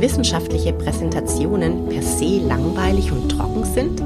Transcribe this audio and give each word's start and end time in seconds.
Wissenschaftliche 0.00 0.72
Präsentationen 0.72 1.88
per 1.88 2.02
se 2.02 2.40
langweilig 2.46 3.12
und 3.12 3.28
trocken 3.28 3.64
sind? 3.64 4.02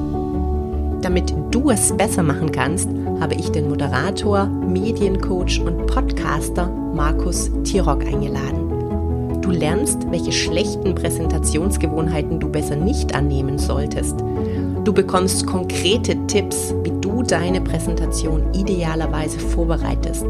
Damit 1.03 1.35
du 1.51 1.71
es 1.71 1.97
besser 1.97 2.23
machen 2.23 2.53
kannst, 2.53 2.89
habe 3.21 3.35
ich 3.35 3.51
den 3.51 3.69
Moderator, 3.69 4.47
Mediencoach 4.47 5.61
und 5.61 5.87
Podcaster 5.87 6.69
Markus 6.95 7.51
Tirock 7.65 8.05
eingeladen. 8.05 9.41
Du 9.43 9.51
lernst, 9.51 10.09
welche 10.11 10.31
schlechten 10.31 10.95
Präsentationsgewohnheiten 10.95 12.39
du 12.39 12.49
besser 12.49 12.77
nicht 12.77 13.15
annehmen 13.15 13.59
solltest. 13.59 14.15
Du 14.85 14.93
bekommst 14.93 15.47
konkrete 15.47 16.17
Tipps, 16.27 16.75
wie 16.85 16.93
du 17.01 17.23
deine 17.23 17.61
Präsentation 17.61 18.53
idealerweise 18.53 19.41
vorbereitest. 19.41 20.27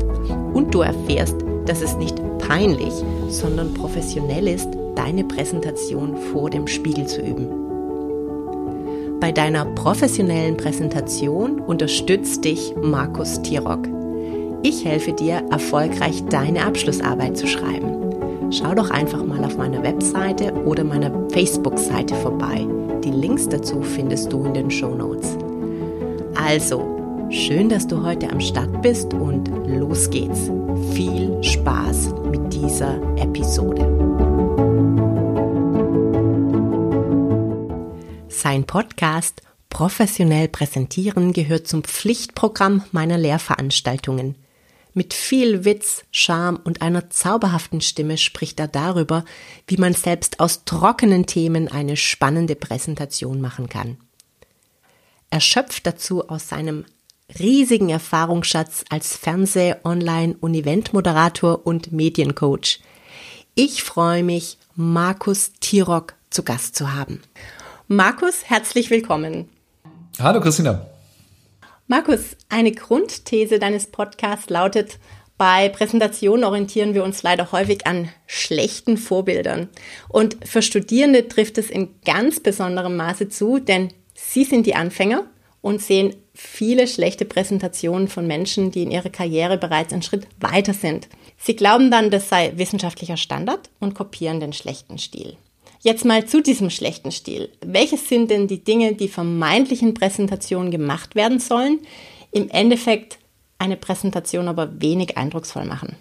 Und 0.54 0.74
du 0.74 0.80
erfährst, 0.80 1.36
dass 1.66 1.82
es 1.82 1.96
nicht 1.96 2.16
peinlich, 2.38 2.92
sondern 3.28 3.74
professionell 3.74 4.48
ist, 4.48 4.68
deine 4.94 5.24
Präsentation 5.24 6.16
vor 6.16 6.50
dem 6.50 6.66
Spiegel 6.66 7.06
zu 7.06 7.20
üben. 7.20 7.48
Bei 9.20 9.30
deiner 9.30 9.64
professionellen 9.64 10.56
Präsentation 10.56 11.60
unterstützt 11.60 12.44
dich 12.44 12.74
Markus 12.82 13.40
Tirock. 13.42 13.86
Ich 14.64 14.84
helfe 14.84 15.12
dir, 15.12 15.42
erfolgreich 15.50 16.24
deine 16.26 16.64
Abschlussarbeit 16.64 17.36
zu 17.36 17.46
schreiben. 17.46 18.50
Schau 18.50 18.74
doch 18.74 18.90
einfach 18.90 19.24
mal 19.24 19.44
auf 19.44 19.56
meiner 19.56 19.82
Webseite 19.82 20.52
oder 20.66 20.84
meiner 20.84 21.10
Facebook-Seite 21.30 22.14
vorbei. 22.16 22.66
Die 23.02 23.10
Links 23.10 23.48
dazu 23.48 23.80
findest 23.82 24.32
du 24.32 24.44
in 24.44 24.54
den 24.54 24.70
Show 24.70 24.94
Notes. 24.94 25.36
Also, 26.34 27.28
schön, 27.30 27.68
dass 27.68 27.86
du 27.86 28.02
heute 28.02 28.30
am 28.30 28.40
Start 28.40 28.82
bist 28.82 29.14
und 29.14 29.50
los 29.66 30.10
geht's. 30.10 30.50
Viel 30.92 31.42
Spaß 31.42 32.12
mit 32.30 32.52
dieser 32.52 32.96
Episode. 33.16 34.11
Sein 38.28 38.64
Podcast 38.64 39.42
Professionell 39.72 40.48
präsentieren 40.48 41.32
gehört 41.32 41.66
zum 41.66 41.82
Pflichtprogramm 41.82 42.84
meiner 42.92 43.16
Lehrveranstaltungen. 43.16 44.34
Mit 44.92 45.14
viel 45.14 45.64
Witz, 45.64 46.04
Charme 46.10 46.60
und 46.62 46.82
einer 46.82 47.08
zauberhaften 47.08 47.80
Stimme 47.80 48.18
spricht 48.18 48.60
er 48.60 48.68
darüber, 48.68 49.24
wie 49.66 49.78
man 49.78 49.94
selbst 49.94 50.40
aus 50.40 50.66
trockenen 50.66 51.24
Themen 51.24 51.68
eine 51.68 51.96
spannende 51.96 52.54
Präsentation 52.54 53.40
machen 53.40 53.70
kann. 53.70 53.96
Er 55.30 55.40
schöpft 55.40 55.86
dazu 55.86 56.28
aus 56.28 56.48
seinem 56.48 56.84
riesigen 57.38 57.88
Erfahrungsschatz 57.88 58.84
als 58.90 59.16
Fernseh-, 59.16 59.76
Online- 59.84 60.36
und 60.38 60.52
Eventmoderator 60.52 61.66
und 61.66 61.92
Mediencoach. 61.92 62.80
Ich 63.54 63.82
freue 63.82 64.22
mich, 64.22 64.58
Markus 64.74 65.52
Tirock 65.60 66.14
zu 66.30 66.42
Gast 66.44 66.76
zu 66.76 66.94
haben. 66.94 67.20
Markus, 67.88 68.44
herzlich 68.44 68.88
willkommen. 68.90 69.50
Hallo 70.18 70.40
Christina. 70.40 70.86
Markus, 71.88 72.36
eine 72.48 72.72
Grundthese 72.72 73.58
deines 73.58 73.86
Podcasts 73.86 74.48
lautet, 74.48 74.98
bei 75.36 75.68
Präsentationen 75.68 76.44
orientieren 76.44 76.94
wir 76.94 77.04
uns 77.04 77.22
leider 77.22 77.52
häufig 77.52 77.86
an 77.86 78.08
schlechten 78.26 78.96
Vorbildern. 78.96 79.68
Und 80.08 80.36
für 80.46 80.62
Studierende 80.62 81.28
trifft 81.28 81.58
es 81.58 81.68
in 81.68 82.00
ganz 82.04 82.40
besonderem 82.40 82.96
Maße 82.96 83.28
zu, 83.28 83.58
denn 83.58 83.92
sie 84.14 84.44
sind 84.44 84.66
die 84.66 84.74
Anfänger 84.74 85.24
und 85.62 85.80
sehen 85.80 86.14
viele 86.34 86.86
schlechte 86.86 87.24
Präsentationen 87.24 88.08
von 88.08 88.26
Menschen, 88.26 88.70
die 88.70 88.82
in 88.82 88.90
ihrer 88.90 89.08
Karriere 89.08 89.56
bereits 89.56 89.92
einen 89.92 90.02
Schritt 90.02 90.26
weiter 90.40 90.74
sind. 90.74 91.08
Sie 91.38 91.56
glauben 91.56 91.90
dann, 91.90 92.10
das 92.10 92.28
sei 92.28 92.52
wissenschaftlicher 92.56 93.16
Standard 93.16 93.70
und 93.80 93.94
kopieren 93.94 94.40
den 94.40 94.52
schlechten 94.52 94.98
Stil. 94.98 95.36
Jetzt 95.80 96.04
mal 96.04 96.26
zu 96.26 96.42
diesem 96.42 96.70
schlechten 96.70 97.10
Stil. 97.10 97.48
Welches 97.64 98.08
sind 98.08 98.30
denn 98.30 98.46
die 98.46 98.62
Dinge, 98.62 98.94
die 98.94 99.08
vermeintlichen 99.08 99.94
Präsentationen 99.94 100.70
gemacht 100.70 101.14
werden 101.14 101.40
sollen, 101.40 101.80
im 102.30 102.48
Endeffekt 102.50 103.18
eine 103.58 103.76
Präsentation 103.76 104.48
aber 104.48 104.80
wenig 104.80 105.16
eindrucksvoll 105.16 105.64
machen? 105.64 105.96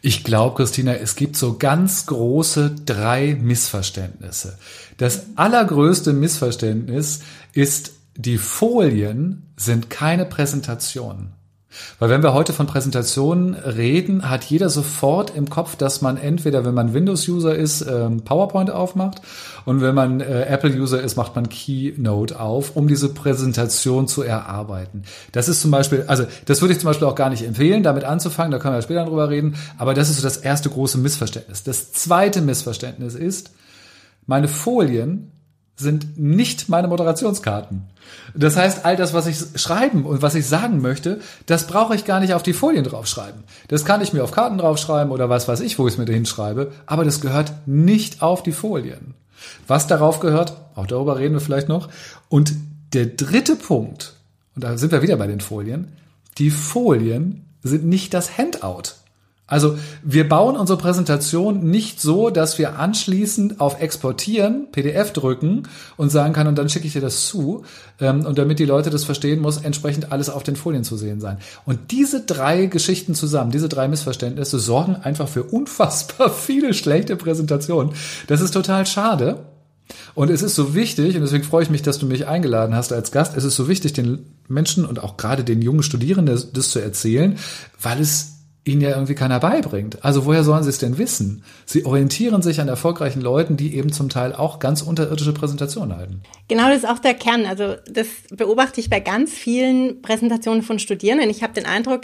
Ich 0.00 0.24
glaube, 0.24 0.56
Christina, 0.56 0.94
es 0.94 1.14
gibt 1.14 1.36
so 1.36 1.56
ganz 1.56 2.06
große 2.06 2.74
drei 2.84 3.36
Missverständnisse. 3.40 4.58
Das 4.96 5.26
allergrößte 5.36 6.12
Missverständnis 6.12 7.20
ist, 7.52 7.92
die 8.16 8.38
Folien 8.38 9.52
sind 9.56 9.90
keine 9.90 10.24
Präsentationen. 10.24 11.34
Weil 11.98 12.10
wenn 12.10 12.22
wir 12.22 12.34
heute 12.34 12.52
von 12.52 12.66
Präsentationen 12.66 13.54
reden, 13.54 14.28
hat 14.28 14.44
jeder 14.44 14.68
sofort 14.68 15.34
im 15.34 15.48
Kopf, 15.48 15.76
dass 15.76 16.02
man 16.02 16.16
entweder, 16.16 16.64
wenn 16.64 16.74
man 16.74 16.92
Windows-User 16.92 17.54
ist, 17.54 17.82
ähm, 17.82 18.22
PowerPoint 18.22 18.70
aufmacht 18.70 19.22
und 19.64 19.80
wenn 19.80 19.94
man 19.94 20.20
äh, 20.20 20.42
Apple-User 20.42 21.00
ist, 21.00 21.16
macht 21.16 21.34
man 21.34 21.48
Keynote 21.48 22.38
auf, 22.38 22.76
um 22.76 22.88
diese 22.88 23.08
Präsentation 23.08 24.06
zu 24.06 24.22
erarbeiten. 24.22 25.02
Das 25.32 25.48
ist 25.48 25.60
zum 25.60 25.70
Beispiel, 25.70 26.04
also 26.08 26.24
das 26.44 26.60
würde 26.60 26.74
ich 26.74 26.80
zum 26.80 26.88
Beispiel 26.88 27.08
auch 27.08 27.14
gar 27.14 27.30
nicht 27.30 27.44
empfehlen, 27.44 27.82
damit 27.82 28.04
anzufangen, 28.04 28.52
da 28.52 28.58
können 28.58 28.74
wir 28.74 28.82
später 28.82 29.06
drüber 29.06 29.30
reden, 29.30 29.56
aber 29.78 29.94
das 29.94 30.10
ist 30.10 30.16
so 30.16 30.22
das 30.22 30.36
erste 30.36 30.68
große 30.68 30.98
Missverständnis. 30.98 31.62
Das 31.62 31.92
zweite 31.92 32.42
Missverständnis 32.42 33.14
ist, 33.14 33.52
meine 34.26 34.48
Folien 34.48 35.32
sind 35.76 36.18
nicht 36.18 36.68
meine 36.68 36.88
Moderationskarten. 36.88 37.82
Das 38.34 38.56
heißt, 38.56 38.84
all 38.84 38.96
das, 38.96 39.14
was 39.14 39.26
ich 39.26 39.38
schreiben 39.60 40.04
und 40.04 40.22
was 40.22 40.34
ich 40.34 40.46
sagen 40.46 40.80
möchte, 40.80 41.20
das 41.46 41.66
brauche 41.66 41.94
ich 41.94 42.04
gar 42.04 42.20
nicht 42.20 42.34
auf 42.34 42.42
die 42.42 42.52
Folien 42.52 42.84
draufschreiben. 42.84 43.42
Das 43.68 43.84
kann 43.84 44.00
ich 44.00 44.12
mir 44.12 44.22
auf 44.22 44.32
Karten 44.32 44.58
draufschreiben 44.58 45.12
oder 45.12 45.28
was 45.28 45.48
weiß 45.48 45.60
ich, 45.60 45.78
wo 45.78 45.86
ich 45.86 45.94
es 45.94 45.98
mir 45.98 46.04
dahin 46.04 46.26
schreibe, 46.26 46.72
aber 46.86 47.04
das 47.04 47.20
gehört 47.20 47.52
nicht 47.66 48.22
auf 48.22 48.42
die 48.42 48.52
Folien. 48.52 49.14
Was 49.66 49.86
darauf 49.86 50.20
gehört, 50.20 50.54
auch 50.74 50.86
darüber 50.86 51.18
reden 51.18 51.34
wir 51.34 51.40
vielleicht 51.40 51.68
noch. 51.68 51.88
Und 52.28 52.54
der 52.92 53.06
dritte 53.06 53.56
Punkt, 53.56 54.14
und 54.54 54.64
da 54.64 54.76
sind 54.78 54.92
wir 54.92 55.02
wieder 55.02 55.16
bei 55.16 55.26
den 55.26 55.40
Folien, 55.40 55.92
die 56.38 56.50
Folien 56.50 57.46
sind 57.62 57.84
nicht 57.84 58.14
das 58.14 58.38
Handout. 58.38 58.94
Also 59.52 59.76
wir 60.02 60.26
bauen 60.26 60.56
unsere 60.56 60.78
Präsentation 60.78 61.62
nicht 61.62 62.00
so, 62.00 62.30
dass 62.30 62.56
wir 62.56 62.78
anschließend 62.78 63.60
auf 63.60 63.82
Exportieren, 63.82 64.68
PDF 64.72 65.12
drücken 65.12 65.64
und 65.98 66.08
sagen 66.08 66.32
kann, 66.32 66.46
und 66.46 66.56
dann 66.56 66.70
schicke 66.70 66.86
ich 66.86 66.94
dir 66.94 67.02
das 67.02 67.26
zu. 67.26 67.62
Ähm, 68.00 68.24
und 68.24 68.38
damit 68.38 68.58
die 68.60 68.64
Leute 68.64 68.88
das 68.88 69.04
verstehen, 69.04 69.40
muss 69.40 69.58
entsprechend 69.58 70.10
alles 70.10 70.30
auf 70.30 70.42
den 70.42 70.56
Folien 70.56 70.84
zu 70.84 70.96
sehen 70.96 71.20
sein. 71.20 71.36
Und 71.66 71.90
diese 71.90 72.22
drei 72.22 72.64
Geschichten 72.64 73.14
zusammen, 73.14 73.50
diese 73.50 73.68
drei 73.68 73.88
Missverständnisse 73.88 74.58
sorgen 74.58 74.96
einfach 74.96 75.28
für 75.28 75.42
unfassbar 75.42 76.30
viele 76.34 76.72
schlechte 76.72 77.16
Präsentationen. 77.16 77.92
Das 78.28 78.40
ist 78.40 78.52
total 78.52 78.86
schade. 78.86 79.44
Und 80.14 80.30
es 80.30 80.40
ist 80.40 80.54
so 80.54 80.74
wichtig, 80.74 81.14
und 81.16 81.20
deswegen 81.20 81.44
freue 81.44 81.64
ich 81.64 81.70
mich, 81.70 81.82
dass 81.82 81.98
du 81.98 82.06
mich 82.06 82.26
eingeladen 82.26 82.74
hast 82.74 82.90
als 82.90 83.12
Gast, 83.12 83.36
es 83.36 83.44
ist 83.44 83.56
so 83.56 83.68
wichtig, 83.68 83.92
den 83.92 84.24
Menschen 84.48 84.86
und 84.86 85.02
auch 85.02 85.18
gerade 85.18 85.44
den 85.44 85.60
jungen 85.60 85.82
Studierenden 85.82 86.34
das, 86.34 86.52
das 86.52 86.70
zu 86.70 86.78
erzählen, 86.78 87.36
weil 87.82 88.00
es 88.00 88.31
ihnen 88.64 88.80
ja 88.80 88.90
irgendwie 88.90 89.14
keiner 89.14 89.40
beibringt. 89.40 90.04
Also 90.04 90.24
woher 90.24 90.44
sollen 90.44 90.62
sie 90.62 90.70
es 90.70 90.78
denn 90.78 90.98
wissen? 90.98 91.42
Sie 91.66 91.84
orientieren 91.84 92.42
sich 92.42 92.60
an 92.60 92.68
erfolgreichen 92.68 93.20
Leuten, 93.20 93.56
die 93.56 93.74
eben 93.74 93.92
zum 93.92 94.08
Teil 94.08 94.32
auch 94.32 94.60
ganz 94.60 94.82
unterirdische 94.82 95.32
Präsentationen 95.32 95.96
halten. 95.96 96.22
Genau, 96.48 96.68
das 96.68 96.78
ist 96.78 96.88
auch 96.88 97.00
der 97.00 97.14
Kern. 97.14 97.44
Also 97.44 97.74
das 97.90 98.06
beobachte 98.30 98.80
ich 98.80 98.88
bei 98.88 99.00
ganz 99.00 99.32
vielen 99.32 100.00
Präsentationen 100.00 100.62
von 100.62 100.78
Studierenden. 100.78 101.28
Ich 101.28 101.42
habe 101.42 101.54
den 101.54 101.66
Eindruck, 101.66 102.02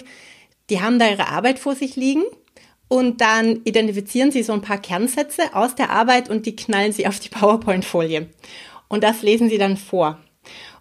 die 0.69 0.81
haben 0.81 0.99
da 0.99 1.09
ihre 1.09 1.29
Arbeit 1.29 1.61
vor 1.61 1.77
sich 1.77 1.95
liegen 1.95 2.25
und 2.89 3.21
dann 3.21 3.61
identifizieren 3.65 4.33
sie 4.33 4.43
so 4.43 4.53
ein 4.53 4.63
paar 4.63 4.79
Kernsätze 4.79 5.43
aus 5.55 5.77
der 5.77 5.91
Arbeit 5.91 6.29
und 6.29 6.47
die 6.47 6.57
knallen 6.57 6.93
sie 6.93 7.07
auf 7.07 7.21
die 7.21 7.29
PowerPoint-Folie. 7.31 8.27
Und 8.89 9.05
das 9.05 9.23
lesen 9.23 9.49
sie 9.49 9.59
dann 9.59 9.77
vor. 9.77 10.19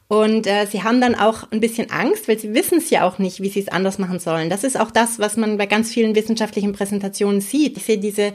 Und 0.09 0.47
äh, 0.47 0.65
sie 0.65 0.83
haben 0.83 1.01
dann 1.01 1.15
auch 1.15 1.51
ein 1.51 1.59
bisschen 1.59 1.91
Angst, 1.91 2.29
weil 2.29 2.39
sie 2.39 2.53
wissen 2.53 2.77
es 2.77 2.89
ja 2.89 3.05
auch 3.05 3.19
nicht, 3.19 3.41
wie 3.41 3.49
sie 3.49 3.59
es 3.59 3.67
anders 3.67 3.97
machen 3.97 4.19
sollen. 4.19 4.49
Das 4.49 4.63
ist 4.63 4.79
auch 4.79 4.89
das, 4.89 5.19
was 5.19 5.35
man 5.35 5.57
bei 5.57 5.65
ganz 5.65 5.91
vielen 5.91 6.15
wissenschaftlichen 6.15 6.71
Präsentationen 6.71 7.41
sieht. 7.41 7.75
Ich 7.75 7.83
sehe 7.83 7.97
diese, 7.97 8.31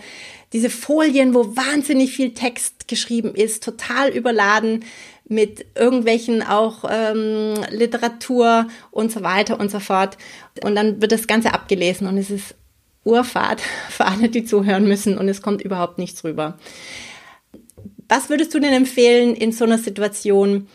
diese 0.53 0.69
Folien, 0.69 1.33
wo 1.33 1.57
wahnsinnig 1.57 2.13
viel 2.13 2.35
Text 2.35 2.89
geschrieben 2.89 3.35
ist, 3.35 3.65
total 3.65 4.11
überladen 4.11 4.85
mit 5.27 5.65
irgendwelchen 5.75 6.43
auch 6.43 6.85
ähm, 6.91 7.55
Literatur 7.71 8.69
und 8.91 9.11
so 9.11 9.23
weiter 9.23 9.59
und 9.59 9.71
so 9.71 9.81
fort. 9.81 10.19
Und 10.63 10.75
dann 10.75 11.01
wird 11.01 11.13
das 11.13 11.27
Ganze 11.27 11.55
abgelesen 11.55 12.07
und 12.07 12.19
es 12.19 12.31
ist 12.31 12.55
Urfahrt 13.05 13.63
für 13.89 14.05
alle, 14.05 14.29
die 14.29 14.45
zuhören 14.45 14.87
müssen 14.87 15.17
und 15.17 15.27
es 15.29 15.41
kommt 15.41 15.63
überhaupt 15.63 15.97
nichts 15.97 16.23
rüber. 16.23 16.59
Was 18.09 18.29
würdest 18.29 18.53
du 18.53 18.59
denn 18.59 18.75
empfehlen 18.75 19.35
in 19.35 19.53
so 19.53 19.65
einer 19.65 19.79
Situation? 19.79 20.69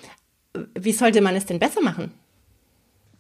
Wie 0.80 0.92
sollte 0.92 1.22
man 1.22 1.36
es 1.36 1.46
denn 1.46 1.60
besser 1.60 1.82
machen? 1.82 2.12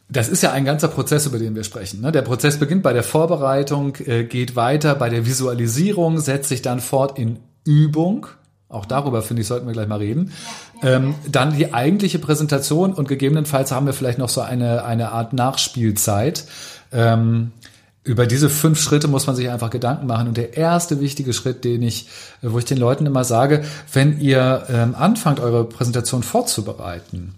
Das 0.09 0.29
ist 0.29 0.41
ja 0.41 0.53
ein 0.53 0.63
ganzer 0.63 0.87
Prozess, 0.87 1.25
über 1.25 1.37
den 1.37 1.55
wir 1.55 1.65
sprechen. 1.65 1.99
Ne? 2.01 2.11
Der 2.11 2.21
Prozess 2.21 2.57
beginnt 2.57 2.81
bei 2.81 2.93
der 2.93 3.03
Vorbereitung, 3.03 3.95
äh, 4.05 4.23
geht 4.23 4.55
weiter 4.55 4.95
bei 4.95 5.09
der 5.09 5.25
Visualisierung, 5.25 6.19
setzt 6.19 6.49
sich 6.49 6.61
dann 6.61 6.79
fort 6.79 7.19
in 7.19 7.39
Übung. 7.65 8.27
Auch 8.69 8.85
darüber, 8.85 9.21
finde 9.21 9.41
ich, 9.41 9.47
sollten 9.47 9.65
wir 9.65 9.73
gleich 9.73 9.87
mal 9.87 9.99
reden. 9.99 10.31
Ähm, 10.81 11.15
dann 11.29 11.55
die 11.55 11.73
eigentliche 11.73 12.19
Präsentation 12.19 12.93
und 12.93 13.07
gegebenenfalls 13.07 13.71
haben 13.71 13.85
wir 13.85 13.93
vielleicht 13.93 14.17
noch 14.17 14.29
so 14.29 14.41
eine, 14.41 14.83
eine 14.85 15.11
Art 15.11 15.33
Nachspielzeit. 15.33 16.45
Ähm, 16.91 17.51
über 18.07 18.25
diese 18.25 18.49
fünf 18.49 18.79
Schritte 18.79 19.07
muss 19.09 19.27
man 19.27 19.35
sich 19.35 19.49
einfach 19.49 19.69
Gedanken 19.69 20.07
machen. 20.07 20.29
Und 20.29 20.37
der 20.37 20.55
erste 20.55 21.01
wichtige 21.01 21.33
Schritt, 21.33 21.65
den 21.65 21.83
ich, 21.83 22.07
wo 22.41 22.57
ich 22.57 22.65
den 22.65 22.77
Leuten 22.77 23.05
immer 23.05 23.25
sage, 23.25 23.65
wenn 23.91 24.19
ihr 24.19 24.63
ähm, 24.69 24.95
anfangt, 24.95 25.41
eure 25.41 25.65
Präsentation 25.65 26.23
vorzubereiten, 26.23 27.35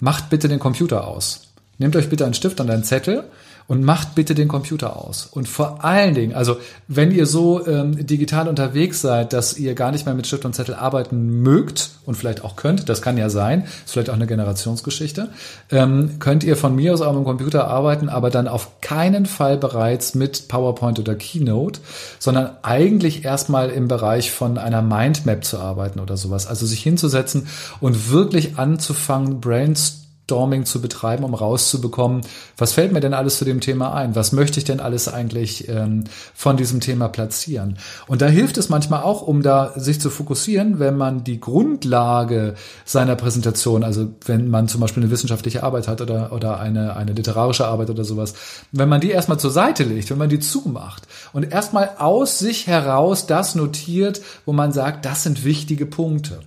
macht 0.00 0.30
bitte 0.30 0.48
den 0.48 0.58
Computer 0.58 1.06
aus. 1.06 1.42
Nehmt 1.78 1.94
euch 1.94 2.08
bitte 2.08 2.24
einen 2.24 2.34
Stift 2.34 2.58
und 2.60 2.70
einen 2.70 2.84
Zettel 2.84 3.24
und 3.68 3.84
macht 3.84 4.14
bitte 4.14 4.34
den 4.34 4.48
Computer 4.48 4.96
aus. 4.96 5.26
Und 5.26 5.48
vor 5.48 5.84
allen 5.84 6.14
Dingen, 6.14 6.34
also 6.34 6.56
wenn 6.88 7.10
ihr 7.10 7.26
so 7.26 7.66
ähm, 7.66 8.06
digital 8.06 8.48
unterwegs 8.48 9.00
seid, 9.00 9.32
dass 9.32 9.56
ihr 9.56 9.74
gar 9.74 9.92
nicht 9.92 10.06
mehr 10.06 10.14
mit 10.14 10.26
Stift 10.26 10.44
und 10.44 10.54
Zettel 10.54 10.74
arbeiten 10.74 11.42
mögt 11.42 11.90
und 12.04 12.16
vielleicht 12.16 12.44
auch 12.44 12.56
könnt, 12.56 12.88
das 12.88 13.02
kann 13.02 13.16
ja 13.16 13.30
sein, 13.30 13.64
ist 13.84 13.92
vielleicht 13.92 14.10
auch 14.10 14.14
eine 14.14 14.26
Generationsgeschichte, 14.26 15.28
ähm, 15.70 16.18
könnt 16.18 16.44
ihr 16.44 16.56
von 16.56 16.74
mir 16.74 16.92
aus 16.92 17.00
eurem 17.00 17.24
Computer 17.24 17.68
arbeiten, 17.68 18.08
aber 18.08 18.30
dann 18.30 18.48
auf 18.48 18.80
keinen 18.80 19.26
Fall 19.26 19.56
bereits 19.56 20.14
mit 20.14 20.48
PowerPoint 20.48 20.98
oder 20.98 21.14
Keynote, 21.14 21.80
sondern 22.18 22.50
eigentlich 22.62 23.24
erstmal 23.24 23.70
im 23.70 23.88
Bereich 23.88 24.30
von 24.30 24.58
einer 24.58 24.82
Mindmap 24.82 25.44
zu 25.44 25.58
arbeiten 25.58 26.00
oder 26.00 26.16
sowas. 26.16 26.46
Also 26.46 26.66
sich 26.66 26.82
hinzusetzen 26.82 27.46
und 27.80 28.10
wirklich 28.10 28.58
anzufangen, 28.58 29.40
brainstorming 29.40 30.01
Brainstorming 30.32 30.64
zu 30.64 30.80
betreiben, 30.80 31.24
um 31.24 31.34
rauszubekommen, 31.34 32.22
was 32.56 32.72
fällt 32.72 32.92
mir 32.92 33.00
denn 33.00 33.14
alles 33.14 33.38
zu 33.38 33.44
dem 33.44 33.60
Thema 33.60 33.94
ein? 33.94 34.16
Was 34.16 34.32
möchte 34.32 34.58
ich 34.58 34.64
denn 34.64 34.80
alles 34.80 35.08
eigentlich 35.08 35.68
ähm, 35.68 36.04
von 36.34 36.56
diesem 36.56 36.80
Thema 36.80 37.08
platzieren? 37.08 37.76
Und 38.06 38.22
da 38.22 38.26
hilft 38.26 38.56
es 38.56 38.68
manchmal 38.68 39.02
auch, 39.02 39.22
um 39.22 39.42
da 39.42 39.72
sich 39.76 40.00
zu 40.00 40.10
fokussieren, 40.10 40.78
wenn 40.78 40.96
man 40.96 41.24
die 41.24 41.40
Grundlage 41.40 42.54
seiner 42.84 43.16
Präsentation, 43.16 43.84
also 43.84 44.08
wenn 44.24 44.48
man 44.48 44.68
zum 44.68 44.80
Beispiel 44.80 45.02
eine 45.02 45.12
wissenschaftliche 45.12 45.62
Arbeit 45.62 45.86
hat 45.88 46.00
oder, 46.00 46.32
oder 46.32 46.58
eine, 46.58 46.96
eine 46.96 47.12
literarische 47.12 47.66
Arbeit 47.66 47.90
oder 47.90 48.04
sowas, 48.04 48.34
wenn 48.72 48.88
man 48.88 49.00
die 49.00 49.10
erstmal 49.10 49.38
zur 49.38 49.50
Seite 49.50 49.84
legt, 49.84 50.10
wenn 50.10 50.18
man 50.18 50.30
die 50.30 50.40
zumacht 50.40 51.02
und 51.32 51.52
erstmal 51.52 51.90
aus 51.98 52.38
sich 52.38 52.66
heraus 52.66 53.26
das 53.26 53.54
notiert, 53.54 54.22
wo 54.46 54.52
man 54.52 54.72
sagt, 54.72 55.04
das 55.04 55.22
sind 55.22 55.44
wichtige 55.44 55.86
Punkte. 55.86 56.40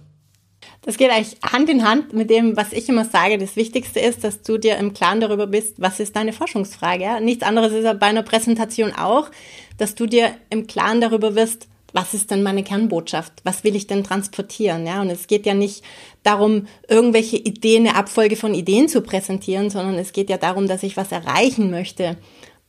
Das 0.86 0.98
geht 0.98 1.10
eigentlich 1.10 1.38
Hand 1.42 1.68
in 1.68 1.84
Hand 1.84 2.14
mit 2.14 2.30
dem, 2.30 2.56
was 2.56 2.72
ich 2.72 2.88
immer 2.90 3.06
sage. 3.06 3.40
Das 3.40 3.56
Wichtigste 3.56 4.00
ist, 4.00 4.24
dass 4.24 4.44
du 4.44 4.60
dir 4.60 4.78
im 4.78 4.94
Klaren 4.94 5.20
darüber 5.20 5.48
bist, 5.48 5.82
was 5.82 6.00
ist 6.00 6.16
deine 6.16 6.32
Forschungsfrage. 6.32 7.22
Nichts 7.22 7.44
anderes 7.44 7.74
ist 7.74 8.00
bei 8.00 8.06
einer 8.06 8.22
Präsentation 8.22 8.94
auch, 8.94 9.32
dass 9.80 9.96
du 9.96 10.06
dir 10.06 10.36
im 10.52 10.68
Klaren 10.68 11.02
darüber 11.02 11.34
wirst, 11.34 11.68
was 11.92 12.14
ist 12.14 12.30
denn 12.30 12.44
meine 12.44 12.62
Kernbotschaft? 12.62 13.34
Was 13.44 13.64
will 13.64 13.76
ich 13.76 13.88
denn 13.88 14.04
transportieren? 14.04 14.86
Ja, 14.86 15.02
und 15.02 15.10
es 15.10 15.26
geht 15.26 15.48
ja 15.48 15.56
nicht 15.56 15.84
darum, 16.22 16.68
irgendwelche 16.88 17.38
Ideen, 17.38 17.88
eine 17.88 17.96
Abfolge 17.96 18.36
von 18.36 18.54
Ideen 18.54 18.88
zu 18.88 19.02
präsentieren, 19.02 19.72
sondern 19.72 19.96
es 19.96 20.14
geht 20.14 20.30
ja 20.30 20.38
darum, 20.38 20.68
dass 20.68 20.84
ich 20.84 20.98
was 20.98 21.12
erreichen 21.12 21.72
möchte 21.72 22.18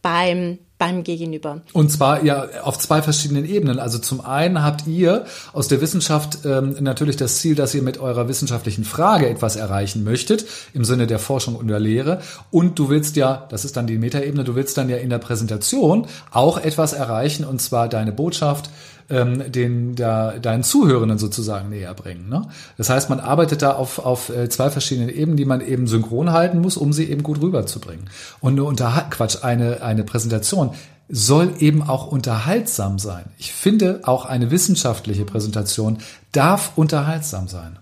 beim 0.00 0.58
beim 0.78 1.04
Gegenüber. 1.04 1.62
Und 1.72 1.90
zwar 1.90 2.22
ja 2.22 2.46
auf 2.62 2.78
zwei 2.78 3.00
verschiedenen 3.00 3.46
Ebenen. 3.46 3.78
Also 3.78 3.98
zum 3.98 4.20
einen 4.20 4.62
habt 4.62 4.86
ihr 4.86 5.24
aus 5.52 5.68
der 5.68 5.80
Wissenschaft 5.80 6.40
ähm, 6.44 6.76
natürlich 6.80 7.16
das 7.16 7.38
Ziel, 7.38 7.54
dass 7.54 7.74
ihr 7.74 7.82
mit 7.82 7.98
eurer 7.98 8.28
wissenschaftlichen 8.28 8.84
Frage 8.84 9.28
etwas 9.28 9.56
erreichen 9.56 10.04
möchtet, 10.04 10.44
im 10.74 10.84
Sinne 10.84 11.06
der 11.06 11.18
Forschung 11.18 11.56
und 11.56 11.68
der 11.68 11.80
Lehre. 11.80 12.20
Und 12.50 12.78
du 12.78 12.90
willst 12.90 13.16
ja, 13.16 13.46
das 13.48 13.64
ist 13.64 13.76
dann 13.76 13.86
die 13.86 13.98
Metaebene, 13.98 14.44
du 14.44 14.54
willst 14.54 14.76
dann 14.76 14.90
ja 14.90 14.98
in 14.98 15.10
der 15.10 15.18
Präsentation 15.18 16.06
auch 16.30 16.58
etwas 16.58 16.92
erreichen, 16.92 17.44
und 17.44 17.60
zwar 17.62 17.88
deine 17.88 18.12
Botschaft, 18.12 18.70
ähm, 19.10 19.50
den 19.50 19.94
der, 19.94 20.38
deinen 20.38 20.62
Zuhörenden 20.62 21.18
sozusagen 21.18 21.68
näher 21.68 21.94
bringen. 21.94 22.28
Ne? 22.28 22.48
Das 22.76 22.90
heißt, 22.90 23.08
man 23.10 23.20
arbeitet 23.20 23.62
da 23.62 23.72
auf, 23.72 23.98
auf 23.98 24.28
äh, 24.30 24.48
zwei 24.48 24.70
verschiedenen 24.70 25.08
Ebenen, 25.08 25.36
die 25.36 25.44
man 25.44 25.60
eben 25.60 25.86
synchron 25.86 26.32
halten 26.32 26.60
muss, 26.60 26.76
um 26.76 26.92
sie 26.92 27.10
eben 27.10 27.22
gut 27.22 27.40
rüberzubringen. 27.40 28.10
Und 28.40 28.52
eine 28.54 28.64
Unterhalt 28.64 29.10
Quatsch, 29.10 29.42
eine, 29.42 29.82
eine 29.82 30.04
Präsentation 30.04 30.72
soll 31.08 31.54
eben 31.60 31.82
auch 31.82 32.10
unterhaltsam 32.10 32.98
sein. 32.98 33.26
Ich 33.38 33.52
finde, 33.52 34.00
auch 34.04 34.24
eine 34.24 34.50
wissenschaftliche 34.50 35.24
Präsentation 35.24 35.98
darf 36.32 36.72
unterhaltsam 36.76 37.46
sein. 37.46 37.78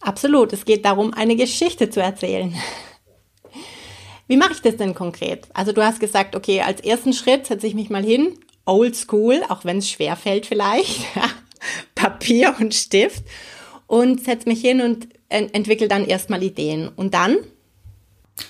Absolut. 0.00 0.52
Es 0.52 0.64
geht 0.64 0.84
darum, 0.84 1.14
eine 1.14 1.36
Geschichte 1.36 1.88
zu 1.88 2.02
erzählen. 2.02 2.54
Wie 4.26 4.36
mache 4.36 4.52
ich 4.52 4.62
das 4.62 4.76
denn 4.76 4.94
konkret? 4.94 5.48
Also 5.54 5.72
du 5.72 5.82
hast 5.82 6.00
gesagt, 6.00 6.36
okay, 6.36 6.60
als 6.60 6.80
ersten 6.80 7.12
Schritt 7.12 7.46
setze 7.46 7.66
ich 7.66 7.74
mich 7.74 7.88
mal 7.88 8.02
hin 8.02 8.34
old 8.64 8.96
school, 8.96 9.42
auch 9.48 9.64
wenn 9.64 9.78
es 9.78 9.90
schwer 9.90 10.16
fällt 10.16 10.46
vielleicht, 10.46 11.04
Papier 11.94 12.56
und 12.58 12.74
Stift 12.74 13.24
und 13.86 14.24
setze 14.24 14.48
mich 14.48 14.60
hin 14.60 14.80
und 14.80 15.08
entwickle 15.28 15.88
dann 15.88 16.06
erstmal 16.06 16.42
Ideen. 16.42 16.88
Und 16.88 17.14
dann 17.14 17.36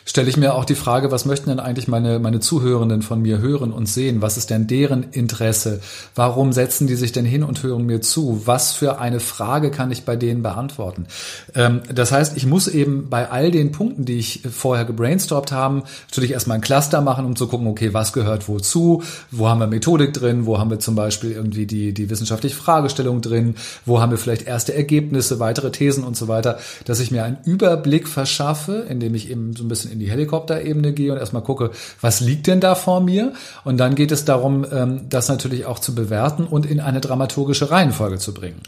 stelle 0.05 0.29
ich 0.29 0.37
mir 0.37 0.55
auch 0.55 0.65
die 0.65 0.75
Frage, 0.75 1.11
was 1.11 1.25
möchten 1.25 1.51
denn 1.51 1.61
eigentlich 1.61 1.89
meine, 1.89 2.19
meine 2.19 2.41
Zuhörenden 2.41 3.03
von 3.03 3.23
mir 3.23 3.39
hören 3.39 3.73
und 3.73 3.87
sehen? 3.89 4.23
Was 4.23 4.37
ist 4.37 4.51
denn 4.51 4.67
deren 4.67 5.05
Interesse? 5.13 5.81
Warum 6.15 6.53
setzen 6.53 6.87
die 6.87 6.97
sich 6.97 7.13
denn 7.13 7.25
hin 7.25 7.43
und 7.43 7.63
hören 7.63 7.87
mir 7.87 8.01
zu? 8.01 8.43
Was 8.45 8.73
für 8.73 8.99
eine 8.99 9.21
Frage 9.21 9.71
kann 9.71 9.91
ich 9.91 10.05
bei 10.05 10.17
denen 10.17 10.43
beantworten? 10.43 11.07
Ähm, 11.55 11.81
das 11.93 12.13
heißt, 12.13 12.37
ich 12.37 12.47
muss 12.47 12.69
eben 12.69 13.09
bei 13.09 13.31
all 13.31 13.51
den 13.51 13.73
Punkten, 13.73 14.05
die 14.05 14.19
ich 14.19 14.43
vorher 14.51 14.85
gebrainstormt 14.85 15.51
haben, 15.51 15.83
natürlich 16.11 16.33
erstmal 16.33 16.59
ein 16.59 16.63
Cluster 16.63 17.01
machen, 17.01 17.25
um 17.25 17.35
zu 17.35 17.47
gucken, 17.47 17.67
okay, 17.67 17.95
was 17.95 18.13
gehört 18.13 18.49
wozu? 18.49 19.03
Wo 19.31 19.49
haben 19.49 19.61
wir 19.61 19.67
Methodik 19.67 20.13
drin? 20.13 20.47
Wo 20.47 20.59
haben 20.59 20.71
wir 20.71 20.79
zum 20.79 20.95
Beispiel 20.95 21.33
irgendwie 21.33 21.67
die, 21.67 21.93
die 21.93 22.11
wissenschaftliche 22.11 22.57
Fragestellung 22.57 23.21
drin? 23.21 23.55
Wo 23.87 24.01
haben 24.01 24.11
wir 24.11 24.19
vielleicht 24.19 24.47
erste 24.47 24.75
Ergebnisse, 24.75 25.41
weitere 25.41 25.73
Thesen 25.73 26.05
und 26.05 26.17
so 26.17 26.29
weiter? 26.29 26.59
Dass 26.85 27.01
ich 27.01 27.11
mir 27.11 27.25
einen 27.25 27.39
Überblick 27.45 28.09
verschaffe, 28.09 28.87
indem 28.89 29.15
ich 29.15 29.31
eben 29.31 29.57
so 29.57 29.65
ein 29.65 29.69
bisschen 29.73 29.93
in 29.93 29.99
die 29.99 30.11
Helikopterebene 30.11 30.93
gehe 30.93 31.13
und 31.13 31.19
erstmal 31.19 31.43
gucke, 31.43 31.71
was 32.01 32.21
liegt 32.21 32.47
denn 32.47 32.61
da 32.61 32.75
vor 32.75 33.01
mir? 33.01 33.33
Und 33.65 33.79
dann 33.79 33.95
geht 33.95 34.13
es 34.13 34.25
darum, 34.25 34.67
ähm, 34.71 35.09
das 35.09 35.29
natürlich 35.29 35.67
auch 35.67 35.79
zu 35.79 35.95
bewerten 35.95 36.45
und 36.45 36.67
in 36.67 36.81
eine 36.81 37.01
dramaturgische 37.01 37.71
Reihenfolge 37.71 38.19
zu 38.19 38.35
bringen. 38.35 38.63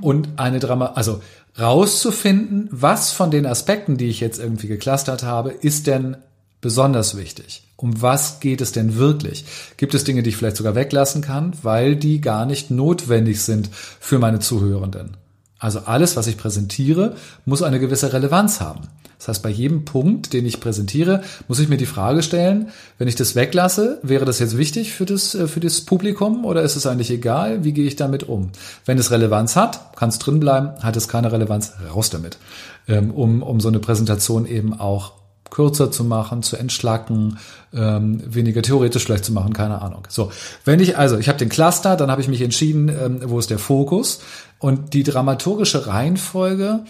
Und 0.00 0.28
eine 0.36 0.58
Drama, 0.58 0.92
also 0.94 1.20
rauszufinden, 1.58 2.68
was 2.70 3.12
von 3.12 3.30
den 3.30 3.46
Aspekten, 3.46 3.96
die 3.96 4.08
ich 4.08 4.20
jetzt 4.20 4.38
irgendwie 4.38 4.68
geklustert 4.68 5.22
habe, 5.22 5.50
ist 5.50 5.86
denn 5.86 6.16
besonders 6.60 7.16
wichtig? 7.16 7.62
Um 7.76 8.02
was 8.02 8.40
geht 8.40 8.60
es 8.60 8.72
denn 8.72 8.96
wirklich? 8.96 9.44
Gibt 9.76 9.94
es 9.94 10.04
Dinge, 10.04 10.22
die 10.22 10.30
ich 10.30 10.36
vielleicht 10.36 10.56
sogar 10.56 10.74
weglassen 10.74 11.22
kann, 11.22 11.52
weil 11.62 11.94
die 11.94 12.20
gar 12.20 12.44
nicht 12.46 12.70
notwendig 12.70 13.42
sind 13.42 13.70
für 13.72 14.18
meine 14.18 14.40
Zuhörenden? 14.40 15.16
Also 15.58 15.80
alles, 15.80 16.16
was 16.16 16.26
ich 16.26 16.36
präsentiere, 16.36 17.16
muss 17.44 17.62
eine 17.62 17.80
gewisse 17.80 18.12
Relevanz 18.12 18.60
haben. 18.60 18.88
Das 19.18 19.28
heißt, 19.28 19.42
bei 19.42 19.50
jedem 19.50 19.84
Punkt, 19.84 20.32
den 20.32 20.46
ich 20.46 20.60
präsentiere, 20.60 21.22
muss 21.48 21.58
ich 21.58 21.68
mir 21.68 21.76
die 21.76 21.86
Frage 21.86 22.22
stellen, 22.22 22.68
wenn 22.98 23.08
ich 23.08 23.16
das 23.16 23.34
weglasse, 23.34 23.98
wäre 24.02 24.24
das 24.24 24.38
jetzt 24.38 24.56
wichtig 24.56 24.92
für 24.92 25.06
das, 25.06 25.34
äh, 25.34 25.48
für 25.48 25.60
das 25.60 25.80
Publikum 25.80 26.44
oder 26.44 26.62
ist 26.62 26.76
es 26.76 26.86
eigentlich 26.86 27.10
egal? 27.10 27.64
Wie 27.64 27.72
gehe 27.72 27.86
ich 27.86 27.96
damit 27.96 28.28
um? 28.28 28.50
Wenn 28.84 28.98
es 28.98 29.10
Relevanz 29.10 29.56
hat, 29.56 29.96
kann 29.96 30.08
es 30.08 30.18
drin 30.18 30.38
bleiben. 30.38 30.70
Hat 30.80 30.96
es 30.96 31.08
keine 31.08 31.32
Relevanz, 31.32 31.72
raus 31.92 32.10
damit. 32.10 32.38
Ähm, 32.86 33.10
um, 33.10 33.42
um 33.42 33.60
so 33.60 33.68
eine 33.68 33.80
Präsentation 33.80 34.46
eben 34.46 34.78
auch 34.78 35.12
kürzer 35.50 35.90
zu 35.90 36.04
machen, 36.04 36.42
zu 36.42 36.56
entschlacken, 36.56 37.38
ähm, 37.74 38.22
weniger 38.26 38.62
theoretisch 38.62 39.04
vielleicht 39.04 39.24
zu 39.24 39.32
machen, 39.32 39.52
keine 39.52 39.82
Ahnung. 39.82 40.02
So, 40.08 40.30
wenn 40.64 40.80
ich 40.80 40.98
also, 40.98 41.18
ich 41.18 41.28
habe 41.28 41.38
den 41.38 41.48
Cluster, 41.48 41.96
dann 41.96 42.10
habe 42.10 42.20
ich 42.20 42.28
mich 42.28 42.42
entschieden, 42.42 42.88
ähm, 42.88 43.20
wo 43.24 43.38
ist 43.38 43.50
der 43.50 43.58
Fokus 43.58 44.20
und 44.58 44.94
die 44.94 45.02
dramaturgische 45.02 45.86
Reihenfolge. 45.86 46.80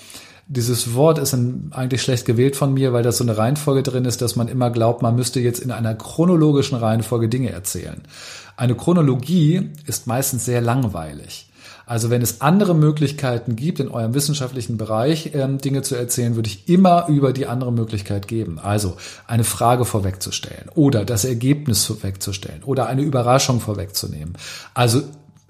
Dieses 0.50 0.94
Wort 0.94 1.18
ist 1.18 1.34
eigentlich 1.34 2.00
schlecht 2.00 2.24
gewählt 2.24 2.56
von 2.56 2.72
mir, 2.72 2.94
weil 2.94 3.02
das 3.02 3.18
so 3.18 3.24
eine 3.24 3.36
Reihenfolge 3.36 3.82
drin 3.82 4.06
ist, 4.06 4.22
dass 4.22 4.34
man 4.34 4.48
immer 4.48 4.70
glaubt, 4.70 5.02
man 5.02 5.14
müsste 5.14 5.40
jetzt 5.40 5.60
in 5.60 5.70
einer 5.70 5.94
chronologischen 5.94 6.78
Reihenfolge 6.78 7.28
Dinge 7.28 7.50
erzählen. 7.50 8.00
Eine 8.56 8.74
Chronologie 8.74 9.70
ist 9.86 10.06
meistens 10.06 10.46
sehr 10.46 10.62
langweilig. 10.62 11.50
Also 11.84 12.10
wenn 12.10 12.20
es 12.20 12.42
andere 12.42 12.74
Möglichkeiten 12.74 13.56
gibt, 13.56 13.80
in 13.80 13.88
eurem 13.88 14.12
wissenschaftlichen 14.12 14.76
Bereich 14.76 15.34
ähm, 15.34 15.58
Dinge 15.58 15.80
zu 15.80 15.94
erzählen, 15.94 16.34
würde 16.34 16.48
ich 16.48 16.68
immer 16.68 17.08
über 17.08 17.32
die 17.32 17.46
andere 17.46 17.72
Möglichkeit 17.72 18.28
geben. 18.28 18.58
Also 18.58 18.96
eine 19.26 19.44
Frage 19.44 19.86
vorwegzustellen 19.86 20.68
oder 20.74 21.06
das 21.06 21.24
Ergebnis 21.24 21.86
vorwegzustellen 21.86 22.62
oder 22.62 22.86
eine 22.86 23.02
Überraschung 23.02 23.60
vorwegzunehmen. 23.60 24.34
Also 24.74 25.02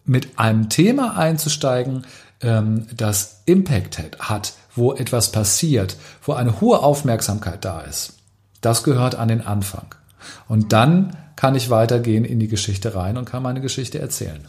mit 0.05 0.39
einem 0.39 0.69
Thema 0.69 1.17
einzusteigen, 1.17 2.05
ähm, 2.41 2.87
das 2.97 3.43
Impact 3.47 4.01
hat, 4.21 4.53
wo 4.79 4.95
etwas 4.95 5.33
passiert, 5.33 5.97
wo 6.23 6.33
eine 6.33 6.61
hohe 6.61 6.81
Aufmerksamkeit 6.81 7.65
da 7.65 7.81
ist. 7.83 8.15
Das 8.61 8.83
gehört 8.83 9.15
an 9.15 9.29
den 9.29 9.41
Anfang. 9.41 9.95
Und 10.49 10.73
dann 10.73 11.17
kann 11.37 11.55
ich 11.55 11.71
weitergehen 11.71 12.25
in 12.25 12.41
die 12.41 12.49
Geschichte 12.49 12.95
rein 12.95 13.17
und 13.17 13.25
kann 13.25 13.43
meine 13.43 13.61
Geschichte 13.61 13.99
erzählen. 13.99 14.47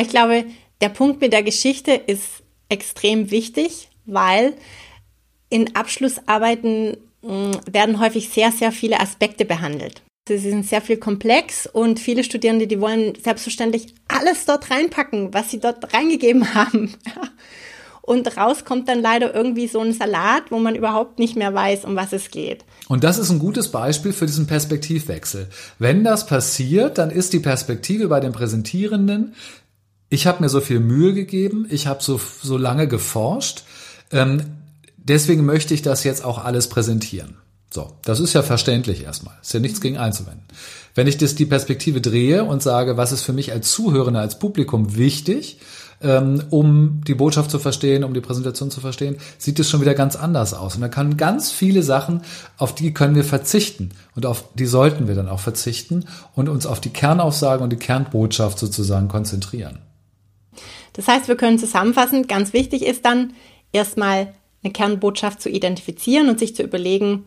Ich 0.00 0.08
glaube, 0.08 0.44
der 0.80 0.88
Punkt 0.88 1.20
mit 1.20 1.32
der 1.32 1.42
Geschichte 1.42 1.92
ist 1.92 2.42
extrem 2.68 3.30
wichtig, 3.30 3.88
weil 4.06 4.54
in 5.48 5.74
Abschlussarbeiten 5.74 6.96
mm, 7.22 7.50
werden 7.70 8.00
häufig 8.00 8.28
sehr, 8.28 8.52
sehr 8.52 8.70
viele 8.70 9.00
Aspekte 9.00 9.44
behandelt. 9.44 10.02
Sie 10.28 10.38
sind 10.38 10.66
sehr 10.66 10.80
viel 10.80 10.96
komplex 10.96 11.66
und 11.66 11.98
viele 11.98 12.22
Studierende, 12.22 12.68
die 12.68 12.80
wollen 12.80 13.14
selbstverständlich 13.20 13.94
alles 14.06 14.44
dort 14.44 14.70
reinpacken, 14.70 15.34
was 15.34 15.50
sie 15.50 15.58
dort 15.58 15.92
reingegeben 15.92 16.54
haben. 16.54 16.94
Und 18.02 18.36
raus 18.36 18.64
kommt 18.64 18.88
dann 18.88 19.00
leider 19.00 19.34
irgendwie 19.34 19.68
so 19.68 19.80
ein 19.80 19.92
Salat, 19.92 20.44
wo 20.50 20.58
man 20.58 20.74
überhaupt 20.74 21.18
nicht 21.18 21.36
mehr 21.36 21.54
weiß, 21.54 21.84
um 21.84 21.96
was 21.96 22.12
es 22.12 22.30
geht. 22.30 22.64
Und 22.88 23.04
das 23.04 23.18
ist 23.18 23.30
ein 23.30 23.38
gutes 23.38 23.68
Beispiel 23.68 24.12
für 24.12 24.26
diesen 24.26 24.46
Perspektivwechsel. 24.46 25.48
Wenn 25.78 26.02
das 26.02 26.26
passiert, 26.26 26.98
dann 26.98 27.10
ist 27.10 27.32
die 27.32 27.40
Perspektive 27.40 28.08
bei 28.08 28.20
den 28.20 28.32
Präsentierenden, 28.32 29.34
ich 30.08 30.26
habe 30.26 30.42
mir 30.42 30.48
so 30.48 30.60
viel 30.60 30.80
Mühe 30.80 31.14
gegeben, 31.14 31.66
ich 31.70 31.86
habe 31.86 32.02
so, 32.02 32.20
so 32.42 32.56
lange 32.56 32.88
geforscht, 32.88 33.62
ähm, 34.10 34.42
deswegen 34.96 35.44
möchte 35.44 35.72
ich 35.72 35.82
das 35.82 36.02
jetzt 36.04 36.24
auch 36.24 36.44
alles 36.44 36.68
präsentieren. 36.68 37.36
So, 37.72 37.92
das 38.02 38.18
ist 38.18 38.32
ja 38.32 38.42
verständlich 38.42 39.04
erstmal. 39.04 39.34
Ist 39.40 39.54
ja 39.54 39.60
nichts 39.60 39.80
gegen 39.80 39.96
einzuwenden. 39.96 40.42
Wenn 40.96 41.06
ich 41.06 41.18
das 41.18 41.36
die 41.36 41.46
Perspektive 41.46 42.00
drehe 42.00 42.42
und 42.42 42.62
sage, 42.62 42.96
was 42.96 43.12
ist 43.12 43.22
für 43.22 43.32
mich 43.32 43.52
als 43.52 43.70
Zuhörender, 43.70 44.20
als 44.20 44.40
Publikum 44.40 44.96
wichtig, 44.96 45.60
ähm, 46.02 46.42
um 46.50 47.02
die 47.06 47.14
Botschaft 47.14 47.50
zu 47.50 47.58
verstehen, 47.58 48.04
um 48.04 48.14
die 48.14 48.20
Präsentation 48.20 48.70
zu 48.70 48.80
verstehen, 48.80 49.18
sieht 49.38 49.58
es 49.58 49.68
schon 49.68 49.80
wieder 49.80 49.94
ganz 49.94 50.16
anders 50.16 50.54
aus. 50.54 50.74
Und 50.74 50.80
da 50.80 50.88
kann 50.88 51.16
ganz 51.16 51.50
viele 51.50 51.82
Sachen, 51.82 52.22
auf 52.56 52.74
die 52.74 52.94
können 52.94 53.14
wir 53.14 53.24
verzichten. 53.24 53.90
Und 54.14 54.26
auf 54.26 54.44
die 54.54 54.66
sollten 54.66 55.08
wir 55.08 55.14
dann 55.14 55.28
auch 55.28 55.40
verzichten 55.40 56.06
und 56.34 56.48
uns 56.48 56.66
auf 56.66 56.80
die 56.80 56.90
Kernaussagen 56.90 57.62
und 57.62 57.70
die 57.70 57.76
Kernbotschaft 57.76 58.58
sozusagen 58.58 59.08
konzentrieren. 59.08 59.78
Das 60.94 61.06
heißt, 61.06 61.28
wir 61.28 61.36
können 61.36 61.58
zusammenfassen, 61.58 62.26
ganz 62.26 62.52
wichtig 62.52 62.84
ist 62.84 63.04
dann 63.04 63.32
erstmal 63.72 64.34
eine 64.62 64.72
Kernbotschaft 64.72 65.40
zu 65.40 65.48
identifizieren 65.48 66.28
und 66.28 66.38
sich 66.38 66.54
zu 66.54 66.62
überlegen, 66.62 67.26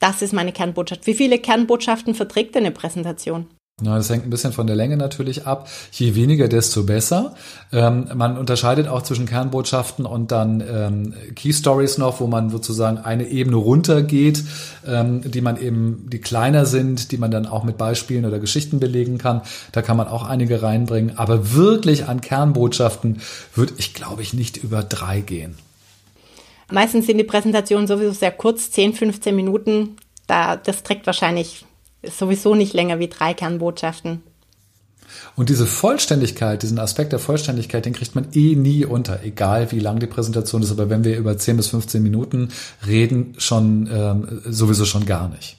das 0.00 0.22
ist 0.22 0.32
meine 0.32 0.52
Kernbotschaft. 0.52 1.06
Wie 1.06 1.14
viele 1.14 1.38
Kernbotschaften 1.38 2.14
verträgt 2.14 2.56
eine 2.56 2.70
Präsentation? 2.70 3.46
Ja, 3.80 3.96
das 3.96 4.10
hängt 4.10 4.26
ein 4.26 4.30
bisschen 4.30 4.52
von 4.52 4.66
der 4.66 4.74
Länge 4.74 4.96
natürlich 4.96 5.46
ab. 5.46 5.68
Je 5.92 6.16
weniger, 6.16 6.48
desto 6.48 6.82
besser. 6.82 7.36
Ähm, 7.72 8.08
man 8.12 8.36
unterscheidet 8.36 8.88
auch 8.88 9.02
zwischen 9.02 9.26
Kernbotschaften 9.26 10.04
und 10.04 10.32
dann 10.32 10.60
ähm, 10.60 11.14
Key 11.36 11.52
Stories 11.52 11.96
noch, 11.96 12.18
wo 12.18 12.26
man 12.26 12.50
sozusagen 12.50 12.98
eine 12.98 13.28
Ebene 13.28 13.54
runtergeht, 13.54 14.42
ähm, 14.84 15.30
die 15.30 15.40
man 15.40 15.60
eben, 15.60 16.08
die 16.10 16.20
kleiner 16.20 16.66
sind, 16.66 17.12
die 17.12 17.18
man 17.18 17.30
dann 17.30 17.46
auch 17.46 17.62
mit 17.62 17.78
Beispielen 17.78 18.24
oder 18.24 18.40
Geschichten 18.40 18.80
belegen 18.80 19.16
kann. 19.16 19.42
Da 19.70 19.80
kann 19.80 19.96
man 19.96 20.08
auch 20.08 20.24
einige 20.24 20.60
reinbringen. 20.60 21.16
Aber 21.16 21.52
wirklich 21.54 22.08
an 22.08 22.20
Kernbotschaften 22.20 23.20
würde 23.54 23.74
ich, 23.76 23.94
glaube 23.94 24.22
ich, 24.22 24.34
nicht 24.34 24.56
über 24.56 24.82
drei 24.82 25.20
gehen. 25.20 25.56
Meistens 26.68 27.06
sind 27.06 27.18
die 27.18 27.24
Präsentationen 27.24 27.86
sowieso 27.86 28.10
sehr 28.10 28.32
kurz, 28.32 28.72
10, 28.72 28.94
15 28.94 29.36
Minuten. 29.36 29.96
Da, 30.26 30.56
das 30.56 30.82
trägt 30.82 31.06
wahrscheinlich 31.06 31.64
sowieso 32.02 32.54
nicht 32.54 32.74
länger 32.74 32.98
wie 32.98 33.08
drei 33.08 33.34
Kernbotschaften. 33.34 34.22
Und 35.36 35.48
diese 35.48 35.66
Vollständigkeit, 35.66 36.62
diesen 36.62 36.78
Aspekt 36.78 37.12
der 37.12 37.18
Vollständigkeit, 37.18 37.86
den 37.86 37.92
kriegt 37.92 38.14
man 38.14 38.28
eh 38.32 38.54
nie 38.56 38.84
unter, 38.84 39.22
egal 39.24 39.72
wie 39.72 39.80
lang 39.80 40.00
die 40.00 40.06
Präsentation 40.06 40.62
ist. 40.62 40.70
Aber 40.70 40.90
wenn 40.90 41.04
wir 41.04 41.16
über 41.16 41.36
10 41.36 41.56
bis 41.56 41.68
15 41.68 42.02
Minuten 42.02 42.50
reden, 42.86 43.34
schon 43.38 43.88
ähm, 43.92 44.42
sowieso 44.44 44.84
schon 44.84 45.06
gar 45.06 45.28
nicht. 45.28 45.56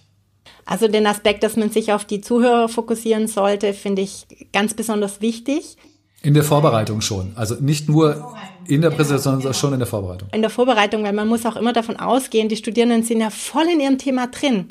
Also 0.65 0.87
den 0.87 1.07
Aspekt, 1.07 1.41
dass 1.43 1.55
man 1.55 1.71
sich 1.71 1.93
auf 1.93 2.05
die 2.05 2.21
Zuhörer 2.21 2.69
fokussieren 2.69 3.27
sollte, 3.27 3.73
finde 3.73 4.03
ich 4.03 4.27
ganz 4.53 4.75
besonders 4.75 5.19
wichtig. 5.19 5.77
In 6.21 6.33
der 6.35 6.43
Vorbereitung 6.43 7.01
schon. 7.01 7.31
Also 7.35 7.55
nicht 7.55 7.89
nur 7.89 8.35
in 8.67 8.81
der 8.81 8.91
Präsentation, 8.91 9.35
sondern 9.41 9.53
schon 9.55 9.73
in 9.73 9.79
der 9.79 9.87
Vorbereitung. 9.87 10.29
In 10.31 10.41
der 10.41 10.51
Vorbereitung, 10.51 11.03
weil 11.03 11.13
man 11.13 11.27
muss 11.27 11.45
auch 11.45 11.55
immer 11.55 11.73
davon 11.73 11.95
ausgehen, 11.95 12.49
die 12.49 12.57
Studierenden 12.57 13.03
sind 13.03 13.21
ja 13.21 13.31
voll 13.31 13.65
in 13.73 13.79
ihrem 13.79 13.97
Thema 13.97 14.27
drin. 14.27 14.67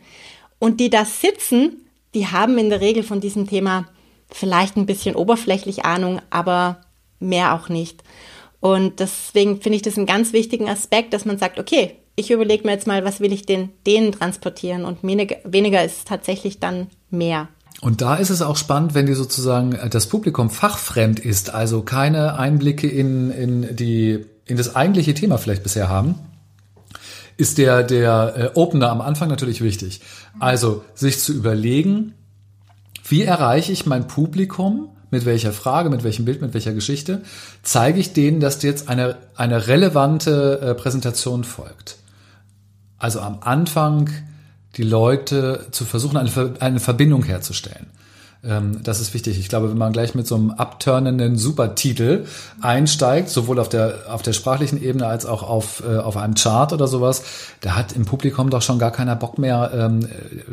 Und 0.59 0.81
die 0.81 0.91
da 0.91 1.05
sitzen, 1.05 1.87
die 2.15 2.27
haben 2.27 2.59
in 2.59 2.71
der 2.71 2.81
Regel 2.81 3.03
von 3.03 3.21
diesem 3.21 3.47
Thema 3.47 3.87
vielleicht 4.31 4.77
ein 4.77 4.87
bisschen 4.87 5.15
oberflächlich 5.15 5.85
Ahnung, 5.85 6.21
aber 6.31 6.81
mehr 7.21 7.55
auch 7.55 7.69
nicht. 7.69 8.03
Und 8.61 9.01
deswegen 9.01 9.61
finde 9.61 9.77
ich 9.77 9.83
das 9.83 9.97
einen 9.97 10.07
ganz 10.07 10.33
wichtigen 10.33 10.69
Aspekt, 10.69 11.13
dass 11.15 11.25
man 11.25 11.39
sagt, 11.39 11.59
okay, 11.59 11.97
ich 12.17 12.31
überlege 12.31 12.67
mir 12.67 12.73
jetzt 12.73 12.89
mal, 12.89 13.05
was 13.05 13.21
will 13.21 13.33
ich 13.33 13.47
denn 13.47 13.71
denen 13.87 14.11
transportieren 14.11 14.85
und 14.85 14.99
weniger, 15.05 15.85
ist 15.85 16.09
tatsächlich 16.09 16.59
dann 16.59 16.89
mehr. 17.11 17.49
Und 17.81 18.01
da 18.01 18.17
ist 18.17 18.31
es 18.31 18.43
auch 18.43 18.57
spannend, 18.57 18.95
wenn 18.95 19.07
die 19.07 19.15
sozusagen 19.15 19.73
äh, 19.73 19.89
das 19.89 20.09
Publikum 20.09 20.51
fachfremd 20.51 21.21
ist, 21.21 21.55
also 21.55 21.83
keine 21.83 22.37
Einblicke 22.37 22.89
in, 22.89 23.31
in 23.31 23.77
die 23.77 24.27
in 24.47 24.57
das 24.57 24.75
eigentliche 24.75 25.15
Thema 25.15 25.39
vielleicht 25.39 25.63
bisher 25.63 25.89
haben, 25.89 26.17
ist 27.39 27.57
der 27.57 27.83
der 27.85 28.35
äh, 28.37 28.59
Opener 28.59 28.91
am 28.91 29.01
Anfang 29.01 29.31
natürlich 29.31 29.63
wichtig. 29.63 30.03
Also 30.39 30.85
sich 30.95 31.21
zu 31.21 31.33
überlegen, 31.33 32.13
wie 33.09 33.23
erreiche 33.23 33.73
ich 33.73 33.87
mein 33.87 34.07
Publikum? 34.07 34.91
Mit 35.11 35.25
welcher 35.25 35.55
Frage, 35.55 35.89
mit 35.89 36.05
welchem 36.05 36.27
Bild, 36.27 36.43
mit 36.43 36.53
welcher 36.53 36.75
Geschichte 36.75 37.23
zeige 37.63 37.99
ich 37.99 38.13
denen, 38.13 38.41
dass 38.41 38.63
jetzt 38.63 38.91
eine, 38.91 39.17
eine 39.37 39.67
relevante 39.67 40.61
äh, 40.61 40.75
Präsentation 40.75 41.45
folgt. 41.45 41.97
Also 42.99 43.21
am 43.21 43.39
Anfang 43.41 44.11
die 44.77 44.83
Leute 44.83 45.69
zu 45.71 45.87
versuchen, 45.87 46.19
eine, 46.19 46.31
eine 46.61 46.79
Verbindung 46.79 47.23
herzustellen. 47.23 47.87
Ähm, 48.45 48.83
das 48.83 49.01
ist 49.01 49.15
wichtig. 49.15 49.39
Ich 49.39 49.49
glaube, 49.49 49.71
wenn 49.71 49.79
man 49.79 49.93
gleich 49.93 50.15
mit 50.15 50.27
so 50.27 50.37
einem 50.37 50.51
abturnenden 50.51 51.37
Supertitel 51.37 52.27
einsteigt, 52.61 53.29
sowohl 53.29 53.59
auf 53.59 53.69
der, 53.69 54.05
auf 54.11 54.23
der 54.23 54.33
sprachlichen 54.33 54.83
Ebene 54.83 55.07
als 55.07 55.27
auch 55.27 55.43
auf, 55.43 55.83
äh, 55.85 55.97
auf 55.97 56.17
einem 56.17 56.35
Chart 56.35 56.73
oder 56.73 56.87
sowas, 56.87 57.23
da 57.61 57.75
hat 57.75 57.93
im 57.93 58.05
Publikum 58.05 58.51
doch 58.51 58.63
schon 58.63 58.79
gar 58.79 58.93
keiner 58.93 59.17
Bock 59.17 59.39
mehr, 59.39 59.71
ähm, 59.75 60.09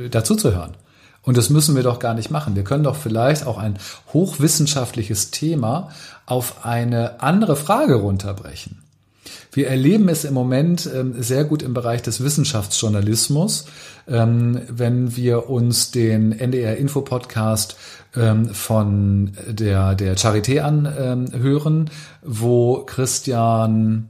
dazu 0.09 0.35
zu 0.35 0.53
hören. 0.53 0.73
Und 1.21 1.37
das 1.37 1.49
müssen 1.49 1.75
wir 1.75 1.83
doch 1.83 1.99
gar 1.99 2.13
nicht 2.13 2.29
machen. 2.29 2.55
Wir 2.55 2.63
können 2.63 2.83
doch 2.83 2.95
vielleicht 2.95 3.47
auch 3.47 3.57
ein 3.57 3.79
hochwissenschaftliches 4.13 5.31
Thema 5.31 5.89
auf 6.27 6.65
eine 6.65 7.21
andere 7.21 7.55
Frage 7.55 7.95
runterbrechen. 7.95 8.84
Wir 9.51 9.67
erleben 9.67 10.09
es 10.09 10.25
im 10.25 10.33
Moment 10.33 10.89
ähm, 10.93 11.21
sehr 11.21 11.43
gut 11.43 11.63
im 11.63 11.73
Bereich 11.73 12.01
des 12.01 12.23
Wissenschaftsjournalismus, 12.23 13.65
ähm, 14.07 14.61
wenn 14.69 15.15
wir 15.15 15.49
uns 15.49 15.91
den 15.91 16.31
NDR 16.31 16.77
Info 16.77 17.01
Podcast 17.01 17.77
ähm, 18.15 18.49
von 18.49 19.31
der, 19.47 19.95
der 19.95 20.17
Charité 20.17 20.59
anhören, 20.59 21.89
wo 22.23 22.83
Christian 22.85 24.09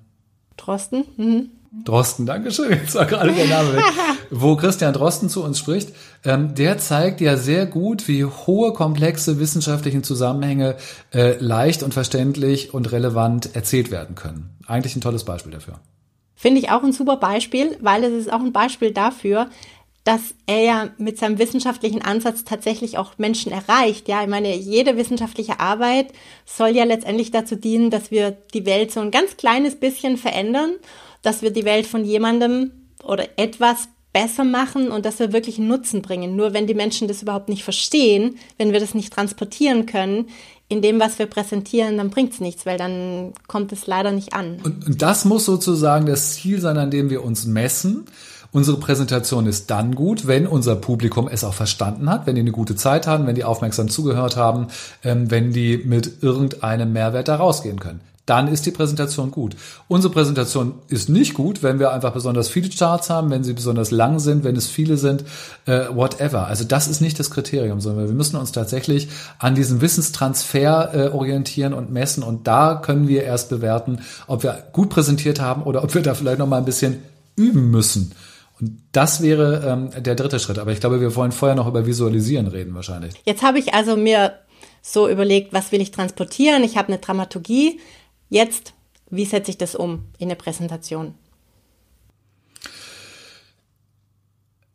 Drosten, 0.57 1.05
mhm. 1.17 1.49
Drosten, 1.83 2.25
Dankeschön, 2.25 2.71
jetzt 2.71 2.95
war 2.95 3.05
gerade 3.05 3.33
der 3.33 3.47
Name 3.47 3.75
weg, 3.75 3.83
wo 4.31 4.55
Christian 4.55 4.93
Drosten 4.93 5.29
zu 5.29 5.43
uns 5.43 5.59
spricht, 5.59 5.89
ähm, 6.23 6.55
der 6.55 6.77
zeigt 6.77 7.21
ja 7.21 7.37
sehr 7.37 7.65
gut, 7.65 8.07
wie 8.07 8.23
hohe, 8.23 8.73
komplexe 8.73 9.39
wissenschaftlichen 9.39 10.03
Zusammenhänge 10.03 10.75
äh, 11.13 11.37
leicht 11.39 11.83
und 11.83 11.93
verständlich 11.93 12.73
und 12.73 12.91
relevant 12.91 13.55
erzählt 13.55 13.91
werden 13.91 14.15
können. 14.15 14.55
Eigentlich 14.67 14.95
ein 14.95 15.01
tolles 15.01 15.25
Beispiel 15.25 15.51
dafür. 15.51 15.79
Finde 16.35 16.59
ich 16.59 16.69
auch 16.69 16.83
ein 16.83 16.91
super 16.91 17.17
Beispiel, 17.17 17.77
weil 17.81 18.03
es 18.03 18.13
ist 18.13 18.31
auch 18.31 18.41
ein 18.41 18.53
Beispiel 18.53 18.91
dafür, 18.91 19.49
dass 20.05 20.35
er 20.45 20.61
ja 20.61 20.89
mit 20.97 21.17
seinem 21.17 21.39
wissenschaftlichen 21.39 22.03
Ansatz 22.03 22.43
tatsächlich 22.43 22.99
auch 22.99 23.17
Menschen 23.17 23.51
erreicht. 23.51 24.07
Ja, 24.07 24.21
ich 24.21 24.29
meine, 24.29 24.55
jede 24.55 24.97
wissenschaftliche 24.97 25.59
Arbeit 25.59 26.13
soll 26.45 26.69
ja 26.69 26.83
letztendlich 26.83 27.31
dazu 27.31 27.55
dienen, 27.55 27.89
dass 27.89 28.11
wir 28.11 28.31
die 28.53 28.67
Welt 28.67 28.91
so 28.91 28.99
ein 28.99 29.09
ganz 29.09 29.35
kleines 29.35 29.75
bisschen 29.79 30.17
verändern 30.17 30.75
dass 31.25 31.41
wir 31.41 31.51
die 31.51 31.65
Welt 31.65 31.87
von 31.87 32.05
jemandem 32.05 32.71
oder 33.03 33.25
etwas 33.37 33.87
besser 34.13 34.45
machen 34.45 34.91
und 34.91 35.05
dass 35.05 35.19
wir 35.19 35.33
wirklich 35.33 35.59
Nutzen 35.59 36.01
bringen. 36.01 36.37
Nur 36.37 36.53
wenn 36.53 36.67
die 36.67 36.73
Menschen 36.73 37.09
das 37.09 37.21
überhaupt 37.21 37.49
nicht 37.49 37.65
verstehen, 37.65 38.37
wenn 38.57 38.71
wir 38.71 38.79
das 38.79 38.93
nicht 38.93 39.11
transportieren 39.11 39.85
können, 39.85 40.29
in 40.69 40.81
dem, 40.81 40.99
was 40.99 41.19
wir 41.19 41.25
präsentieren, 41.25 41.97
dann 41.97 42.09
bringt 42.09 42.33
es 42.33 42.39
nichts, 42.39 42.65
weil 42.65 42.77
dann 42.77 43.33
kommt 43.47 43.73
es 43.73 43.87
leider 43.87 44.11
nicht 44.11 44.33
an. 44.33 44.59
Und, 44.63 44.87
und 44.87 45.01
das 45.01 45.25
muss 45.25 45.45
sozusagen 45.45 46.05
das 46.05 46.35
Ziel 46.35 46.61
sein, 46.61 46.77
an 46.77 46.91
dem 46.91 47.09
wir 47.09 47.23
uns 47.23 47.45
messen. 47.45 48.05
Unsere 48.51 48.77
Präsentation 48.77 49.47
ist 49.47 49.69
dann 49.69 49.95
gut, 49.95 50.27
wenn 50.27 50.47
unser 50.47 50.77
Publikum 50.77 51.27
es 51.27 51.43
auch 51.43 51.53
verstanden 51.53 52.09
hat, 52.09 52.25
wenn 52.25 52.35
die 52.35 52.41
eine 52.41 52.51
gute 52.51 52.75
Zeit 52.75 53.05
haben, 53.05 53.27
wenn 53.27 53.35
die 53.35 53.43
aufmerksam 53.43 53.89
zugehört 53.89 54.37
haben, 54.37 54.67
ähm, 55.03 55.29
wenn 55.29 55.51
die 55.51 55.77
mit 55.77 56.23
irgendeinem 56.23 56.93
Mehrwert 56.93 57.27
da 57.27 57.35
rausgehen 57.35 57.79
können 57.79 57.99
dann 58.25 58.47
ist 58.47 58.65
die 58.65 58.71
Präsentation 58.71 59.31
gut. 59.31 59.55
Unsere 59.87 60.11
Präsentation 60.11 60.75
ist 60.87 61.09
nicht 61.09 61.33
gut, 61.33 61.61
wenn 61.63 61.79
wir 61.79 61.91
einfach 61.91 62.13
besonders 62.13 62.49
viele 62.49 62.69
Charts 62.69 63.09
haben, 63.09 63.29
wenn 63.29 63.43
sie 63.43 63.53
besonders 63.53 63.91
lang 63.91 64.19
sind, 64.19 64.43
wenn 64.43 64.55
es 64.55 64.67
viele 64.67 64.97
sind, 64.97 65.23
äh, 65.65 65.85
whatever. 65.91 66.47
Also 66.47 66.63
das 66.63 66.87
ist 66.87 67.01
nicht 67.01 67.19
das 67.19 67.29
Kriterium, 67.29 67.81
sondern 67.81 68.07
wir 68.07 68.15
müssen 68.15 68.37
uns 68.37 68.51
tatsächlich 68.51 69.09
an 69.37 69.55
diesem 69.55 69.81
Wissenstransfer 69.81 70.93
äh, 70.93 71.07
orientieren 71.09 71.73
und 71.73 71.91
messen 71.91 72.23
und 72.23 72.47
da 72.47 72.75
können 72.75 73.07
wir 73.07 73.23
erst 73.23 73.49
bewerten, 73.49 73.99
ob 74.27 74.43
wir 74.43 74.63
gut 74.71 74.89
präsentiert 74.89 75.39
haben 75.39 75.63
oder 75.63 75.83
ob 75.83 75.93
wir 75.93 76.01
da 76.01 76.13
vielleicht 76.13 76.39
noch 76.39 76.47
mal 76.47 76.57
ein 76.57 76.65
bisschen 76.65 77.03
üben 77.35 77.69
müssen. 77.69 78.13
Und 78.59 78.81
das 78.91 79.21
wäre 79.21 79.63
ähm, 79.67 80.03
der 80.03 80.15
dritte 80.15 80.39
Schritt. 80.39 80.59
Aber 80.59 80.71
ich 80.71 80.79
glaube, 80.79 81.01
wir 81.01 81.15
wollen 81.15 81.33
vorher 81.33 81.55
noch 81.55 81.67
über 81.67 81.85
Visualisieren 81.85 82.47
reden 82.47 82.73
wahrscheinlich. 82.73 83.13
Jetzt 83.25 83.43
habe 83.43 83.59
ich 83.59 83.73
also 83.73 83.97
mir 83.97 84.33
so 84.81 85.09
überlegt, 85.09 85.51
was 85.51 85.71
will 85.71 85.81
ich 85.81 85.91
transportieren? 85.91 86.63
Ich 86.63 86.77
habe 86.77 86.89
eine 86.89 86.99
Dramaturgie. 86.99 87.79
Jetzt, 88.29 88.73
wie 89.09 89.25
setze 89.25 89.51
ich 89.51 89.57
das 89.57 89.75
um 89.75 90.05
in 90.17 90.27
eine 90.27 90.35
Präsentation? 90.35 91.15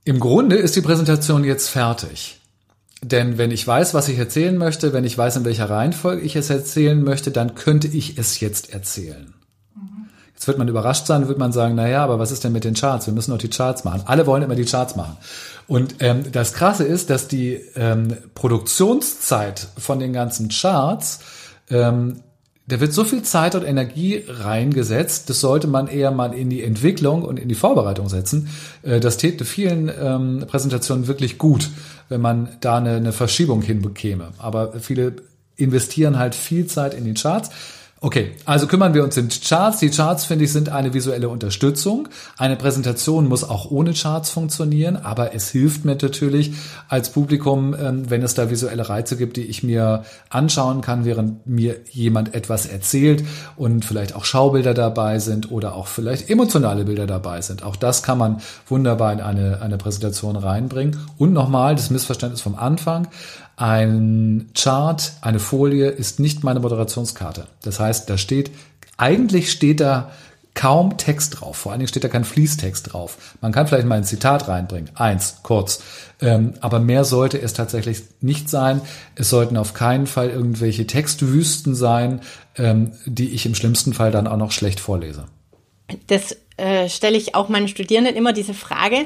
Im 0.05 0.19
Grunde 0.19 0.57
ist 0.57 0.77
die 0.77 0.81
Präsentation 0.81 1.45
jetzt 1.45 1.69
fertig. 1.69 2.41
Denn 3.03 3.39
wenn 3.39 3.51
ich 3.51 3.67
weiß, 3.67 3.95
was 3.95 4.09
ich 4.09 4.19
erzählen 4.19 4.57
möchte, 4.57 4.93
wenn 4.93 5.05
ich 5.05 5.17
weiß, 5.17 5.37
in 5.37 5.45
welcher 5.45 5.71
Reihenfolge 5.71 6.23
ich 6.23 6.37
es 6.37 6.51
erzählen 6.51 7.03
möchte, 7.03 7.31
dann 7.31 7.55
könnte 7.55 7.89
ich 7.89 8.19
es 8.19 8.41
jetzt 8.41 8.73
erzählen. 8.73 9.35
Jetzt 10.35 10.47
wird 10.47 10.59
man 10.59 10.69
überrascht 10.69 11.07
sein, 11.07 11.29
wird 11.29 11.39
man 11.39 11.53
sagen, 11.53 11.75
na 11.75 11.87
ja, 11.89 12.03
aber 12.03 12.19
was 12.19 12.31
ist 12.31 12.45
denn 12.45 12.53
mit 12.53 12.65
den 12.65 12.75
Charts? 12.75 13.07
Wir 13.07 13.13
müssen 13.13 13.31
doch 13.31 13.39
die 13.39 13.51
Charts 13.51 13.85
machen. 13.85 14.03
Alle 14.07 14.27
wollen 14.27 14.43
immer 14.43 14.55
die 14.55 14.65
Charts 14.65 14.97
machen. 14.97 15.19
Und 15.67 15.97
ähm, 16.01 16.33
das 16.33 16.55
Krasse 16.55 16.85
ist, 16.85 17.11
dass 17.11 17.29
die 17.29 17.61
ähm, 17.77 18.17
Produktionszeit 18.35 19.69
von 19.77 19.99
den 19.99 20.15
ganzen 20.15 20.49
Charts, 20.49 21.21
ähm, 21.69 22.23
da 22.71 22.81
wird 22.81 22.93
so 22.93 23.05
viel 23.05 23.23
Zeit 23.23 23.55
und 23.55 23.65
Energie 23.65 24.25
reingesetzt, 24.29 25.29
das 25.29 25.41
sollte 25.41 25.67
man 25.67 25.89
eher 25.89 26.11
mal 26.11 26.33
in 26.33 26.51
die 26.51 26.63
Entwicklung 26.63 27.23
und 27.23 27.39
in 27.39 27.49
die 27.49 27.55
Vorbereitung 27.55 28.09
setzen. 28.09 28.49
Äh, 28.83 29.01
das 29.01 29.17
täte 29.17 29.45
vielen 29.45 29.91
ähm, 30.01 30.45
Präsentationen 30.47 31.07
wirklich 31.07 31.39
gut, 31.39 31.71
wenn 32.09 32.21
man 32.21 32.49
da 32.61 32.79
eine, 32.79 32.97
eine 32.97 33.13
Verschiebung 33.13 33.63
hinbekäme. 33.63 34.29
Aber 34.39 34.73
viele 34.81 35.15
investieren 35.57 36.19
halt 36.19 36.35
viel 36.35 36.67
Zeit 36.67 36.95
in 36.95 37.05
die 37.05 37.15
Charts. 37.15 37.51
Okay, 38.03 38.33
also 38.47 38.67
kümmern 38.67 38.95
wir 38.95 39.05
uns 39.05 39.19
um 39.19 39.29
Charts. 39.29 39.81
Die 39.81 39.91
Charts, 39.91 40.25
finde 40.25 40.47
ich, 40.47 40.53
sind 40.53 40.71
eine 40.71 40.95
visuelle 40.95 41.29
Unterstützung. 41.29 42.09
Eine 42.39 42.57
Präsentation 42.57 43.29
muss 43.29 43.45
auch 43.45 43.71
ohne 43.71 43.93
Charts 43.93 44.31
funktionieren, 44.31 44.97
aber 44.97 45.35
es 45.35 45.51
hilft 45.51 45.85
mir 45.85 45.97
natürlich 45.97 46.55
als 46.89 47.11
Publikum, 47.11 47.77
ähm, 47.79 48.09
wenn 48.09 48.23
es 48.23 48.33
da 48.33 48.49
visuelle 48.49 48.89
Reize 48.89 49.19
gibt, 49.19 49.37
die 49.37 49.45
ich 49.45 49.63
mir 49.63 50.05
anschauen 50.31 50.81
kann, 50.81 51.05
während 51.05 51.47
mir 51.47 51.77
jemand 51.91 52.35
etwas 52.35 52.65
erzählt 52.65 53.23
und 53.57 53.85
vielleicht 53.85 54.15
auch 54.15 54.25
Schaubilder 54.25 54.73
dabei 54.73 55.19
sind 55.19 55.53
oder 55.53 55.75
auch 55.75 55.87
vielleicht 55.87 56.31
emotionale 56.31 56.87
Bilder 56.87 57.07
dabei 57.07 57.43
sind. 57.43 57.63
Auch 57.63 57.77
das 57.77 58.03
kann 58.03 58.17
man 58.17 58.41
wunderbar 58.67 59.13
in 59.13 59.21
eine, 59.21 59.61
eine 59.61 59.77
Präsentation 59.77 60.37
reinbringen. 60.37 60.97
Und 61.19 61.35
nochmal 61.35 61.75
das 61.75 61.91
Missverständnis 61.91 62.41
vom 62.41 62.55
Anfang. 62.55 63.09
Ein 63.61 64.53
Chart, 64.55 65.13
eine 65.21 65.39
Folie 65.39 65.91
ist 65.91 66.19
nicht 66.19 66.43
meine 66.43 66.61
Moderationskarte. 66.61 67.47
Das 67.61 67.79
heißt, 67.79 68.09
da 68.09 68.17
steht, 68.17 68.51
eigentlich 68.97 69.53
steht 69.53 69.81
da 69.81 70.13
kaum 70.55 70.97
Text 70.97 71.39
drauf. 71.39 71.59
Vor 71.59 71.73
allen 71.73 71.81
Dingen 71.81 71.89
steht 71.89 72.03
da 72.03 72.09
kein 72.09 72.25
Fließtext 72.25 72.95
drauf. 72.95 73.19
Man 73.43 73.53
kann 73.53 73.67
vielleicht 73.67 73.87
mal 73.87 73.99
ein 73.99 74.05
Zitat 74.05 74.49
reinbringen. 74.49 74.89
Eins, 74.95 75.41
kurz. 75.43 75.83
Ähm, 76.23 76.55
aber 76.63 76.79
mehr 76.79 77.05
sollte 77.05 77.39
es 77.39 77.53
tatsächlich 77.53 78.01
nicht 78.23 78.49
sein. 78.49 78.81
Es 79.15 79.29
sollten 79.29 79.59
auf 79.59 79.75
keinen 79.75 80.07
Fall 80.07 80.31
irgendwelche 80.31 80.87
Textwüsten 80.87 81.75
sein, 81.75 82.23
ähm, 82.57 82.93
die 83.05 83.29
ich 83.29 83.45
im 83.45 83.55
schlimmsten 83.55 83.93
Fall 83.93 84.11
dann 84.11 84.27
auch 84.27 84.39
noch 84.39 84.53
schlecht 84.53 84.81
vorlese. 84.81 85.27
Das 86.07 86.35
äh, 86.57 86.89
stelle 86.89 87.19
ich 87.19 87.35
auch 87.35 87.51
meinen 87.51 87.69
Studierenden 87.69 88.17
immer 88.17 88.33
diese 88.33 88.55
Frage, 88.55 89.05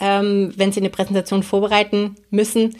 ähm, 0.00 0.52
wenn 0.56 0.72
sie 0.72 0.80
eine 0.80 0.90
Präsentation 0.90 1.44
vorbereiten 1.44 2.16
müssen 2.30 2.74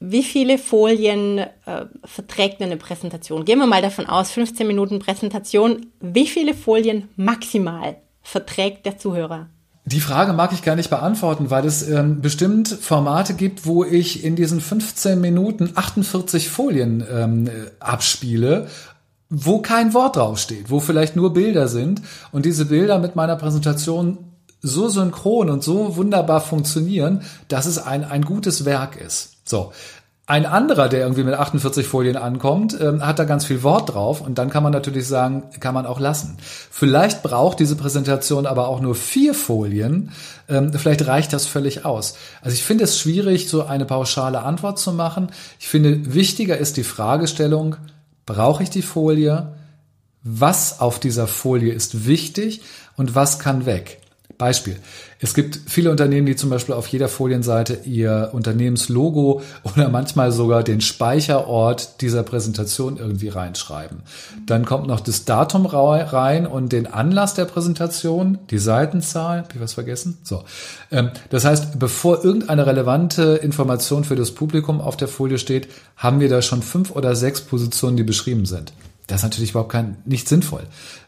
wie 0.00 0.22
viele 0.22 0.58
Folien 0.58 1.38
äh, 1.38 1.86
verträgt 2.04 2.60
eine 2.60 2.76
Präsentation? 2.76 3.44
Gehen 3.44 3.58
wir 3.58 3.66
mal 3.66 3.82
davon 3.82 4.06
aus, 4.06 4.30
15 4.30 4.66
Minuten 4.66 4.98
Präsentation. 4.98 5.86
Wie 6.00 6.26
viele 6.26 6.54
Folien 6.54 7.08
maximal 7.16 7.96
verträgt 8.22 8.86
der 8.86 8.98
Zuhörer? 8.98 9.48
Die 9.84 10.00
Frage 10.00 10.32
mag 10.32 10.52
ich 10.52 10.62
gar 10.62 10.76
nicht 10.76 10.90
beantworten, 10.90 11.50
weil 11.50 11.66
es 11.66 11.88
ähm, 11.88 12.20
bestimmt 12.20 12.68
Formate 12.68 13.34
gibt, 13.34 13.66
wo 13.66 13.82
ich 13.82 14.22
in 14.22 14.36
diesen 14.36 14.60
15 14.60 15.20
Minuten 15.20 15.72
48 15.74 16.48
Folien 16.48 17.04
ähm, 17.10 17.50
abspiele, 17.80 18.68
wo 19.28 19.60
kein 19.60 19.92
Wort 19.92 20.16
draufsteht, 20.16 20.70
wo 20.70 20.78
vielleicht 20.78 21.16
nur 21.16 21.32
Bilder 21.32 21.66
sind 21.66 22.02
und 22.30 22.46
diese 22.46 22.66
Bilder 22.66 23.00
mit 23.00 23.16
meiner 23.16 23.34
Präsentation 23.34 24.18
so 24.60 24.88
synchron 24.88 25.50
und 25.50 25.64
so 25.64 25.96
wunderbar 25.96 26.40
funktionieren, 26.40 27.22
dass 27.48 27.66
es 27.66 27.78
ein, 27.78 28.04
ein 28.04 28.22
gutes 28.22 28.64
Werk 28.64 28.94
ist. 28.96 29.31
So. 29.44 29.72
Ein 30.24 30.46
anderer, 30.46 30.88
der 30.88 31.00
irgendwie 31.00 31.24
mit 31.24 31.34
48 31.34 31.84
Folien 31.86 32.16
ankommt, 32.16 32.78
ähm, 32.80 33.04
hat 33.04 33.18
da 33.18 33.24
ganz 33.24 33.44
viel 33.44 33.64
Wort 33.64 33.92
drauf 33.92 34.20
und 34.20 34.38
dann 34.38 34.50
kann 34.50 34.62
man 34.62 34.72
natürlich 34.72 35.08
sagen, 35.08 35.42
kann 35.58 35.74
man 35.74 35.84
auch 35.84 35.98
lassen. 35.98 36.38
Vielleicht 36.70 37.24
braucht 37.24 37.58
diese 37.58 37.74
Präsentation 37.74 38.46
aber 38.46 38.68
auch 38.68 38.80
nur 38.80 38.94
vier 38.94 39.34
Folien. 39.34 40.12
Ähm, 40.48 40.72
vielleicht 40.72 41.08
reicht 41.08 41.32
das 41.32 41.46
völlig 41.46 41.84
aus. 41.84 42.14
Also 42.40 42.54
ich 42.54 42.62
finde 42.62 42.84
es 42.84 43.00
schwierig, 43.00 43.48
so 43.48 43.64
eine 43.64 43.84
pauschale 43.84 44.42
Antwort 44.42 44.78
zu 44.78 44.92
machen. 44.92 45.28
Ich 45.58 45.68
finde, 45.68 46.14
wichtiger 46.14 46.56
ist 46.56 46.76
die 46.76 46.84
Fragestellung, 46.84 47.76
brauche 48.24 48.62
ich 48.62 48.70
die 48.70 48.82
Folie? 48.82 49.54
Was 50.22 50.78
auf 50.78 51.00
dieser 51.00 51.26
Folie 51.26 51.72
ist 51.72 52.06
wichtig 52.06 52.62
und 52.96 53.16
was 53.16 53.40
kann 53.40 53.66
weg? 53.66 54.01
Beispiel. 54.42 54.76
Es 55.20 55.34
gibt 55.34 55.60
viele 55.68 55.92
Unternehmen, 55.92 56.26
die 56.26 56.34
zum 56.34 56.50
Beispiel 56.50 56.74
auf 56.74 56.88
jeder 56.88 57.08
Folienseite 57.08 57.78
ihr 57.84 58.30
Unternehmenslogo 58.32 59.40
oder 59.62 59.88
manchmal 59.88 60.32
sogar 60.32 60.64
den 60.64 60.80
Speicherort 60.80 62.00
dieser 62.00 62.24
Präsentation 62.24 62.96
irgendwie 62.96 63.28
reinschreiben. 63.28 63.98
Dann 64.44 64.64
kommt 64.64 64.88
noch 64.88 64.98
das 64.98 65.24
Datum 65.24 65.66
rein 65.66 66.44
und 66.44 66.72
den 66.72 66.88
Anlass 66.88 67.34
der 67.34 67.44
Präsentation, 67.44 68.38
die 68.50 68.58
Seitenzahl. 68.58 69.38
Hab 69.38 69.54
ich 69.54 69.60
was 69.60 69.74
vergessen? 69.74 70.18
So. 70.24 70.42
Ähm, 70.90 71.10
das 71.30 71.44
heißt, 71.44 71.78
bevor 71.78 72.24
irgendeine 72.24 72.66
relevante 72.66 73.34
Information 73.34 74.02
für 74.02 74.16
das 74.16 74.32
Publikum 74.32 74.80
auf 74.80 74.96
der 74.96 75.06
Folie 75.06 75.38
steht, 75.38 75.68
haben 75.96 76.18
wir 76.18 76.28
da 76.28 76.42
schon 76.42 76.62
fünf 76.62 76.90
oder 76.90 77.14
sechs 77.14 77.42
Positionen, 77.42 77.96
die 77.96 78.02
beschrieben 78.02 78.44
sind. 78.44 78.72
Das 79.12 79.20
ist 79.20 79.24
natürlich 79.24 79.50
überhaupt 79.50 79.72
kein, 79.72 79.98
nicht 80.06 80.26
sinnvoll. 80.26 80.62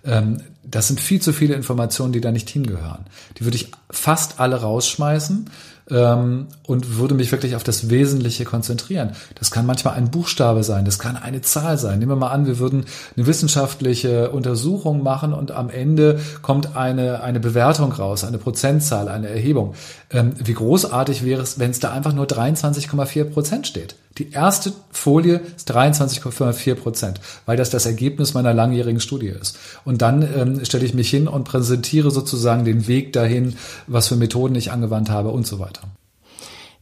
Ähm, 0.05 0.43
das 0.63 0.89
sind 0.89 1.01
viel 1.01 1.23
zu 1.23 1.33
viele 1.33 1.55
Informationen, 1.55 2.13
die 2.13 2.21
da 2.21 2.33
nicht 2.33 2.51
hingehören. 2.51 3.07
Die 3.39 3.45
würde 3.45 3.57
ich 3.57 3.71
fast 3.91 4.41
alle 4.41 4.57
rausschmeißen 4.57 5.49
ähm, 5.91 6.49
und 6.67 6.99
würde 6.99 7.15
mich 7.15 7.33
wirklich 7.33 7.57
auf 7.57 7.65
das 7.65 7.89
Wesentliche 7.89 8.45
konzentrieren. 8.45 9.13
Das 9.37 9.51
kann 9.51 9.65
manchmal 9.65 9.95
ein 9.95 10.11
Buchstabe 10.11 10.65
sein, 10.65 10.85
das 10.85 10.99
kann 10.99 11.17
eine 11.17 11.41
Zahl 11.41 11.79
sein. 11.79 11.99
Nehmen 11.99 12.13
wir 12.13 12.17
mal 12.17 12.29
an, 12.29 12.47
wir 12.47 12.59
würden 12.59 12.85
eine 13.17 13.27
wissenschaftliche 13.27 14.31
Untersuchung 14.33 15.03
machen 15.03 15.33
und 15.33 15.51
am 15.51 15.71
Ende 15.71 16.21
kommt 16.43 16.77
eine, 16.77 17.23
eine 17.23 17.41
Bewertung 17.41 17.91
raus, 17.91 18.23
eine 18.23 18.37
Prozentzahl, 18.37 19.09
eine 19.09 19.29
Erhebung. 19.31 19.75
Ähm, 20.11 20.35
wie 20.45 20.53
großartig 20.53 21.25
wäre 21.25 21.41
es, 21.41 21.59
wenn 21.59 21.71
es 21.71 21.81
da 21.81 21.91
einfach 21.91 22.13
nur 22.13 22.27
23,4 22.27 23.25
Prozent 23.25 23.67
steht? 23.67 23.97
Die 24.19 24.31
erste 24.31 24.73
Folie 24.93 25.41
ist 25.57 25.73
23,4 25.73 26.75
Prozent, 26.77 27.21
weil 27.47 27.57
das 27.57 27.71
das 27.71 27.85
Ergebnis 27.85 28.33
meiner 28.33 28.55
langjährigen 28.55 29.01
Studie 29.01 29.29
ist. 29.29 29.59
Und 29.85 30.03
dann 30.03 30.23
ähm, 30.23 30.65
stelle 30.65 30.85
ich 30.85 30.95
mich 30.95 31.11
hin 31.11 31.27
und 31.27 31.45
präsentiere 31.45 32.13
sozusagen 32.13 32.65
den 32.65 32.87
Weg 32.87 33.13
dahin, 33.13 33.57
was 33.89 34.09
für 34.09 34.17
Methoden 34.17 34.55
ich 34.55 34.71
angewandt 34.71 35.11
habe 35.11 35.31
und 35.31 35.47
so 35.47 35.59
weiter. 35.59 35.83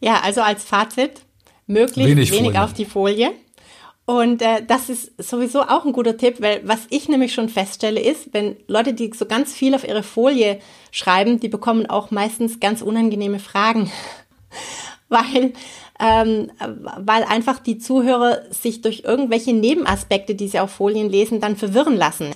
Ja, 0.00 0.20
also 0.22 0.42
als 0.42 0.62
Fazit, 0.62 1.22
möglichst 1.66 2.10
wenig, 2.10 2.32
wenig 2.32 2.58
auf 2.58 2.74
die 2.74 2.84
Folie. 2.84 3.30
Und 4.04 4.42
äh, 4.42 4.62
das 4.66 4.88
ist 4.88 5.12
sowieso 5.16 5.62
auch 5.62 5.86
ein 5.86 5.92
guter 5.92 6.16
Tipp, 6.16 6.36
weil 6.40 6.60
was 6.64 6.80
ich 6.90 7.08
nämlich 7.08 7.32
schon 7.32 7.48
feststelle 7.48 8.00
ist, 8.00 8.34
wenn 8.34 8.56
Leute, 8.66 8.94
die 8.94 9.10
so 9.14 9.26
ganz 9.26 9.54
viel 9.54 9.74
auf 9.74 9.86
ihre 9.86 10.02
Folie 10.02 10.58
schreiben, 10.90 11.40
die 11.40 11.48
bekommen 11.48 11.86
auch 11.86 12.10
meistens 12.10 12.60
ganz 12.60 12.82
unangenehme 12.82 13.38
Fragen, 13.38 13.90
weil 15.08 15.52
ähm, 16.00 16.50
weil 16.98 17.24
einfach 17.24 17.58
die 17.58 17.78
Zuhörer 17.78 18.40
sich 18.50 18.80
durch 18.80 19.02
irgendwelche 19.04 19.52
Nebenaspekte, 19.52 20.34
die 20.34 20.48
sie 20.48 20.60
auf 20.60 20.70
Folien 20.70 21.10
lesen, 21.10 21.40
dann 21.40 21.56
verwirren 21.56 21.96
lassen. 21.96 22.30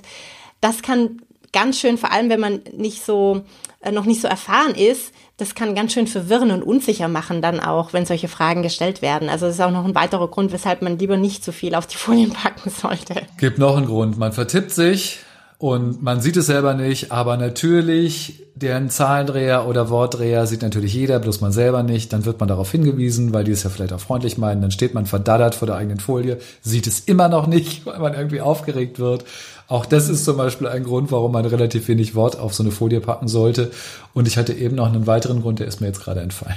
Das 0.60 0.82
kann 0.82 1.22
ganz 1.52 1.78
schön, 1.78 1.98
vor 1.98 2.12
allem 2.12 2.28
wenn 2.28 2.40
man 2.40 2.60
nicht 2.76 3.04
so 3.04 3.42
äh, 3.80 3.92
noch 3.92 4.04
nicht 4.04 4.20
so 4.20 4.28
erfahren 4.28 4.74
ist, 4.74 5.12
das 5.36 5.54
kann 5.54 5.74
ganz 5.74 5.92
schön 5.92 6.06
verwirren 6.06 6.50
und 6.50 6.62
unsicher 6.62 7.08
machen 7.08 7.42
dann 7.42 7.60
auch, 7.60 7.92
wenn 7.92 8.06
solche 8.06 8.28
Fragen 8.28 8.62
gestellt 8.62 9.02
werden. 9.02 9.28
Also 9.28 9.46
das 9.46 9.56
ist 9.56 9.60
auch 9.60 9.70
noch 9.70 9.84
ein 9.84 9.94
weiterer 9.94 10.28
Grund, 10.28 10.52
weshalb 10.52 10.82
man 10.82 10.98
lieber 10.98 11.16
nicht 11.16 11.44
zu 11.44 11.52
viel 11.52 11.74
auf 11.74 11.86
die 11.86 11.96
Folien 11.96 12.32
packen 12.42 12.70
sollte. 12.70 13.22
Gibt 13.38 13.58
noch 13.58 13.76
einen 13.76 13.86
Grund. 13.86 14.18
Man 14.18 14.32
vertippt 14.32 14.70
sich 14.70 15.18
und 15.58 16.02
man 16.02 16.20
sieht 16.20 16.36
es 16.36 16.46
selber 16.46 16.74
nicht, 16.74 17.12
aber 17.12 17.38
natürlich, 17.38 18.42
deren 18.54 18.90
Zahlendreher 18.90 19.66
oder 19.66 19.88
Wortdreher 19.88 20.46
sieht 20.46 20.60
natürlich 20.60 20.92
jeder, 20.92 21.18
bloß 21.18 21.40
man 21.40 21.50
selber 21.50 21.82
nicht. 21.82 22.12
Dann 22.12 22.26
wird 22.26 22.40
man 22.40 22.48
darauf 22.48 22.70
hingewiesen, 22.70 23.32
weil 23.32 23.44
die 23.44 23.52
es 23.52 23.62
ja 23.62 23.70
vielleicht 23.70 23.94
auch 23.94 24.00
freundlich 24.00 24.36
meinen. 24.36 24.60
Dann 24.60 24.70
steht 24.70 24.92
man 24.92 25.06
verdaddert 25.06 25.54
vor 25.54 25.66
der 25.66 25.76
eigenen 25.76 25.98
Folie, 25.98 26.38
sieht 26.60 26.86
es 26.86 27.00
immer 27.00 27.28
noch 27.28 27.46
nicht, 27.46 27.86
weil 27.86 27.98
man 28.00 28.12
irgendwie 28.12 28.42
aufgeregt 28.42 28.98
wird. 28.98 29.24
Auch 29.66 29.86
das 29.86 30.10
ist 30.10 30.26
zum 30.26 30.36
Beispiel 30.36 30.68
ein 30.68 30.84
Grund, 30.84 31.10
warum 31.10 31.32
man 31.32 31.46
relativ 31.46 31.88
wenig 31.88 32.14
Wort 32.14 32.38
auf 32.38 32.54
so 32.54 32.62
eine 32.62 32.70
Folie 32.70 33.00
packen 33.00 33.26
sollte. 33.26 33.70
Und 34.12 34.28
ich 34.28 34.36
hatte 34.36 34.52
eben 34.52 34.76
noch 34.76 34.86
einen 34.86 35.06
weiteren 35.06 35.40
Grund, 35.40 35.58
der 35.58 35.66
ist 35.66 35.80
mir 35.80 35.86
jetzt 35.86 36.02
gerade 36.02 36.20
entfallen. 36.20 36.56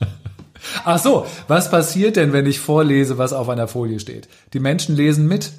Ach 0.84 0.98
so, 0.98 1.24
was 1.46 1.70
passiert 1.70 2.16
denn, 2.16 2.32
wenn 2.32 2.46
ich 2.46 2.58
vorlese, 2.58 3.16
was 3.16 3.32
auf 3.32 3.48
einer 3.48 3.68
Folie 3.68 4.00
steht? 4.00 4.28
Die 4.54 4.60
Menschen 4.60 4.96
lesen 4.96 5.28
mit. 5.28 5.52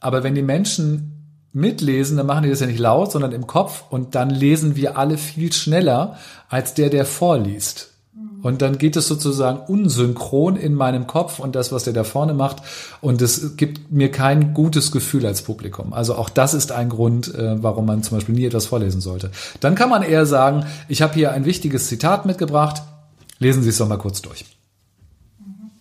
Aber 0.00 0.22
wenn 0.22 0.34
die 0.34 0.42
Menschen 0.42 1.19
mitlesen, 1.52 2.16
dann 2.16 2.26
machen 2.26 2.44
die 2.44 2.50
das 2.50 2.60
ja 2.60 2.66
nicht 2.66 2.78
laut, 2.78 3.12
sondern 3.12 3.32
im 3.32 3.46
Kopf 3.46 3.84
und 3.90 4.14
dann 4.14 4.30
lesen 4.30 4.76
wir 4.76 4.96
alle 4.96 5.18
viel 5.18 5.52
schneller 5.52 6.16
als 6.48 6.74
der, 6.74 6.90
der 6.90 7.04
vorliest. 7.04 7.90
Und 8.42 8.62
dann 8.62 8.78
geht 8.78 8.96
es 8.96 9.06
sozusagen 9.06 9.60
unsynchron 9.66 10.56
in 10.56 10.74
meinem 10.74 11.06
Kopf 11.06 11.38
und 11.38 11.54
das, 11.54 11.72
was 11.72 11.84
der 11.84 11.92
da 11.92 12.04
vorne 12.04 12.32
macht. 12.32 12.62
Und 13.00 13.20
es 13.20 13.56
gibt 13.56 13.92
mir 13.92 14.10
kein 14.10 14.54
gutes 14.54 14.92
Gefühl 14.92 15.26
als 15.26 15.42
Publikum. 15.42 15.92
Also 15.92 16.14
auch 16.14 16.30
das 16.30 16.54
ist 16.54 16.72
ein 16.72 16.88
Grund, 16.88 17.34
äh, 17.34 17.62
warum 17.62 17.86
man 17.86 18.02
zum 18.02 18.16
Beispiel 18.16 18.34
nie 18.34 18.46
etwas 18.46 18.66
vorlesen 18.66 19.00
sollte. 19.00 19.30
Dann 19.60 19.74
kann 19.74 19.90
man 19.90 20.02
eher 20.02 20.24
sagen, 20.24 20.64
ich 20.88 21.02
habe 21.02 21.14
hier 21.14 21.32
ein 21.32 21.44
wichtiges 21.44 21.88
Zitat 21.88 22.24
mitgebracht. 22.24 22.82
Lesen 23.38 23.62
Sie 23.62 23.68
es 23.68 23.78
doch 23.78 23.88
mal 23.88 23.98
kurz 23.98 24.22
durch. 24.22 24.44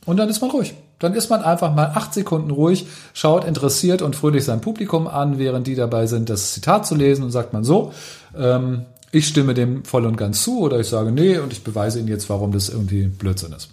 Und 0.05 0.17
dann 0.17 0.29
ist 0.29 0.41
man 0.41 0.51
ruhig. 0.51 0.73
Dann 0.99 1.13
ist 1.13 1.29
man 1.29 1.41
einfach 1.41 1.73
mal 1.73 1.93
acht 1.95 2.13
Sekunden 2.13 2.51
ruhig, 2.51 2.87
schaut 3.13 3.45
interessiert 3.45 4.01
und 4.01 4.15
fröhlich 4.15 4.43
sein 4.43 4.61
Publikum 4.61 5.07
an, 5.07 5.39
während 5.39 5.65
die 5.65 5.75
dabei 5.75 6.05
sind, 6.07 6.29
das 6.29 6.53
Zitat 6.53 6.85
zu 6.85 6.95
lesen 6.95 7.23
und 7.23 7.31
sagt 7.31 7.53
man 7.53 7.63
so, 7.63 7.93
ähm, 8.37 8.85
ich 9.11 9.27
stimme 9.27 9.53
dem 9.53 9.85
voll 9.85 10.05
und 10.05 10.17
ganz 10.17 10.43
zu 10.43 10.59
oder 10.59 10.79
ich 10.79 10.87
sage 10.87 11.11
nee 11.11 11.37
und 11.37 11.51
ich 11.51 11.63
beweise 11.63 11.99
Ihnen 11.99 12.09
jetzt, 12.09 12.29
warum 12.29 12.51
das 12.51 12.69
irgendwie 12.69 13.07
Blödsinn 13.07 13.53
ist. 13.53 13.69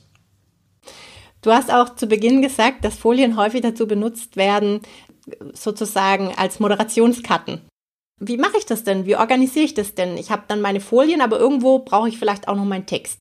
Du 1.43 1.53
hast 1.53 1.73
auch 1.73 1.95
zu 1.95 2.07
Beginn 2.07 2.43
gesagt, 2.43 2.85
dass 2.85 2.97
Folien 2.97 3.37
häufig 3.37 3.61
dazu 3.61 3.87
benutzt 3.87 4.37
werden, 4.37 4.81
sozusagen 5.53 6.33
als 6.37 6.61
Moderationskarten. 6.61 7.61
Wie 8.19 8.39
mache 8.39 8.57
ich 8.59 8.67
das 8.67 8.83
denn? 8.83 9.05
Wie 9.05 9.17
organisiere 9.17 9.65
ich 9.65 9.75
das 9.75 9.95
denn? 9.95 10.17
Ich 10.17 10.31
habe 10.31 10.45
dann 10.49 10.61
meine 10.61 10.81
Folien, 10.81 11.21
aber 11.21 11.39
irgendwo 11.39 11.81
brauche 11.81 12.09
ich 12.09 12.19
vielleicht 12.19 12.49
auch 12.49 12.57
noch 12.57 12.65
meinen 12.65 12.87
Text. 12.87 13.19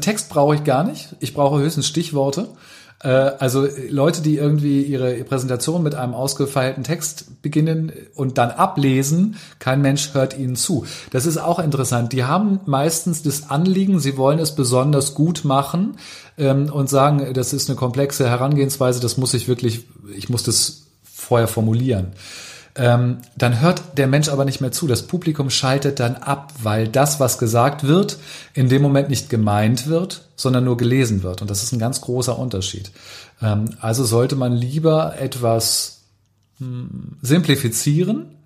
Text 0.00 0.28
brauche 0.28 0.54
ich 0.54 0.64
gar 0.64 0.84
nicht. 0.84 1.16
Ich 1.20 1.34
brauche 1.34 1.58
höchstens 1.58 1.86
Stichworte. 1.86 2.48
Äh, 3.02 3.08
also 3.08 3.66
Leute, 3.90 4.22
die 4.22 4.36
irgendwie 4.36 4.82
ihre 4.82 5.14
Präsentation 5.24 5.82
mit 5.82 5.94
einem 5.94 6.14
ausgefeilten 6.14 6.84
Text 6.84 7.42
beginnen 7.42 7.92
und 8.14 8.38
dann 8.38 8.50
ablesen, 8.50 9.36
kein 9.58 9.82
Mensch 9.82 10.14
hört 10.14 10.38
ihnen 10.38 10.56
zu. 10.56 10.86
Das 11.10 11.26
ist 11.26 11.38
auch 11.38 11.58
interessant. 11.58 12.12
Die 12.12 12.24
haben 12.24 12.60
meistens 12.66 13.22
das 13.22 13.50
Anliegen, 13.50 14.00
sie 14.00 14.16
wollen 14.16 14.38
es 14.38 14.54
besonders 14.54 15.14
gut 15.14 15.44
machen 15.44 15.96
ähm, 16.38 16.70
und 16.72 16.88
sagen, 16.88 17.32
das 17.34 17.52
ist 17.52 17.68
eine 17.68 17.76
komplexe 17.76 18.28
Herangehensweise, 18.28 19.00
das 19.00 19.16
muss 19.16 19.34
ich 19.34 19.48
wirklich, 19.48 19.86
ich 20.16 20.28
muss 20.28 20.42
das 20.42 20.82
vorher 21.04 21.48
formulieren 21.48 22.12
ähm, 22.76 23.18
dann 23.36 23.60
hört 23.60 23.82
der 23.96 24.06
Mensch 24.06 24.28
aber 24.28 24.44
nicht 24.44 24.60
mehr 24.60 24.72
zu. 24.72 24.86
Das 24.86 25.06
Publikum 25.06 25.50
schaltet 25.50 25.98
dann 25.98 26.16
ab, 26.16 26.52
weil 26.62 26.88
das, 26.88 27.20
was 27.20 27.38
gesagt 27.38 27.84
wird, 27.84 28.18
in 28.54 28.68
dem 28.68 28.82
Moment 28.82 29.08
nicht 29.08 29.30
gemeint 29.30 29.86
wird, 29.86 30.28
sondern 30.36 30.64
nur 30.64 30.76
gelesen 30.76 31.22
wird. 31.22 31.40
Und 31.40 31.50
das 31.50 31.62
ist 31.62 31.72
ein 31.72 31.78
ganz 31.78 32.00
großer 32.02 32.38
Unterschied. 32.38 32.90
Ähm, 33.40 33.70
also 33.80 34.04
sollte 34.04 34.36
man 34.36 34.52
lieber 34.52 35.18
etwas 35.18 36.02
hm, 36.58 37.16
simplifizieren 37.22 38.36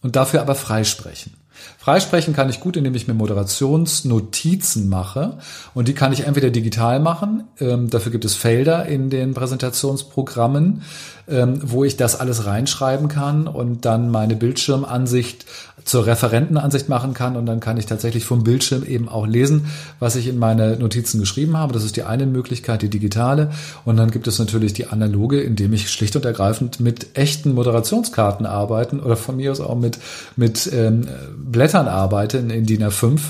und 0.00 0.16
dafür 0.16 0.40
aber 0.40 0.54
freisprechen. 0.54 1.34
Freisprechen 1.82 2.32
kann 2.32 2.48
ich 2.48 2.60
gut, 2.60 2.76
indem 2.76 2.94
ich 2.94 3.08
mir 3.08 3.14
Moderationsnotizen 3.14 4.88
mache. 4.88 5.38
Und 5.74 5.88
die 5.88 5.94
kann 5.94 6.12
ich 6.12 6.26
entweder 6.26 6.50
digital 6.50 7.00
machen. 7.00 7.42
Ähm, 7.58 7.90
dafür 7.90 8.12
gibt 8.12 8.24
es 8.24 8.36
Felder 8.36 8.86
in 8.86 9.10
den 9.10 9.34
Präsentationsprogrammen, 9.34 10.82
ähm, 11.26 11.60
wo 11.60 11.82
ich 11.82 11.96
das 11.96 12.14
alles 12.14 12.46
reinschreiben 12.46 13.08
kann 13.08 13.48
und 13.48 13.84
dann 13.84 14.12
meine 14.12 14.36
Bildschirmansicht 14.36 15.44
zur 15.84 16.06
Referentenansicht 16.06 16.88
machen 16.88 17.14
kann. 17.14 17.36
Und 17.36 17.46
dann 17.46 17.58
kann 17.58 17.76
ich 17.76 17.86
tatsächlich 17.86 18.24
vom 18.24 18.44
Bildschirm 18.44 18.84
eben 18.84 19.08
auch 19.08 19.26
lesen, 19.26 19.66
was 19.98 20.14
ich 20.14 20.28
in 20.28 20.38
meine 20.38 20.76
Notizen 20.76 21.18
geschrieben 21.18 21.56
habe. 21.56 21.72
Das 21.72 21.82
ist 21.82 21.96
die 21.96 22.04
eine 22.04 22.26
Möglichkeit, 22.26 22.82
die 22.82 22.90
digitale. 22.90 23.50
Und 23.84 23.96
dann 23.96 24.12
gibt 24.12 24.28
es 24.28 24.38
natürlich 24.38 24.72
die 24.72 24.86
analoge, 24.86 25.40
indem 25.40 25.72
ich 25.72 25.90
schlicht 25.90 26.14
und 26.14 26.24
ergreifend 26.24 26.78
mit 26.78 27.16
echten 27.18 27.54
Moderationskarten 27.54 28.46
arbeiten 28.46 29.00
oder 29.00 29.16
von 29.16 29.36
mir 29.36 29.50
aus 29.50 29.60
auch 29.60 29.76
mit, 29.76 29.98
mit 30.36 30.70
ähm, 30.72 31.08
Blättern 31.36 31.71
arbeite 31.74 32.38
in, 32.38 32.50
in 32.50 32.66
DIN 32.66 32.84
A5 32.84 33.20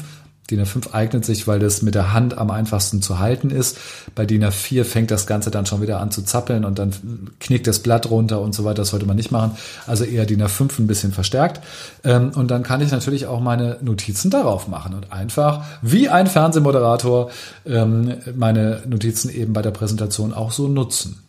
DIN 0.53 0.65
A5 0.65 0.93
eignet 0.93 1.25
sich, 1.25 1.47
weil 1.47 1.59
das 1.59 1.83
mit 1.83 1.95
der 1.95 2.13
Hand 2.13 2.37
am 2.37 2.51
einfachsten 2.51 3.01
zu 3.01 3.19
halten 3.19 3.51
ist. 3.51 3.79
Bei 4.15 4.27
DIN 4.27 4.45
A4 4.45 4.85
fängt 4.85 5.11
das 5.11 5.27
Ganze 5.27 5.51
dann 5.51 5.67
schon 5.67 5.81
wieder 5.81 6.01
an 6.01 6.11
zu 6.11 6.23
zappeln 6.23 6.65
und 6.65 6.79
dann 6.79 6.93
knickt 7.41 7.67
das 7.67 7.79
Blatt 7.79 8.11
runter 8.11 8.41
und 8.41 8.55
so 8.55 8.65
weiter. 8.65 8.83
Das 8.83 8.91
sollte 8.91 9.07
man 9.07 9.17
nicht 9.17 9.31
machen. 9.31 9.57
Also 9.87 10.05
eher 10.05 10.27
DIN 10.27 10.43
A5 10.43 10.79
ein 10.81 10.87
bisschen 10.87 11.13
verstärkt. 11.13 11.65
Ähm, 12.05 12.33
und 12.35 12.51
dann 12.51 12.63
kann 12.63 12.81
ich 12.81 12.91
natürlich 12.91 13.27
auch 13.27 13.41
meine 13.41 13.79
Notizen 13.81 14.31
darauf 14.31 14.69
machen 14.69 14.95
und 14.95 15.13
einfach 15.13 15.65
wie 15.81 16.09
ein 16.09 16.27
Fernsehmoderator 16.27 17.31
ähm, 17.65 18.15
meine 18.37 18.83
Notizen 18.87 19.31
eben 19.31 19.53
bei 19.53 19.63
der 19.63 19.71
Präsentation 19.71 20.35
auch 20.35 20.51
so 20.51 20.69
nutzen. 20.69 21.23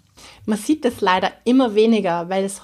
Man 0.45 0.57
sieht 0.57 0.83
das 0.83 0.99
leider 0.99 1.29
immer 1.45 1.75
weniger, 1.75 2.27
weil 2.29 2.43
es 2.43 2.63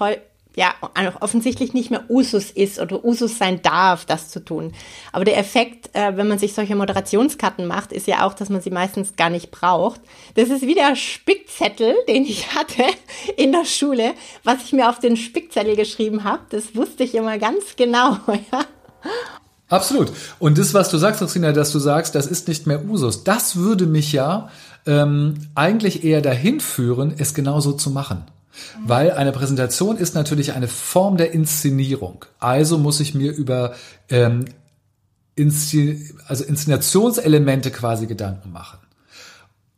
ja, 0.56 0.74
offensichtlich 1.20 1.74
nicht 1.74 1.90
mehr 1.90 2.04
Usus 2.08 2.50
ist 2.50 2.80
oder 2.80 3.04
Usus 3.04 3.38
sein 3.38 3.62
darf, 3.62 4.04
das 4.04 4.30
zu 4.30 4.44
tun. 4.44 4.72
Aber 5.12 5.24
der 5.24 5.38
Effekt, 5.38 5.94
äh, 5.94 6.16
wenn 6.16 6.28
man 6.28 6.38
sich 6.38 6.54
solche 6.54 6.74
Moderationskarten 6.74 7.66
macht, 7.66 7.92
ist 7.92 8.06
ja 8.08 8.26
auch, 8.26 8.34
dass 8.34 8.48
man 8.48 8.60
sie 8.60 8.70
meistens 8.70 9.14
gar 9.16 9.30
nicht 9.30 9.50
braucht. 9.50 10.00
Das 10.34 10.48
ist 10.50 10.62
wie 10.62 10.74
der 10.74 10.96
Spickzettel, 10.96 11.94
den 12.08 12.24
ich 12.24 12.54
hatte 12.54 12.82
in 13.36 13.52
der 13.52 13.64
Schule, 13.64 14.14
was 14.42 14.64
ich 14.64 14.72
mir 14.72 14.90
auf 14.90 14.98
den 14.98 15.16
Spickzettel 15.16 15.76
geschrieben 15.76 16.24
habe. 16.24 16.42
Das 16.50 16.74
wusste 16.74 17.04
ich 17.04 17.14
immer 17.14 17.38
ganz 17.38 17.76
genau. 17.76 18.16
Absolut. 19.68 20.10
Und 20.40 20.58
das, 20.58 20.74
was 20.74 20.90
du 20.90 20.98
sagst, 20.98 21.20
Christina, 21.20 21.52
dass 21.52 21.70
du 21.70 21.78
sagst, 21.78 22.16
das 22.16 22.26
ist 22.26 22.48
nicht 22.48 22.66
mehr 22.66 22.84
Usus, 22.84 23.22
das 23.22 23.54
würde 23.54 23.86
mich 23.86 24.12
ja 24.12 24.50
ähm, 24.84 25.34
eigentlich 25.54 26.02
eher 26.02 26.22
dahin 26.22 26.58
führen, 26.58 27.14
es 27.16 27.34
genauso 27.34 27.72
zu 27.72 27.90
machen. 27.90 28.24
Weil 28.84 29.12
eine 29.12 29.32
Präsentation 29.32 29.96
ist 29.96 30.14
natürlich 30.14 30.52
eine 30.52 30.68
Form 30.68 31.16
der 31.16 31.32
Inszenierung. 31.32 32.24
Also 32.38 32.78
muss 32.78 33.00
ich 33.00 33.14
mir 33.14 33.32
über 33.32 33.74
ähm, 34.08 34.44
Inszen 35.34 36.10
also 36.26 36.44
Inszenationselemente 36.44 37.70
quasi 37.70 38.06
Gedanken 38.06 38.52
machen. 38.52 38.78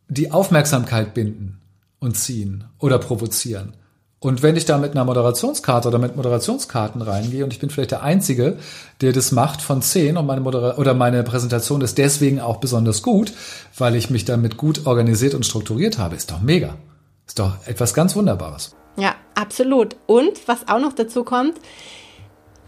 Die 0.09 0.31
Aufmerksamkeit 0.31 1.15
binden 1.15 1.61
und 2.01 2.17
ziehen 2.17 2.65
oder 2.79 2.99
provozieren. 2.99 3.75
Und 4.23 4.41
wenn 4.41 4.57
ich 4.57 4.65
da 4.65 4.79
mit 4.79 4.93
einer 4.93 5.05
Moderationskarte 5.05 5.89
oder 5.89 5.99
mit 5.99 6.15
Moderationskarten 6.15 7.03
reingehe 7.03 7.43
und 7.43 7.53
ich 7.53 7.59
bin 7.59 7.71
vielleicht 7.71 7.91
der 7.91 8.05
Einzige, 8.05 8.57
der 9.01 9.13
das 9.13 9.33
macht 9.33 9.61
von 9.61 9.83
zehn 9.83 10.17
und 10.17 10.27
meine 10.27 10.41
Modera 10.41 10.77
oder 10.77 10.95
meine 10.95 11.25
Präsentation 11.25 11.81
ist 11.81 11.99
deswegen 11.99 12.41
auch 12.41 12.59
besonders 12.59 13.03
gut, 13.03 13.33
weil 13.77 13.97
ich 13.97 14.11
mich 14.11 14.25
damit 14.25 14.57
gut 14.57 14.87
organisiert 14.87 15.35
und 15.35 15.45
strukturiert 15.45 15.99
habe, 15.99 16.15
ist 16.15 16.31
doch 16.31 16.41
mega. 16.41 16.77
Ist 17.27 17.39
doch 17.39 17.67
etwas 17.67 17.95
ganz 17.95 18.15
Wunderbares. 18.17 18.75
Ja, 18.97 19.15
absolut. 19.35 19.97
Und 20.07 20.47
was 20.47 20.69
auch 20.69 20.81
noch 20.81 20.93
dazu 20.93 21.25
kommt, 21.25 21.55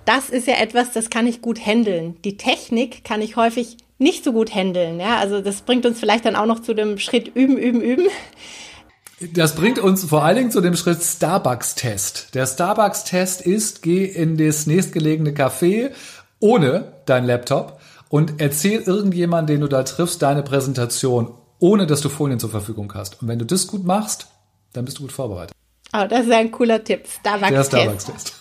das 0.04 0.30
ist 0.30 0.46
ja 0.46 0.54
etwas, 0.54 0.92
das 0.92 1.10
kann 1.10 1.26
ich 1.26 1.42
gut 1.42 1.64
handeln. 1.64 2.16
Die 2.24 2.36
Technik 2.36 3.04
kann 3.04 3.22
ich 3.22 3.36
häufig 3.36 3.78
nicht 3.98 4.24
so 4.24 4.32
gut 4.32 4.54
handeln. 4.54 5.00
Ja, 5.00 5.18
also 5.18 5.40
das 5.40 5.62
bringt 5.62 5.86
uns 5.86 5.98
vielleicht 5.98 6.24
dann 6.24 6.36
auch 6.36 6.46
noch 6.46 6.60
zu 6.60 6.74
dem 6.74 6.98
Schritt 6.98 7.28
üben, 7.34 7.56
üben, 7.56 7.80
üben. 7.80 8.06
Das 9.32 9.54
bringt 9.54 9.78
uns 9.78 10.04
vor 10.04 10.24
allen 10.24 10.36
Dingen 10.36 10.50
zu 10.50 10.60
dem 10.60 10.76
Schritt 10.76 11.02
Starbucks-Test. 11.02 12.34
Der 12.34 12.46
Starbucks-Test 12.46 13.42
ist, 13.42 13.82
geh 13.82 14.04
in 14.04 14.36
das 14.36 14.66
nächstgelegene 14.66 15.30
Café 15.30 15.92
ohne 16.40 16.92
dein 17.06 17.24
Laptop 17.24 17.80
und 18.08 18.34
erzähl 18.38 18.82
irgendjemand, 18.82 19.48
den 19.48 19.60
du 19.60 19.68
da 19.68 19.82
triffst, 19.84 20.20
deine 20.20 20.42
Präsentation, 20.42 21.32
ohne 21.58 21.86
dass 21.86 22.00
du 22.00 22.08
Folien 22.08 22.40
zur 22.40 22.50
Verfügung 22.50 22.92
hast. 22.94 23.22
Und 23.22 23.28
wenn 23.28 23.38
du 23.38 23.46
das 23.46 23.66
gut 23.66 23.84
machst, 23.84 24.26
dann 24.74 24.84
bist 24.84 24.98
du 24.98 25.02
gut 25.02 25.12
vorbereitet. 25.12 25.54
Oh, 25.94 26.04
das 26.08 26.26
ist 26.26 26.32
ein 26.32 26.50
cooler 26.50 26.82
Tipp. 26.82 27.06
Starbucks-Test. 27.20 27.72
Der 27.72 27.80
Starbucks-Test. 27.80 28.34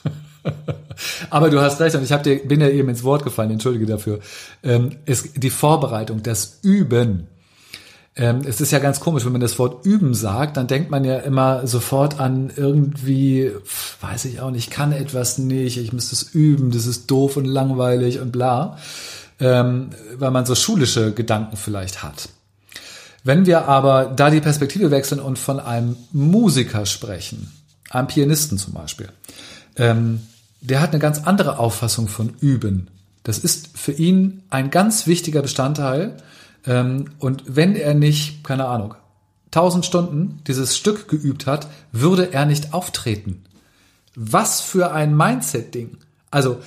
Aber 1.30 1.50
du 1.50 1.62
hast 1.62 1.80
recht 1.80 1.96
und 1.96 2.04
ich 2.04 2.12
hab 2.12 2.24
dir, 2.24 2.46
bin 2.46 2.62
ja 2.62 2.70
eben 2.70 2.90
ins 2.90 3.04
Wort 3.04 3.24
gefallen, 3.24 3.52
entschuldige 3.52 3.86
dafür. 3.86 4.20
Ähm, 4.64 4.98
es, 5.06 5.34
die 5.34 5.50
Vorbereitung, 5.50 6.24
das 6.24 6.60
Üben. 6.62 7.28
Ähm, 8.16 8.42
es 8.46 8.62
ist 8.62 8.72
ja 8.72 8.80
ganz 8.80 9.00
komisch, 9.00 9.26
wenn 9.26 9.32
man 9.32 9.42
das 9.42 9.58
Wort 9.58 9.86
üben 9.86 10.14
sagt, 10.14 10.58
dann 10.58 10.68
denkt 10.68 10.92
man 10.92 11.04
ja 11.04 11.18
immer 11.18 11.66
sofort 11.66 12.20
an 12.20 12.52
irgendwie, 12.56 13.52
weiß 14.02 14.26
ich 14.26 14.40
auch 14.40 14.52
nicht, 14.52 14.70
kann 14.70 14.92
etwas 14.92 15.40
nicht, 15.40 15.78
ich 15.78 15.94
muss 15.94 16.12
das 16.12 16.22
üben, 16.22 16.70
das 16.70 16.86
ist 16.86 17.10
doof 17.10 17.38
und 17.38 17.46
langweilig 17.46 18.20
und 18.20 18.32
bla, 18.32 18.78
ähm, 19.40 19.90
weil 20.16 20.30
man 20.30 20.46
so 20.46 20.54
schulische 20.54 21.12
Gedanken 21.12 21.58
vielleicht 21.58 22.04
hat. 22.04 22.30
Wenn 23.24 23.46
wir 23.46 23.68
aber 23.68 24.06
da 24.06 24.30
die 24.30 24.42
Perspektive 24.42 24.92
wechseln 24.92 25.22
und 25.22 25.40
von 25.40 25.60
einem 25.60 25.96
Musiker 26.12 26.86
sprechen, 26.86 27.52
einem 27.90 28.08
Pianisten 28.08 28.58
zum 28.58 28.74
Beispiel, 28.74 29.10
ähm, 29.78 30.22
der 30.62 30.82
hat 30.82 30.92
eine 30.92 31.00
ganz 31.00 31.24
andere 31.24 31.60
Auffassung 31.60 32.08
von 32.08 32.34
Üben. 32.40 32.88
Das 33.24 33.38
ist 33.38 33.78
für 33.78 33.94
ihn 33.94 34.44
ein 34.50 34.70
ganz 34.72 35.08
wichtiger 35.08 35.42
Bestandteil. 35.42 36.18
Ähm, 36.66 37.06
und 37.20 37.44
wenn 37.48 37.76
er 37.76 37.94
nicht, 37.94 38.44
keine 38.44 38.66
Ahnung, 38.66 38.96
tausend 39.52 39.86
Stunden 39.86 40.42
dieses 40.48 40.76
Stück 40.76 41.08
geübt 41.08 41.48
hat, 41.48 41.68
würde 41.92 42.34
er 42.34 42.46
nicht 42.46 42.74
auftreten. 42.74 43.44
Was 44.16 44.62
für 44.62 44.92
ein 44.92 45.16
Mindset-Ding. 45.16 45.98
Also, 46.32 46.58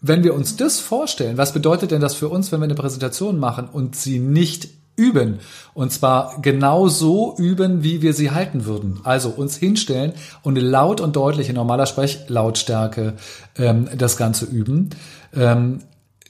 wenn 0.00 0.24
wir 0.24 0.34
uns 0.34 0.56
das 0.56 0.80
vorstellen, 0.80 1.38
was 1.38 1.52
bedeutet 1.52 1.90
denn 1.90 2.00
das 2.00 2.14
für 2.14 2.28
uns, 2.28 2.50
wenn 2.50 2.60
wir 2.60 2.64
eine 2.64 2.74
Präsentation 2.74 3.38
machen 3.38 3.68
und 3.68 3.94
sie 3.94 4.18
nicht 4.18 4.68
üben. 4.96 5.40
Und 5.74 5.92
zwar 5.92 6.40
genau 6.42 6.88
so 6.88 7.34
üben, 7.38 7.82
wie 7.82 8.02
wir 8.02 8.12
sie 8.12 8.30
halten 8.30 8.64
würden. 8.66 9.00
Also 9.04 9.30
uns 9.30 9.56
hinstellen 9.56 10.12
und 10.42 10.56
laut 10.56 11.00
und 11.00 11.16
deutlich 11.16 11.48
in 11.48 11.54
normaler 11.54 11.86
Sprechlautstärke 11.86 13.14
ähm, 13.56 13.88
das 13.96 14.16
Ganze 14.16 14.44
üben. 14.44 14.90
Ähm, 15.34 15.80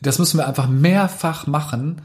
das 0.01 0.19
müssen 0.19 0.39
wir 0.39 0.47
einfach 0.47 0.69
mehrfach 0.69 1.47
machen, 1.47 2.03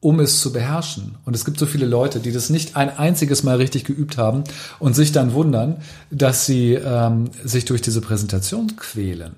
um 0.00 0.20
es 0.20 0.40
zu 0.40 0.52
beherrschen. 0.52 1.16
Und 1.24 1.34
es 1.34 1.44
gibt 1.44 1.58
so 1.58 1.66
viele 1.66 1.86
Leute, 1.86 2.20
die 2.20 2.32
das 2.32 2.50
nicht 2.50 2.76
ein 2.76 2.96
einziges 2.96 3.42
Mal 3.42 3.56
richtig 3.56 3.84
geübt 3.84 4.16
haben 4.16 4.44
und 4.78 4.94
sich 4.94 5.12
dann 5.12 5.32
wundern, 5.32 5.78
dass 6.10 6.46
sie 6.46 6.74
ähm, 6.74 7.30
sich 7.44 7.64
durch 7.64 7.82
diese 7.82 8.00
Präsentation 8.00 8.76
quälen. 8.76 9.36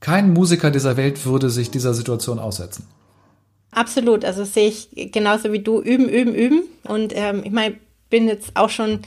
Kein 0.00 0.32
Musiker 0.32 0.70
dieser 0.70 0.96
Welt 0.96 1.24
würde 1.24 1.50
sich 1.50 1.70
dieser 1.70 1.94
Situation 1.94 2.38
aussetzen. 2.38 2.84
Absolut, 3.74 4.24
also 4.24 4.44
sehe 4.44 4.68
ich 4.68 5.12
genauso 5.12 5.52
wie 5.52 5.58
du, 5.58 5.80
üben, 5.80 6.08
üben, 6.08 6.34
üben. 6.34 6.62
Und 6.84 7.12
ähm, 7.14 7.42
ich 7.44 7.50
meine, 7.50 7.76
bin 8.08 8.28
jetzt 8.28 8.52
auch 8.54 8.70
schon 8.70 9.00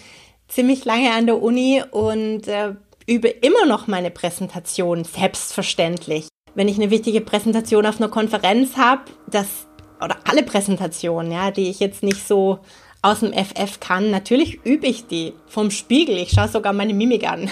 ziemlich 0.48 0.86
lange 0.86 1.12
an 1.14 1.26
der 1.26 1.42
Uni 1.42 1.84
und 1.92 2.48
äh, 2.48 2.74
übe 3.08 3.30
immer 3.30 3.66
noch 3.66 3.88
meine 3.88 4.12
Präsentation, 4.12 5.04
selbstverständlich. 5.04 6.28
Wenn 6.56 6.68
ich 6.68 6.78
eine 6.78 6.90
wichtige 6.90 7.22
Präsentation 7.22 7.86
auf 7.86 8.00
einer 8.00 8.10
Konferenz 8.10 8.78
habe, 8.78 9.04
das 9.28 9.48
oder 10.04 10.18
alle 10.26 10.44
Präsentationen, 10.44 11.32
ja, 11.32 11.52
die 11.52 11.70
ich 11.70 11.80
jetzt 11.80 12.04
nicht 12.04 12.28
so 12.28 12.60
aus 13.02 13.22
dem 13.22 13.34
FF 13.34 13.80
kann, 13.80 14.12
natürlich 14.12 14.60
übe 14.66 14.88
ich 14.88 15.08
die 15.08 15.34
vom 15.48 15.72
Spiegel. 15.72 16.18
Ich 16.18 16.32
schaue 16.32 16.48
sogar 16.50 16.74
meine 16.74 16.94
Mimik 16.94 17.30
an. 17.30 17.50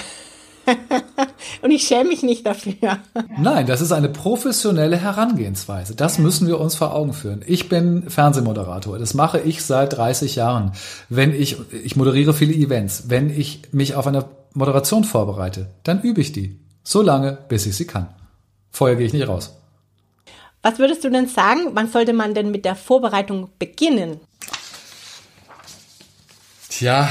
Und 1.61 1.71
ich 1.71 1.87
schäme 1.87 2.09
mich 2.09 2.23
nicht 2.23 2.45
dafür. 2.45 2.99
Nein, 3.37 3.67
das 3.67 3.81
ist 3.81 3.91
eine 3.91 4.09
professionelle 4.09 4.97
Herangehensweise. 4.97 5.95
Das 5.95 6.19
müssen 6.19 6.47
wir 6.47 6.59
uns 6.59 6.75
vor 6.75 6.93
Augen 6.93 7.13
führen. 7.13 7.43
Ich 7.45 7.69
bin 7.69 8.09
Fernsehmoderator. 8.09 8.99
Das 8.99 9.13
mache 9.13 9.39
ich 9.39 9.63
seit 9.63 9.97
30 9.97 10.35
Jahren. 10.35 10.73
Wenn 11.09 11.33
ich, 11.33 11.57
ich 11.71 11.95
moderiere 11.95 12.33
viele 12.33 12.53
Events. 12.53 13.05
Wenn 13.07 13.29
ich 13.29 13.61
mich 13.71 13.95
auf 13.95 14.07
eine 14.07 14.25
Moderation 14.53 15.03
vorbereite, 15.03 15.69
dann 15.83 16.01
übe 16.01 16.21
ich 16.21 16.31
die. 16.31 16.59
So 16.83 17.01
lange, 17.01 17.37
bis 17.49 17.65
ich 17.65 17.75
sie 17.75 17.87
kann. 17.87 18.09
Vorher 18.71 18.95
gehe 18.95 19.07
ich 19.07 19.13
nicht 19.13 19.27
raus. 19.27 19.55
Was 20.61 20.79
würdest 20.79 21.03
du 21.03 21.09
denn 21.09 21.27
sagen, 21.27 21.71
wann 21.73 21.89
sollte 21.89 22.13
man 22.13 22.33
denn 22.33 22.51
mit 22.51 22.65
der 22.65 22.75
Vorbereitung 22.75 23.49
beginnen? 23.59 24.19
Tja, 26.69 27.07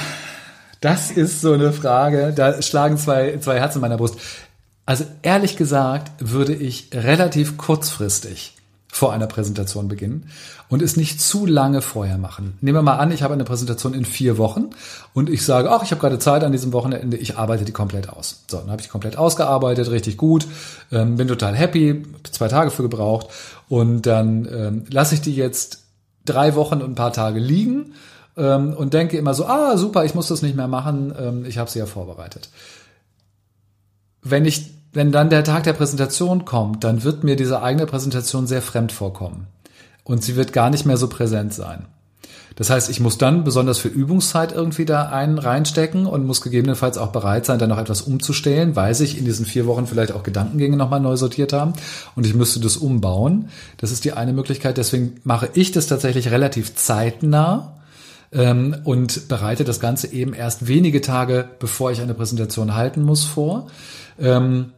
das 0.85 1.11
ist 1.11 1.41
so 1.41 1.53
eine 1.53 1.73
Frage. 1.73 2.33
Da 2.35 2.61
schlagen 2.61 2.99
zwei, 2.99 3.39
zwei 3.39 3.59
Herzen 3.59 3.79
in 3.79 3.83
meiner 3.83 3.97
Brust. 3.97 4.17
Also 4.85 5.05
ehrlich 5.23 5.57
gesagt 5.57 6.13
würde 6.19 6.55
ich 6.55 6.91
relativ 6.93 7.57
kurzfristig 7.57 8.55
vor 8.89 9.13
einer 9.13 9.27
Präsentation 9.27 9.89
beginnen 9.89 10.29
und 10.69 10.83
es 10.83 10.97
nicht 10.97 11.21
zu 11.21 11.47
lange 11.47 11.81
vorher 11.81 12.19
machen. 12.19 12.59
Nehmen 12.61 12.79
wir 12.79 12.83
mal 12.83 12.99
an, 12.99 13.11
ich 13.11 13.23
habe 13.23 13.35
eine 13.35 13.45
Präsentation 13.45 13.95
in 13.95 14.05
vier 14.05 14.37
Wochen 14.39 14.71
und 15.15 15.31
ich 15.31 15.45
sage, 15.45 15.71
ach, 15.71 15.83
ich 15.83 15.91
habe 15.91 16.01
gerade 16.01 16.19
Zeit 16.19 16.45
an 16.45 16.53
diesem 16.53 16.73
Wochenende, 16.73 17.17
ich 17.17 17.39
arbeite 17.39 17.65
die 17.65 17.73
komplett 17.73 18.11
aus. 18.11 18.45
So, 18.49 18.59
dann 18.59 18.71
habe 18.71 18.81
ich 18.81 18.87
die 18.87 18.93
komplett 18.93 19.17
ausgearbeitet, 19.17 19.91
richtig 19.91 20.17
gut, 20.17 20.47
ähm, 20.93 21.17
bin 21.17 21.27
total 21.27 21.57
happy, 21.57 22.05
zwei 22.31 22.49
Tage 22.49 22.71
für 22.71 22.83
gebraucht 22.83 23.29
und 23.69 24.03
dann 24.03 24.47
ähm, 24.53 24.85
lasse 24.91 25.15
ich 25.15 25.23
die 25.23 25.35
jetzt 25.35 25.83
drei 26.25 26.55
Wochen 26.55 26.83
und 26.83 26.93
ein 26.93 26.95
paar 26.95 27.13
Tage 27.13 27.41
liegen 27.41 27.95
ähm, 28.37 28.75
und 28.75 28.95
denke 28.95 29.17
immer 29.17 29.35
so, 29.35 29.47
ah, 29.47 29.77
super, 29.77 30.05
ich 30.05 30.15
muss 30.15 30.29
das 30.29 30.43
nicht 30.43 30.57
mehr 30.57 30.69
machen, 30.69 31.15
ähm, 31.19 31.45
ich 31.45 31.59
habe 31.59 31.71
sie 31.71 31.79
ja 31.79 31.87
vorbereitet. 31.87 32.49
Wenn 34.23 34.45
ich, 34.45 34.73
wenn 34.93 35.13
dann 35.13 35.31
der 35.31 35.45
Tag 35.45 35.65
der 35.65 35.73
Präsentation 35.75 36.45
kommt, 36.45 36.85
dann 36.85 37.05
wird 37.05 37.25
mir 37.25 37.37
diese 37.37 37.63
eigene 37.63 37.87
Präsentation 37.87 38.47
sehr 38.47 38.63
fremd 38.63 38.93
vorkommen. 38.93 39.47
Und 40.03 40.23
sie 40.23 40.37
wird 40.37 40.53
gar 40.53 40.71
nicht 40.71 40.85
mehr 40.85 40.97
so 40.97 41.09
präsent 41.09 41.55
sein. 41.55 41.87
Das 42.57 42.71
heißt, 42.71 42.89
ich 42.89 43.01
muss 43.01 43.19
dann 43.19 43.43
besonders 43.43 43.79
für 43.79 43.89
Übungszeit 43.89 44.53
irgendwie 44.53 44.85
da 44.85 45.09
einen 45.09 45.39
reinstecken 45.39 46.07
und 46.07 46.25
muss 46.25 46.41
gegebenenfalls 46.41 46.99
auch 46.99 47.09
bereit 47.09 47.47
sein, 47.47 47.59
dann 47.59 47.71
noch 47.71 47.79
etwas 47.79 48.03
umzustellen, 48.03 48.77
weil 48.77 48.95
sich 48.95 49.19
in 49.19 49.25
diesen 49.25 49.45
vier 49.45 49.67
Wochen 49.67 49.89
vielleicht 49.89 50.13
auch 50.13 50.23
Gedankengänge 50.23 50.77
nochmal 50.77 51.01
neu 51.01 51.17
sortiert 51.17 51.53
haben 51.53 51.73
und 52.15 52.27
ich 52.27 52.35
müsste 52.35 52.61
das 52.61 52.77
umbauen. 52.77 53.49
Das 53.79 53.91
ist 53.91 54.05
die 54.05 54.13
eine 54.13 54.33
Möglichkeit. 54.33 54.77
Deswegen 54.77 55.17
mache 55.25 55.49
ich 55.55 55.73
das 55.73 55.89
tatsächlich 55.89 56.31
relativ 56.31 56.77
zeitnah 56.77 57.75
ähm, 58.35 58.77
und 58.85 59.29
bereite 59.29 59.65
das 59.65 59.81
Ganze 59.81 60.13
eben 60.13 60.35
erst 60.35 60.67
wenige 60.67 61.01
Tage, 61.01 61.49
bevor 61.59 61.91
ich 61.93 62.01
eine 62.01 62.15
Präsentation 62.15 62.75
halten 62.75 63.03
muss, 63.03 63.25
vor. 63.25 63.69
Ähm, 64.19 64.73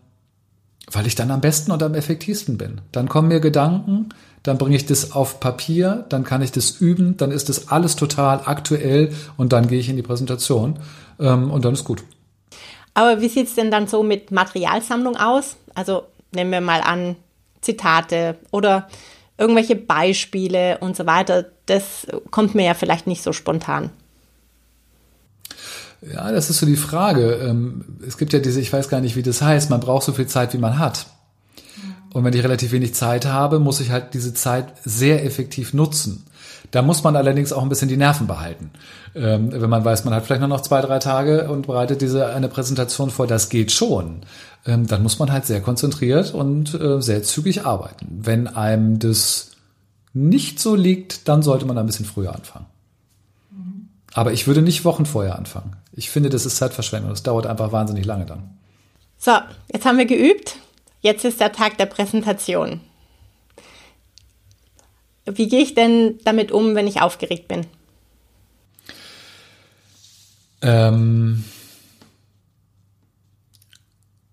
weil 0.90 1.06
ich 1.06 1.16
dann 1.16 1.30
am 1.30 1.40
besten 1.40 1.72
und 1.72 1.82
am 1.82 1.94
effektivsten 1.94 2.58
bin. 2.58 2.80
Dann 2.92 3.08
kommen 3.08 3.28
mir 3.28 3.40
Gedanken, 3.40 4.10
dann 4.42 4.58
bringe 4.58 4.76
ich 4.76 4.86
das 4.86 5.12
auf 5.12 5.40
Papier, 5.40 6.04
dann 6.08 6.22
kann 6.22 6.42
ich 6.42 6.52
das 6.52 6.80
üben, 6.80 7.16
dann 7.16 7.32
ist 7.32 7.48
das 7.48 7.68
alles 7.68 7.96
total 7.96 8.42
aktuell 8.44 9.12
und 9.36 9.52
dann 9.52 9.66
gehe 9.66 9.80
ich 9.80 9.88
in 9.88 9.96
die 9.96 10.02
Präsentation 10.02 10.78
ähm, 11.18 11.50
und 11.50 11.64
dann 11.64 11.74
ist 11.74 11.84
gut. 11.84 12.04
Aber 12.94 13.20
wie 13.20 13.28
sieht's 13.28 13.56
denn 13.56 13.70
dann 13.70 13.88
so 13.88 14.02
mit 14.02 14.30
Materialsammlung 14.30 15.16
aus? 15.16 15.56
Also 15.74 16.04
nehmen 16.32 16.52
wir 16.52 16.60
mal 16.60 16.80
an 16.80 17.16
Zitate 17.60 18.36
oder 18.52 18.88
irgendwelche 19.36 19.76
Beispiele 19.76 20.78
und 20.78 20.96
so 20.96 21.04
weiter, 21.04 21.46
das 21.66 22.06
kommt 22.30 22.54
mir 22.54 22.64
ja 22.64 22.74
vielleicht 22.74 23.06
nicht 23.06 23.22
so 23.22 23.32
spontan. 23.32 23.90
Ja, 26.02 26.30
das 26.30 26.50
ist 26.50 26.58
so 26.58 26.66
die 26.66 26.76
Frage. 26.76 27.32
Ähm, 27.42 27.84
es 28.06 28.18
gibt 28.18 28.32
ja 28.32 28.38
diese, 28.38 28.60
ich 28.60 28.72
weiß 28.72 28.88
gar 28.88 29.00
nicht, 29.00 29.16
wie 29.16 29.22
das 29.22 29.42
heißt, 29.42 29.70
man 29.70 29.80
braucht 29.80 30.04
so 30.04 30.12
viel 30.12 30.26
Zeit, 30.26 30.52
wie 30.54 30.58
man 30.58 30.78
hat. 30.78 31.06
Und 32.12 32.24
wenn 32.24 32.32
ich 32.32 32.42
relativ 32.42 32.72
wenig 32.72 32.94
Zeit 32.94 33.26
habe, 33.26 33.58
muss 33.58 33.80
ich 33.80 33.90
halt 33.90 34.14
diese 34.14 34.32
Zeit 34.32 34.72
sehr 34.84 35.24
effektiv 35.24 35.74
nutzen. 35.74 36.24
Da 36.70 36.82
muss 36.82 37.04
man 37.04 37.16
allerdings 37.16 37.52
auch 37.52 37.62
ein 37.62 37.68
bisschen 37.68 37.88
die 37.88 37.96
Nerven 37.96 38.26
behalten. 38.26 38.70
Ähm, 39.14 39.50
wenn 39.52 39.70
man 39.70 39.84
weiß, 39.84 40.04
man 40.04 40.14
hat 40.14 40.24
vielleicht 40.24 40.40
nur 40.40 40.48
noch 40.48 40.62
zwei, 40.62 40.80
drei 40.80 40.98
Tage 40.98 41.48
und 41.48 41.66
bereitet 41.66 42.00
diese 42.00 42.26
eine 42.26 42.48
Präsentation 42.48 43.10
vor, 43.10 43.26
das 43.26 43.48
geht 43.48 43.72
schon. 43.72 44.22
Ähm, 44.64 44.86
dann 44.86 45.02
muss 45.02 45.18
man 45.18 45.30
halt 45.30 45.46
sehr 45.46 45.60
konzentriert 45.60 46.32
und 46.32 46.74
äh, 46.74 47.00
sehr 47.00 47.22
zügig 47.22 47.66
arbeiten. 47.66 48.06
Wenn 48.10 48.46
einem 48.46 48.98
das 48.98 49.50
nicht 50.16 50.60
so 50.60 50.74
liegt, 50.74 51.28
dann 51.28 51.42
sollte 51.42 51.66
man 51.66 51.76
ein 51.76 51.84
bisschen 51.84 52.06
früher 52.06 52.34
anfangen. 52.34 52.64
Aber 54.14 54.32
ich 54.32 54.46
würde 54.46 54.62
nicht 54.62 54.86
Wochen 54.86 55.04
vorher 55.04 55.36
anfangen. 55.36 55.76
Ich 55.92 56.08
finde, 56.08 56.30
das 56.30 56.46
ist 56.46 56.56
Zeitverschwendung. 56.56 57.10
Das 57.10 57.22
dauert 57.22 57.46
einfach 57.46 57.70
wahnsinnig 57.70 58.06
lange 58.06 58.24
dann. 58.24 58.56
So, 59.18 59.32
jetzt 59.70 59.84
haben 59.84 59.98
wir 59.98 60.06
geübt. 60.06 60.56
Jetzt 61.02 61.26
ist 61.26 61.38
der 61.38 61.52
Tag 61.52 61.76
der 61.76 61.84
Präsentation. 61.84 62.80
Wie 65.26 65.48
gehe 65.48 65.60
ich 65.60 65.74
denn 65.74 66.18
damit 66.24 66.50
um, 66.50 66.74
wenn 66.74 66.86
ich 66.86 67.02
aufgeregt 67.02 67.46
bin? 67.46 67.66
Ähm 70.62 71.44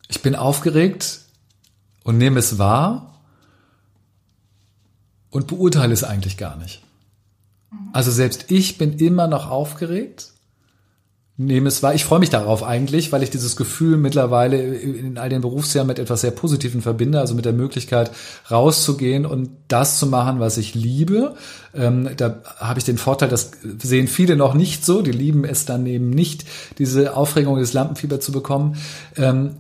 ich 0.08 0.22
bin 0.22 0.36
aufgeregt 0.38 1.20
und 2.06 2.18
nehme 2.18 2.40
es 2.40 2.58
wahr 2.58 3.13
und 5.34 5.48
beurteile 5.48 5.94
es 5.94 6.04
eigentlich 6.04 6.38
gar 6.38 6.56
nicht. 6.58 6.82
Also 7.92 8.12
selbst 8.12 8.46
ich 8.50 8.78
bin 8.78 9.00
immer 9.00 9.28
noch 9.28 9.50
aufgeregt 9.50 10.34
nehme 11.36 11.68
es 11.68 11.82
wahr. 11.82 11.96
Ich 11.96 12.06
freue 12.06 12.20
mich 12.20 12.30
darauf 12.30 12.64
eigentlich, 12.64 13.12
weil 13.12 13.24
ich 13.24 13.32
dieses 13.32 13.56
Gefühl 13.56 13.98
mittlerweile 13.98 14.62
in 14.62 15.18
all 15.18 15.30
den 15.30 15.42
Berufsjahren 15.42 15.88
mit 15.88 15.98
etwas 15.98 16.22
sehr 16.22 16.32
Positiven 16.32 16.84
verbinde, 16.84 17.20
also 17.20 17.34
mit 17.34 17.46
der 17.46 17.54
Möglichkeit 17.54 18.12
rauszugehen 18.52 19.26
und 19.26 19.50
das 19.68 19.98
zu 19.98 20.06
machen, 20.06 20.40
was 20.40 20.58
ich 20.58 20.76
liebe. 20.76 21.36
Ähm, 21.74 22.10
da 22.18 22.42
habe 22.58 22.78
ich 22.78 22.86
den 22.86 23.00
Vorteil, 23.00 23.30
das 23.30 23.52
sehen 23.82 24.08
viele 24.08 24.36
noch 24.36 24.54
nicht 24.54 24.86
so, 24.86 25.02
die 25.02 25.12
lieben 25.12 25.44
es 25.44 25.66
dann 25.66 25.88
eben 25.88 26.12
nicht, 26.12 26.46
diese 26.78 27.16
Aufregung 27.16 27.58
des 27.58 27.74
Lampenfieber 27.74 28.20
zu 28.20 28.32
bekommen. 28.32 28.78
Ähm, 29.18 29.56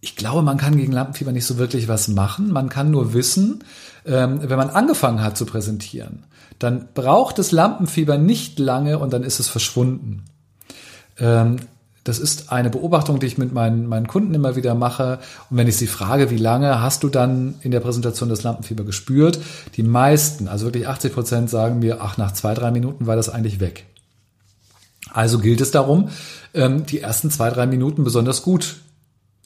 ich 0.00 0.16
glaube, 0.16 0.42
man 0.42 0.58
kann 0.58 0.76
gegen 0.76 0.92
Lampenfieber 0.92 1.32
nicht 1.32 1.46
so 1.46 1.58
wirklich 1.58 1.88
was 1.88 2.08
machen. 2.08 2.52
Man 2.52 2.68
kann 2.68 2.90
nur 2.90 3.14
wissen, 3.14 3.64
ähm, 4.06 4.40
wenn 4.42 4.58
man 4.58 4.70
angefangen 4.70 5.22
hat 5.22 5.36
zu 5.36 5.44
präsentieren, 5.44 6.24
dann 6.58 6.88
braucht 6.94 7.38
das 7.38 7.52
Lampenfieber 7.52 8.16
nicht 8.18 8.58
lange 8.58 8.98
und 8.98 9.12
dann 9.12 9.24
ist 9.24 9.40
es 9.40 9.48
verschwunden. 9.48 10.24
Ähm, 11.18 11.56
das 12.04 12.18
ist 12.18 12.52
eine 12.52 12.70
Beobachtung, 12.70 13.18
die 13.18 13.26
ich 13.26 13.38
mit 13.38 13.52
meinen, 13.52 13.86
meinen 13.86 14.06
Kunden 14.06 14.32
immer 14.32 14.56
wieder 14.56 14.74
mache. 14.74 15.18
Und 15.50 15.58
wenn 15.58 15.66
ich 15.66 15.76
sie 15.76 15.88
frage, 15.88 16.30
wie 16.30 16.38
lange 16.38 16.80
hast 16.80 17.02
du 17.02 17.08
dann 17.08 17.56
in 17.60 17.70
der 17.70 17.80
Präsentation 17.80 18.28
das 18.28 18.44
Lampenfieber 18.44 18.84
gespürt? 18.84 19.38
Die 19.76 19.82
meisten, 19.82 20.48
also 20.48 20.66
wirklich 20.66 20.88
80 20.88 21.12
Prozent 21.12 21.50
sagen 21.50 21.80
mir, 21.80 22.00
ach, 22.00 22.16
nach 22.16 22.32
zwei, 22.32 22.54
drei 22.54 22.70
Minuten 22.70 23.06
war 23.06 23.16
das 23.16 23.28
eigentlich 23.28 23.60
weg. 23.60 23.84
Also 25.12 25.38
gilt 25.38 25.60
es 25.60 25.70
darum, 25.70 26.08
ähm, 26.54 26.86
die 26.86 27.00
ersten 27.00 27.30
zwei, 27.30 27.50
drei 27.50 27.66
Minuten 27.66 28.04
besonders 28.04 28.42
gut 28.42 28.76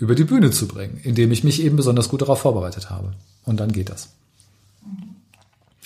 über 0.02 0.16
die 0.16 0.24
Bühne 0.24 0.50
zu 0.50 0.66
bringen, 0.66 0.98
indem 1.04 1.30
ich 1.30 1.44
mich 1.44 1.62
eben 1.62 1.76
besonders 1.76 2.08
gut 2.08 2.22
darauf 2.22 2.40
vorbereitet 2.40 2.90
habe. 2.90 3.12
Und 3.44 3.60
dann 3.60 3.70
geht 3.70 3.88
das 3.88 4.08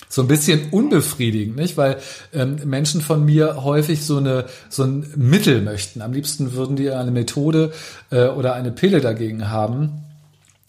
so 0.09 0.23
ein 0.23 0.27
bisschen 0.27 0.69
unbefriedigend, 0.71 1.55
nicht? 1.55 1.77
Weil 1.77 1.97
ähm, 2.33 2.57
Menschen 2.65 3.01
von 3.01 3.23
mir 3.23 3.63
häufig 3.63 4.03
so 4.03 4.17
eine 4.17 4.45
so 4.67 4.83
ein 4.83 5.05
Mittel 5.15 5.61
möchten. 5.61 6.01
Am 6.01 6.11
liebsten 6.11 6.53
würden 6.53 6.75
die 6.75 6.89
eine 6.89 7.11
Methode 7.11 7.71
äh, 8.09 8.25
oder 8.25 8.55
eine 8.55 8.71
Pille 8.71 8.99
dagegen 8.99 9.49
haben. 9.49 10.01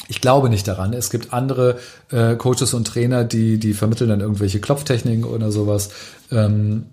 Ich 0.08 0.20
glaube 0.20 0.50
nicht 0.50 0.68
daran. 0.68 0.92
Es 0.92 1.08
gibt 1.08 1.32
andere 1.32 1.78
äh, 2.10 2.34
Coaches 2.36 2.74
und 2.74 2.86
Trainer, 2.86 3.24
die, 3.24 3.58
die 3.58 3.72
vermitteln 3.72 4.10
dann 4.10 4.20
irgendwelche 4.20 4.60
Klopftechniken 4.60 5.24
oder 5.24 5.50
sowas. 5.50 5.90
Ähm, 6.30 6.84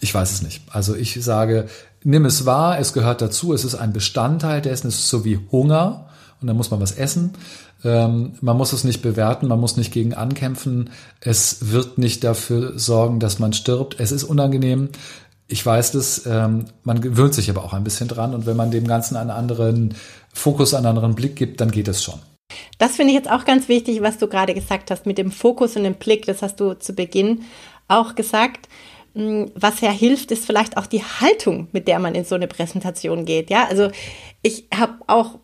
ich 0.00 0.12
weiß 0.12 0.32
es 0.32 0.42
nicht. 0.42 0.62
Also 0.70 0.96
ich 0.96 1.22
sage, 1.22 1.68
nimm 2.04 2.24
es 2.24 2.46
wahr, 2.46 2.78
es 2.78 2.92
gehört 2.92 3.20
dazu, 3.22 3.52
es 3.52 3.64
ist 3.64 3.74
ein 3.74 3.92
Bestandteil 3.92 4.60
dessen, 4.60 4.88
es 4.88 4.96
ist 4.96 5.08
so 5.08 5.24
wie 5.24 5.38
Hunger 5.50 6.08
und 6.40 6.46
dann 6.46 6.56
muss 6.56 6.70
man 6.70 6.80
was 6.80 6.92
essen. 6.92 7.32
Ähm, 7.84 8.34
man 8.40 8.56
muss 8.56 8.72
es 8.72 8.84
nicht 8.84 9.02
bewerten, 9.02 9.48
man 9.48 9.60
muss 9.60 9.76
nicht 9.76 9.92
gegen 9.92 10.14
ankämpfen. 10.14 10.90
Es 11.20 11.70
wird 11.72 11.98
nicht 11.98 12.24
dafür 12.24 12.78
sorgen, 12.78 13.20
dass 13.20 13.38
man 13.38 13.52
stirbt. 13.52 13.98
Es 13.98 14.12
ist 14.12 14.24
unangenehm. 14.24 14.90
Ich 15.48 15.64
weiß 15.64 15.92
das, 15.92 16.26
ähm, 16.26 16.66
man 16.84 17.00
gewöhnt 17.00 17.34
sich 17.34 17.50
aber 17.50 17.64
auch 17.64 17.72
ein 17.72 17.84
bisschen 17.84 18.08
dran 18.08 18.34
und 18.34 18.46
wenn 18.46 18.56
man 18.56 18.70
dem 18.70 18.86
Ganzen 18.86 19.16
einen 19.16 19.30
anderen 19.30 19.94
Fokus, 20.32 20.74
einen 20.74 20.86
anderen 20.86 21.14
Blick 21.14 21.36
gibt, 21.36 21.60
dann 21.60 21.70
geht 21.70 21.88
es 21.88 22.02
schon. 22.02 22.20
Das 22.78 22.96
finde 22.96 23.12
ich 23.12 23.18
jetzt 23.18 23.30
auch 23.30 23.44
ganz 23.44 23.68
wichtig, 23.68 24.02
was 24.02 24.18
du 24.18 24.28
gerade 24.28 24.54
gesagt 24.54 24.90
hast 24.90 25.06
mit 25.06 25.18
dem 25.18 25.32
Fokus 25.32 25.76
und 25.76 25.84
dem 25.84 25.94
Blick. 25.94 26.26
Das 26.26 26.42
hast 26.42 26.60
du 26.60 26.74
zu 26.74 26.92
Beginn 26.92 27.42
auch 27.88 28.14
gesagt. 28.14 28.68
Hm, 29.14 29.50
was 29.54 29.80
ja 29.80 29.90
hilft, 29.90 30.30
ist 30.30 30.46
vielleicht 30.46 30.76
auch 30.76 30.86
die 30.86 31.02
Haltung, 31.02 31.68
mit 31.72 31.88
der 31.88 31.98
man 31.98 32.14
in 32.14 32.24
so 32.24 32.34
eine 32.34 32.46
Präsentation 32.46 33.24
geht. 33.24 33.50
Ja, 33.50 33.66
also 33.68 33.90
ich 34.42 34.66
habe 34.72 34.94
auch 35.06 35.38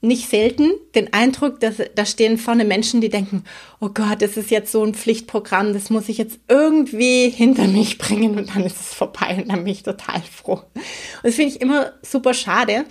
nicht 0.00 0.28
selten 0.28 0.70
den 0.94 1.12
Eindruck, 1.12 1.58
dass 1.60 1.76
da 1.94 2.06
stehen 2.06 2.38
vorne 2.38 2.64
Menschen, 2.64 3.00
die 3.00 3.08
denken, 3.08 3.42
oh 3.80 3.88
Gott, 3.88 4.22
das 4.22 4.36
ist 4.36 4.50
jetzt 4.50 4.70
so 4.70 4.84
ein 4.84 4.94
Pflichtprogramm, 4.94 5.72
das 5.72 5.90
muss 5.90 6.08
ich 6.08 6.18
jetzt 6.18 6.38
irgendwie 6.48 7.30
hinter 7.30 7.66
mich 7.66 7.98
bringen 7.98 8.38
und 8.38 8.54
dann 8.54 8.64
ist 8.64 8.80
es 8.80 8.94
vorbei 8.94 9.36
und 9.42 9.50
dann 9.50 9.64
bin 9.64 9.72
ich 9.72 9.82
total 9.82 10.22
froh. 10.22 10.62
Und 10.74 10.84
das 11.24 11.34
finde 11.34 11.52
ich 11.52 11.60
immer 11.60 11.92
super 12.02 12.32
schade, 12.32 12.84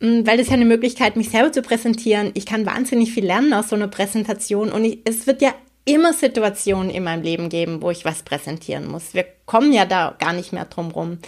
hm, 0.00 0.26
weil 0.26 0.38
das 0.38 0.48
ja 0.48 0.54
eine 0.54 0.64
Möglichkeit, 0.64 1.16
mich 1.16 1.30
selber 1.30 1.52
zu 1.52 1.62
präsentieren. 1.62 2.32
Ich 2.34 2.44
kann 2.44 2.66
wahnsinnig 2.66 3.12
viel 3.12 3.24
lernen 3.24 3.52
aus 3.52 3.68
so 3.68 3.76
einer 3.76 3.88
Präsentation 3.88 4.72
und 4.72 4.84
ich, 4.84 4.98
es 5.04 5.28
wird 5.28 5.42
ja 5.42 5.54
immer 5.88 6.12
Situationen 6.12 6.90
in 6.90 7.02
meinem 7.02 7.22
Leben 7.22 7.48
geben, 7.48 7.80
wo 7.80 7.90
ich 7.90 8.04
was 8.04 8.22
präsentieren 8.22 8.86
muss. 8.86 9.14
Wir 9.14 9.24
kommen 9.46 9.72
ja 9.72 9.86
da 9.86 10.14
gar 10.18 10.34
nicht 10.34 10.52
mehr 10.52 10.66
drum 10.66 10.90
rum. 10.90 11.18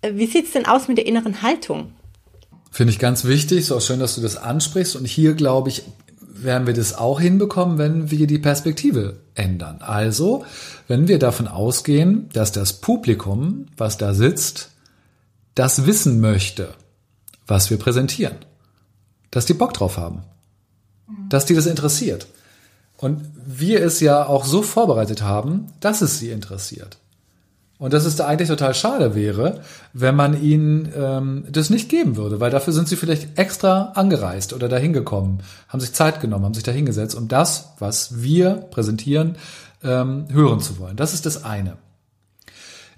Äh, 0.00 0.14
wie 0.14 0.26
sieht 0.26 0.46
es 0.46 0.52
denn 0.52 0.66
aus 0.66 0.88
mit 0.88 0.98
der 0.98 1.06
inneren 1.06 1.42
Haltung? 1.42 1.92
Finde 2.70 2.92
ich 2.92 2.98
ganz 2.98 3.24
wichtig. 3.24 3.66
So 3.66 3.78
schön, 3.80 4.00
dass 4.00 4.14
du 4.14 4.22
das 4.22 4.36
ansprichst. 4.36 4.96
Und 4.96 5.04
hier, 5.04 5.34
glaube 5.34 5.68
ich, 5.68 5.82
werden 6.20 6.66
wir 6.66 6.74
das 6.74 6.96
auch 6.96 7.20
hinbekommen, 7.20 7.78
wenn 7.78 8.10
wir 8.10 8.26
die 8.26 8.38
Perspektive 8.38 9.20
ändern. 9.34 9.78
Also, 9.80 10.44
wenn 10.88 11.08
wir 11.08 11.18
davon 11.18 11.46
ausgehen, 11.46 12.28
dass 12.32 12.52
das 12.52 12.74
Publikum, 12.74 13.66
was 13.76 13.98
da 13.98 14.14
sitzt, 14.14 14.70
das 15.54 15.86
wissen 15.86 16.20
möchte, 16.20 16.74
was 17.46 17.70
wir 17.70 17.78
präsentieren. 17.78 18.36
Dass 19.30 19.46
die 19.46 19.54
Bock 19.54 19.74
drauf 19.74 19.96
haben. 19.96 20.22
Dass 21.28 21.44
die 21.44 21.54
das 21.54 21.66
interessiert. 21.66 22.26
Und 22.96 23.22
wir 23.44 23.82
es 23.84 24.00
ja 24.00 24.26
auch 24.26 24.44
so 24.44 24.62
vorbereitet 24.62 25.22
haben, 25.22 25.66
dass 25.80 26.00
es 26.00 26.18
sie 26.18 26.30
interessiert. 26.30 26.98
Und 27.78 27.92
dass 27.92 28.06
es 28.06 28.16
da 28.16 28.26
eigentlich 28.26 28.48
total 28.48 28.74
schade 28.74 29.14
wäre, 29.14 29.60
wenn 29.92 30.16
man 30.16 30.42
ihnen 30.42 30.90
ähm, 30.96 31.44
das 31.50 31.68
nicht 31.68 31.90
geben 31.90 32.16
würde, 32.16 32.40
weil 32.40 32.50
dafür 32.50 32.72
sind 32.72 32.88
sie 32.88 32.96
vielleicht 32.96 33.38
extra 33.38 33.92
angereist 33.94 34.54
oder 34.54 34.68
dahin 34.68 34.94
gekommen, 34.94 35.40
haben 35.68 35.80
sich 35.80 35.92
Zeit 35.92 36.20
genommen, 36.20 36.46
haben 36.46 36.54
sich 36.54 36.62
da 36.64 36.72
hingesetzt, 36.72 37.14
um 37.14 37.28
das, 37.28 37.74
was 37.78 38.22
wir 38.22 38.54
präsentieren, 38.70 39.36
ähm, 39.84 40.24
hören 40.32 40.60
zu 40.60 40.78
wollen. 40.78 40.96
Das 40.96 41.12
ist 41.12 41.26
das 41.26 41.44
eine. 41.44 41.76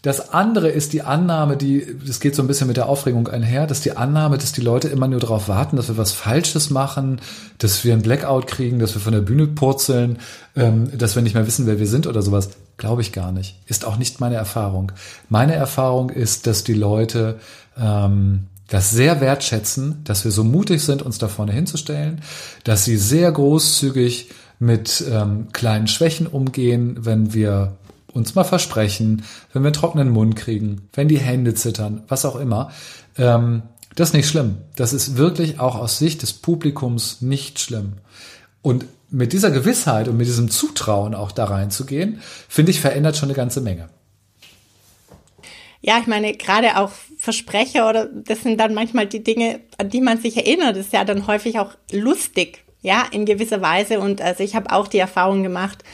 Das 0.02 0.32
andere 0.32 0.68
ist 0.68 0.92
die 0.92 1.02
Annahme, 1.02 1.56
die, 1.56 1.84
das 2.06 2.20
geht 2.20 2.36
so 2.36 2.42
ein 2.42 2.46
bisschen 2.46 2.68
mit 2.68 2.76
der 2.76 2.88
Aufregung 2.88 3.26
einher, 3.26 3.66
dass 3.66 3.80
die 3.80 3.96
Annahme, 3.96 4.38
dass 4.38 4.52
die 4.52 4.60
Leute 4.60 4.86
immer 4.88 5.08
nur 5.08 5.18
darauf 5.18 5.48
warten, 5.48 5.76
dass 5.76 5.88
wir 5.88 5.96
was 5.96 6.12
Falsches 6.12 6.70
machen, 6.70 7.20
dass 7.58 7.82
wir 7.84 7.94
einen 7.94 8.02
Blackout 8.02 8.46
kriegen, 8.46 8.78
dass 8.78 8.94
wir 8.94 9.00
von 9.00 9.12
der 9.12 9.22
Bühne 9.22 9.48
purzeln, 9.48 10.18
ähm, 10.54 10.96
dass 10.96 11.16
wir 11.16 11.22
nicht 11.22 11.34
mehr 11.34 11.48
wissen, 11.48 11.66
wer 11.66 11.80
wir 11.80 11.88
sind 11.88 12.06
oder 12.06 12.22
sowas. 12.22 12.50
Glaube 12.76 13.02
ich 13.02 13.10
gar 13.10 13.32
nicht. 13.32 13.58
Ist 13.66 13.84
auch 13.84 13.96
nicht 13.96 14.20
meine 14.20 14.36
Erfahrung. 14.36 14.92
Meine 15.28 15.54
Erfahrung 15.54 16.10
ist, 16.10 16.46
dass 16.46 16.62
die 16.62 16.74
Leute 16.74 17.40
ähm, 17.76 18.46
das 18.68 18.90
sehr 18.90 19.20
wertschätzen, 19.20 20.04
dass 20.04 20.24
wir 20.24 20.30
so 20.30 20.44
mutig 20.44 20.82
sind, 20.82 21.02
uns 21.02 21.18
da 21.18 21.26
vorne 21.26 21.52
hinzustellen, 21.52 22.20
dass 22.62 22.84
sie 22.84 22.96
sehr 22.96 23.32
großzügig 23.32 24.30
mit 24.60 25.04
ähm, 25.10 25.48
kleinen 25.52 25.88
Schwächen 25.88 26.28
umgehen, 26.28 26.98
wenn 27.00 27.34
wir 27.34 27.72
uns 28.18 28.34
mal 28.34 28.44
versprechen, 28.44 29.24
wenn 29.52 29.64
wir 29.64 29.72
trockenen 29.72 30.10
Mund 30.10 30.36
kriegen, 30.36 30.88
wenn 30.92 31.08
die 31.08 31.18
Hände 31.18 31.54
zittern, 31.54 32.02
was 32.08 32.24
auch 32.24 32.36
immer. 32.36 32.70
Ähm, 33.16 33.62
das 33.94 34.10
ist 34.10 34.14
nicht 34.14 34.28
schlimm. 34.28 34.58
Das 34.76 34.92
ist 34.92 35.16
wirklich 35.16 35.58
auch 35.60 35.76
aus 35.76 35.98
Sicht 35.98 36.22
des 36.22 36.32
Publikums 36.32 37.22
nicht 37.22 37.58
schlimm. 37.58 37.94
Und 38.60 38.84
mit 39.10 39.32
dieser 39.32 39.50
Gewissheit 39.50 40.08
und 40.08 40.16
mit 40.16 40.26
diesem 40.26 40.50
Zutrauen 40.50 41.14
auch 41.14 41.32
da 41.32 41.46
reinzugehen, 41.46 42.20
finde 42.48 42.72
ich, 42.72 42.80
verändert 42.80 43.16
schon 43.16 43.28
eine 43.28 43.36
ganze 43.36 43.60
Menge. 43.60 43.88
Ja, 45.80 45.98
ich 45.98 46.06
meine, 46.06 46.34
gerade 46.34 46.76
auch 46.76 46.90
Versprecher 47.18 47.88
oder 47.88 48.06
das 48.06 48.42
sind 48.42 48.58
dann 48.58 48.74
manchmal 48.74 49.06
die 49.06 49.22
Dinge, 49.22 49.60
an 49.78 49.90
die 49.90 50.00
man 50.00 50.20
sich 50.20 50.36
erinnert, 50.36 50.76
das 50.76 50.86
ist 50.86 50.92
ja 50.92 51.04
dann 51.04 51.26
häufig 51.26 51.58
auch 51.58 51.74
lustig, 51.92 52.64
ja, 52.82 53.06
in 53.10 53.24
gewisser 53.24 53.62
Weise. 53.62 54.00
Und 54.00 54.20
also 54.20 54.42
ich 54.42 54.54
habe 54.54 54.72
auch 54.72 54.88
die 54.88 54.98
Erfahrung 54.98 55.42
gemacht, 55.42 55.84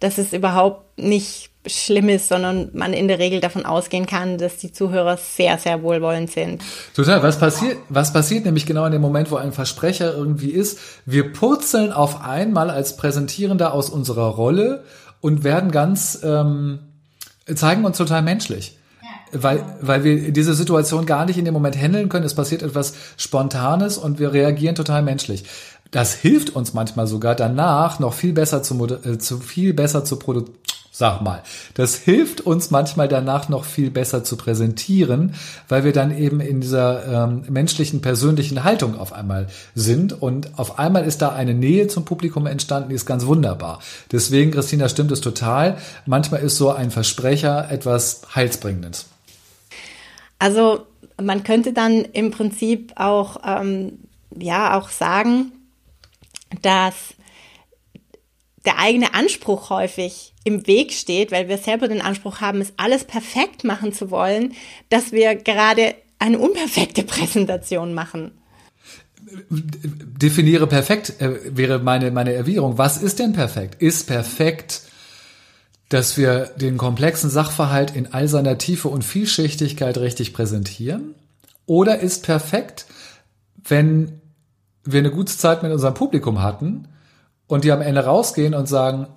dass 0.00 0.18
es 0.18 0.32
überhaupt 0.32 0.98
nicht 0.98 1.51
schlimm 1.66 2.08
ist, 2.08 2.28
sondern 2.28 2.70
man 2.72 2.92
in 2.92 3.06
der 3.06 3.18
Regel 3.18 3.40
davon 3.40 3.64
ausgehen 3.64 4.06
kann, 4.06 4.38
dass 4.38 4.56
die 4.56 4.72
Zuhörer 4.72 5.16
sehr, 5.16 5.58
sehr 5.58 5.82
wohlwollend 5.82 6.30
sind. 6.30 6.62
Total. 6.94 7.22
Was 7.22 7.38
passiert, 7.38 7.78
was 7.88 8.12
passiert 8.12 8.44
nämlich 8.44 8.66
genau 8.66 8.84
in 8.86 8.92
dem 8.92 9.00
Moment, 9.00 9.30
wo 9.30 9.36
ein 9.36 9.52
Versprecher 9.52 10.12
irgendwie 10.14 10.50
ist? 10.50 10.78
Wir 11.06 11.32
purzeln 11.32 11.92
auf 11.92 12.22
einmal 12.22 12.70
als 12.70 12.96
Präsentierender 12.96 13.72
aus 13.72 13.90
unserer 13.90 14.26
Rolle 14.26 14.82
und 15.20 15.44
werden 15.44 15.70
ganz, 15.70 16.18
ähm, 16.24 16.80
zeigen 17.54 17.84
uns 17.84 17.96
total 17.96 18.22
menschlich. 18.22 18.78
Weil, 19.34 19.64
weil 19.80 20.04
wir 20.04 20.30
diese 20.30 20.52
Situation 20.52 21.06
gar 21.06 21.24
nicht 21.24 21.38
in 21.38 21.46
dem 21.46 21.54
Moment 21.54 21.74
handeln 21.74 22.10
können. 22.10 22.26
Es 22.26 22.34
passiert 22.34 22.62
etwas 22.62 22.92
Spontanes 23.16 23.96
und 23.96 24.18
wir 24.18 24.34
reagieren 24.34 24.74
total 24.74 25.00
menschlich. 25.00 25.44
Das 25.90 26.12
hilft 26.12 26.54
uns 26.54 26.74
manchmal 26.74 27.06
sogar 27.06 27.34
danach 27.34 27.98
noch 27.98 28.12
viel 28.12 28.34
besser 28.34 28.62
zu, 28.62 28.84
äh, 28.84 29.16
zu 29.16 29.38
viel 29.38 29.72
besser 29.72 30.04
zu 30.04 30.18
produzieren 30.18 30.61
sag 30.94 31.22
mal. 31.22 31.42
Das 31.72 31.96
hilft 31.96 32.42
uns 32.42 32.70
manchmal 32.70 33.08
danach 33.08 33.48
noch 33.48 33.64
viel 33.64 33.90
besser 33.90 34.22
zu 34.24 34.36
präsentieren, 34.36 35.34
weil 35.68 35.84
wir 35.84 35.92
dann 35.92 36.16
eben 36.16 36.40
in 36.40 36.60
dieser 36.60 37.24
ähm, 37.24 37.44
menschlichen, 37.48 38.02
persönlichen 38.02 38.62
Haltung 38.62 38.98
auf 38.98 39.14
einmal 39.14 39.48
sind 39.74 40.20
und 40.20 40.58
auf 40.58 40.78
einmal 40.78 41.04
ist 41.04 41.22
da 41.22 41.30
eine 41.30 41.54
Nähe 41.54 41.88
zum 41.88 42.04
Publikum 42.04 42.46
entstanden, 42.46 42.90
die 42.90 42.94
ist 42.94 43.06
ganz 43.06 43.24
wunderbar. 43.24 43.80
Deswegen, 44.12 44.50
Christina, 44.50 44.88
stimmt 44.90 45.10
es 45.12 45.22
total. 45.22 45.78
Manchmal 46.04 46.42
ist 46.42 46.58
so 46.58 46.70
ein 46.70 46.90
Versprecher 46.90 47.70
etwas 47.70 48.20
Heilsbringendes. 48.34 49.06
Also 50.38 50.86
man 51.20 51.42
könnte 51.42 51.72
dann 51.72 52.04
im 52.04 52.30
Prinzip 52.32 52.92
auch, 52.96 53.38
ähm, 53.46 53.98
ja, 54.36 54.78
auch 54.78 54.90
sagen, 54.90 55.52
dass 56.60 56.94
der 58.64 58.78
eigene 58.78 59.14
Anspruch 59.14 59.70
häufig 59.70 60.34
im 60.44 60.66
Weg 60.66 60.92
steht, 60.92 61.32
weil 61.32 61.48
wir 61.48 61.58
selber 61.58 61.88
den 61.88 62.00
Anspruch 62.00 62.40
haben, 62.40 62.60
es 62.60 62.72
alles 62.76 63.04
perfekt 63.04 63.64
machen 63.64 63.92
zu 63.92 64.10
wollen, 64.10 64.54
dass 64.88 65.12
wir 65.12 65.34
gerade 65.34 65.94
eine 66.18 66.38
unperfekte 66.38 67.02
Präsentation 67.04 67.94
machen. 67.94 68.32
Definiere 69.50 70.66
perfekt 70.66 71.20
äh, 71.20 71.56
wäre 71.56 71.78
meine, 71.78 72.10
meine 72.10 72.32
Erwiderung. 72.32 72.78
Was 72.78 73.02
ist 73.02 73.18
denn 73.18 73.32
perfekt? 73.32 73.80
Ist 73.80 74.06
perfekt, 74.06 74.82
dass 75.88 76.16
wir 76.16 76.46
den 76.56 76.76
komplexen 76.76 77.30
Sachverhalt 77.30 77.94
in 77.94 78.12
all 78.12 78.28
seiner 78.28 78.58
Tiefe 78.58 78.88
und 78.88 79.04
Vielschichtigkeit 79.04 79.96
richtig 79.98 80.32
präsentieren? 80.32 81.14
Oder 81.66 82.00
ist 82.00 82.24
perfekt, 82.24 82.86
wenn 83.64 84.20
wir 84.84 84.98
eine 84.98 85.10
gute 85.10 85.36
Zeit 85.36 85.62
mit 85.62 85.72
unserem 85.72 85.94
Publikum 85.94 86.42
hatten 86.42 86.88
und 87.52 87.64
die 87.64 87.72
am 87.72 87.82
Ende 87.82 88.02
rausgehen 88.02 88.54
und 88.54 88.66
sagen, 88.66 89.08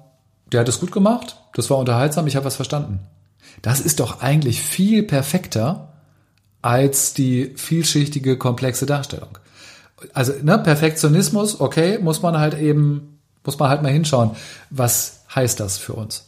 der 0.51 0.59
hat 0.59 0.67
es 0.67 0.81
gut 0.81 0.91
gemacht, 0.91 1.37
das 1.53 1.69
war 1.69 1.77
unterhaltsam, 1.77 2.27
ich 2.27 2.35
habe 2.35 2.45
was 2.45 2.57
verstanden. 2.57 2.99
Das 3.61 3.79
ist 3.79 4.01
doch 4.01 4.19
eigentlich 4.19 4.61
viel 4.61 5.03
perfekter 5.03 5.93
als 6.61 7.13
die 7.13 7.53
vielschichtige, 7.55 8.37
komplexe 8.37 8.85
Darstellung. 8.85 9.37
Also 10.13 10.33
ne, 10.43 10.59
Perfektionismus, 10.59 11.61
okay, 11.61 11.97
muss 11.99 12.21
man 12.21 12.37
halt 12.37 12.59
eben, 12.59 13.19
muss 13.45 13.57
man 13.57 13.69
halt 13.69 13.81
mal 13.81 13.91
hinschauen, 13.93 14.31
was 14.69 15.23
heißt 15.33 15.61
das 15.61 15.77
für 15.77 15.93
uns? 15.93 16.25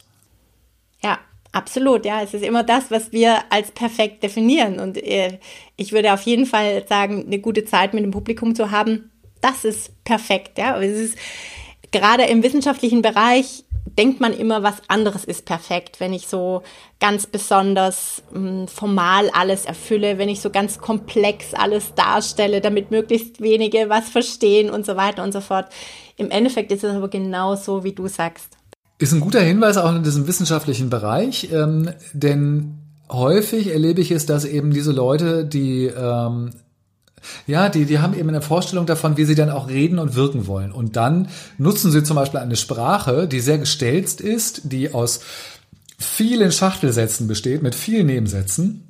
Ja, 1.04 1.18
absolut. 1.52 2.06
Ja, 2.06 2.22
es 2.22 2.32
ist 2.32 2.42
immer 2.42 2.64
das, 2.64 2.90
was 2.90 3.12
wir 3.12 3.36
als 3.50 3.70
perfekt 3.70 4.22
definieren. 4.22 4.80
Und 4.80 4.96
äh, 4.96 5.38
ich 5.76 5.92
würde 5.92 6.14
auf 6.14 6.22
jeden 6.22 6.46
Fall 6.46 6.86
sagen, 6.88 7.26
eine 7.26 7.38
gute 7.38 7.66
Zeit 7.66 7.92
mit 7.92 8.02
dem 8.02 8.12
Publikum 8.12 8.54
zu 8.54 8.70
haben, 8.70 9.10
das 9.42 9.66
ist 9.66 10.02
perfekt. 10.04 10.56
Ja, 10.56 10.80
es 10.80 10.98
ist 10.98 11.18
gerade 11.92 12.24
im 12.24 12.42
wissenschaftlichen 12.42 13.02
Bereich 13.02 13.64
denkt 13.96 14.20
man 14.20 14.32
immer, 14.32 14.62
was 14.62 14.76
anderes 14.88 15.24
ist 15.24 15.44
perfekt. 15.44 16.00
Wenn 16.00 16.12
ich 16.12 16.28
so 16.28 16.62
ganz 17.00 17.26
besonders 17.26 18.22
mh, 18.32 18.38
hm, 18.38 18.68
formal 18.68 19.30
alles 19.32 19.64
erfülle, 19.64 20.18
wenn 20.18 20.28
ich 20.28 20.40
so 20.40 20.50
ganz 20.50 20.78
komplex 20.78 21.54
alles 21.54 21.94
darstelle, 21.94 22.60
damit 22.60 22.90
möglichst 22.90 23.40
wenige 23.40 23.88
was 23.88 24.08
verstehen 24.08 24.70
und 24.70 24.86
so 24.86 24.96
weiter 24.96 25.22
und 25.22 25.32
so 25.32 25.40
fort. 25.40 25.66
Im 26.16 26.30
Endeffekt 26.30 26.72
ist 26.72 26.84
es 26.84 26.94
aber 26.94 27.08
genau 27.08 27.56
so, 27.56 27.84
wie 27.84 27.92
du 27.92 28.08
sagst. 28.08 28.56
Ist 28.98 29.12
ein 29.12 29.20
guter 29.20 29.40
Hinweis 29.40 29.76
auch 29.76 29.94
in 29.94 30.02
diesem 30.02 30.26
wissenschaftlichen 30.26 30.90
Bereich, 30.90 31.50
ähm, 31.52 31.90
denn 32.12 32.78
häufig 33.10 33.68
erlebe 33.68 34.00
ich 34.00 34.10
es, 34.10 34.26
dass 34.26 34.44
eben 34.44 34.72
diese 34.72 34.90
Leute, 34.90 35.44
die 35.44 35.86
ähm, 35.86 36.50
ja, 37.46 37.68
die, 37.68 37.84
die 37.84 37.98
haben 37.98 38.14
eben 38.14 38.28
eine 38.28 38.42
Vorstellung 38.42 38.86
davon, 38.86 39.16
wie 39.16 39.24
sie 39.24 39.34
dann 39.34 39.50
auch 39.50 39.68
reden 39.68 39.98
und 39.98 40.14
wirken 40.14 40.46
wollen. 40.46 40.72
Und 40.72 40.96
dann 40.96 41.28
nutzen 41.58 41.90
sie 41.90 42.02
zum 42.02 42.16
Beispiel 42.16 42.40
eine 42.40 42.56
Sprache, 42.56 43.28
die 43.28 43.40
sehr 43.40 43.58
gestelzt 43.58 44.20
ist, 44.20 44.62
die 44.64 44.94
aus 44.94 45.20
vielen 45.98 46.52
Schachtelsätzen 46.52 47.26
besteht, 47.26 47.62
mit 47.62 47.74
vielen 47.74 48.06
Nebensätzen, 48.06 48.84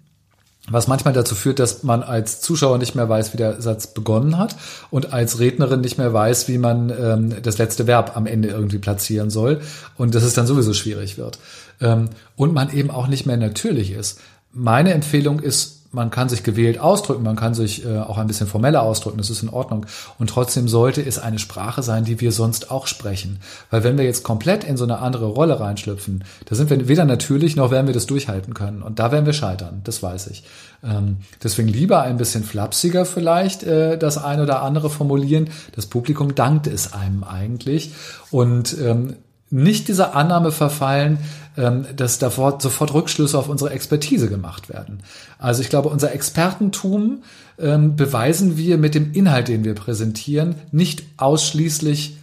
was 0.70 0.86
manchmal 0.86 1.14
dazu 1.14 1.34
führt, 1.34 1.58
dass 1.58 1.82
man 1.82 2.02
als 2.02 2.40
Zuschauer 2.40 2.78
nicht 2.78 2.94
mehr 2.94 3.08
weiß, 3.08 3.32
wie 3.32 3.38
der 3.38 3.62
Satz 3.62 3.86
begonnen 3.88 4.36
hat 4.36 4.56
und 4.90 5.12
als 5.12 5.38
Rednerin 5.38 5.80
nicht 5.80 5.96
mehr 5.96 6.12
weiß, 6.12 6.48
wie 6.48 6.58
man 6.58 6.90
ähm, 6.90 7.34
das 7.42 7.56
letzte 7.56 7.86
Verb 7.86 8.16
am 8.16 8.26
Ende 8.26 8.48
irgendwie 8.48 8.78
platzieren 8.78 9.30
soll 9.30 9.60
und 9.96 10.14
dass 10.14 10.22
es 10.22 10.34
dann 10.34 10.46
sowieso 10.46 10.74
schwierig 10.74 11.16
wird. 11.16 11.38
Ähm, 11.80 12.10
und 12.36 12.52
man 12.52 12.70
eben 12.70 12.90
auch 12.90 13.06
nicht 13.06 13.24
mehr 13.24 13.38
natürlich 13.38 13.92
ist. 13.92 14.20
Meine 14.52 14.92
Empfehlung 14.92 15.40
ist, 15.40 15.77
man 15.90 16.10
kann 16.10 16.28
sich 16.28 16.42
gewählt 16.42 16.78
ausdrücken, 16.78 17.22
man 17.22 17.36
kann 17.36 17.54
sich 17.54 17.84
äh, 17.84 17.98
auch 17.98 18.18
ein 18.18 18.26
bisschen 18.26 18.46
formeller 18.46 18.82
ausdrücken, 18.82 19.18
das 19.18 19.30
ist 19.30 19.42
in 19.42 19.48
Ordnung. 19.48 19.86
Und 20.18 20.30
trotzdem 20.30 20.68
sollte 20.68 21.00
es 21.00 21.18
eine 21.18 21.38
Sprache 21.38 21.82
sein, 21.82 22.04
die 22.04 22.20
wir 22.20 22.30
sonst 22.30 22.70
auch 22.70 22.86
sprechen. 22.86 23.40
Weil 23.70 23.84
wenn 23.84 23.96
wir 23.96 24.04
jetzt 24.04 24.22
komplett 24.22 24.64
in 24.64 24.76
so 24.76 24.84
eine 24.84 24.98
andere 24.98 25.26
Rolle 25.26 25.60
reinschlüpfen, 25.60 26.24
da 26.44 26.54
sind 26.54 26.68
wir 26.68 26.88
weder 26.88 27.04
natürlich 27.04 27.56
noch 27.56 27.70
werden 27.70 27.86
wir 27.86 27.94
das 27.94 28.06
durchhalten 28.06 28.52
können. 28.52 28.82
Und 28.82 28.98
da 28.98 29.12
werden 29.12 29.26
wir 29.26 29.32
scheitern, 29.32 29.80
das 29.84 30.02
weiß 30.02 30.26
ich. 30.28 30.44
Ähm, 30.84 31.18
deswegen 31.42 31.68
lieber 31.68 32.02
ein 32.02 32.18
bisschen 32.18 32.44
flapsiger 32.44 33.04
vielleicht 33.06 33.62
äh, 33.62 33.96
das 33.96 34.18
eine 34.18 34.42
oder 34.42 34.62
andere 34.62 34.90
formulieren. 34.90 35.48
Das 35.74 35.86
Publikum 35.86 36.34
dankt 36.34 36.66
es 36.66 36.92
einem 36.92 37.24
eigentlich. 37.24 37.92
Und 38.30 38.76
ähm, 38.78 39.14
nicht 39.50 39.88
dieser 39.88 40.14
Annahme 40.14 40.52
verfallen, 40.52 41.18
ähm, 41.56 41.86
dass 41.96 42.18
davor 42.18 42.60
sofort 42.60 42.94
Rückschlüsse 42.94 43.38
auf 43.38 43.48
unsere 43.48 43.70
Expertise 43.70 44.28
gemacht 44.28 44.68
werden. 44.68 45.02
Also 45.38 45.62
ich 45.62 45.70
glaube, 45.70 45.88
unser 45.88 46.12
Expertentum 46.12 47.22
ähm, 47.58 47.96
beweisen 47.96 48.56
wir 48.56 48.78
mit 48.78 48.94
dem 48.94 49.12
Inhalt, 49.12 49.48
den 49.48 49.64
wir 49.64 49.74
präsentieren, 49.74 50.56
nicht 50.70 51.02
ausschließlich 51.16 52.16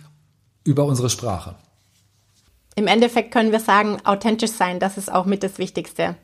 über 0.63 0.85
unsere 0.85 1.09
Sprache. 1.09 1.55
Im 2.77 2.87
Endeffekt 2.87 3.31
können 3.31 3.53
wir 3.53 3.61
sagen, 3.61 3.99
authentisch 4.03 4.51
sein, 4.51 4.79
das 4.79 4.97
ist 4.97 5.09
auch 5.09 5.25
mit 5.25 5.43
das 5.43 5.59
Wichtigste. 5.59 6.15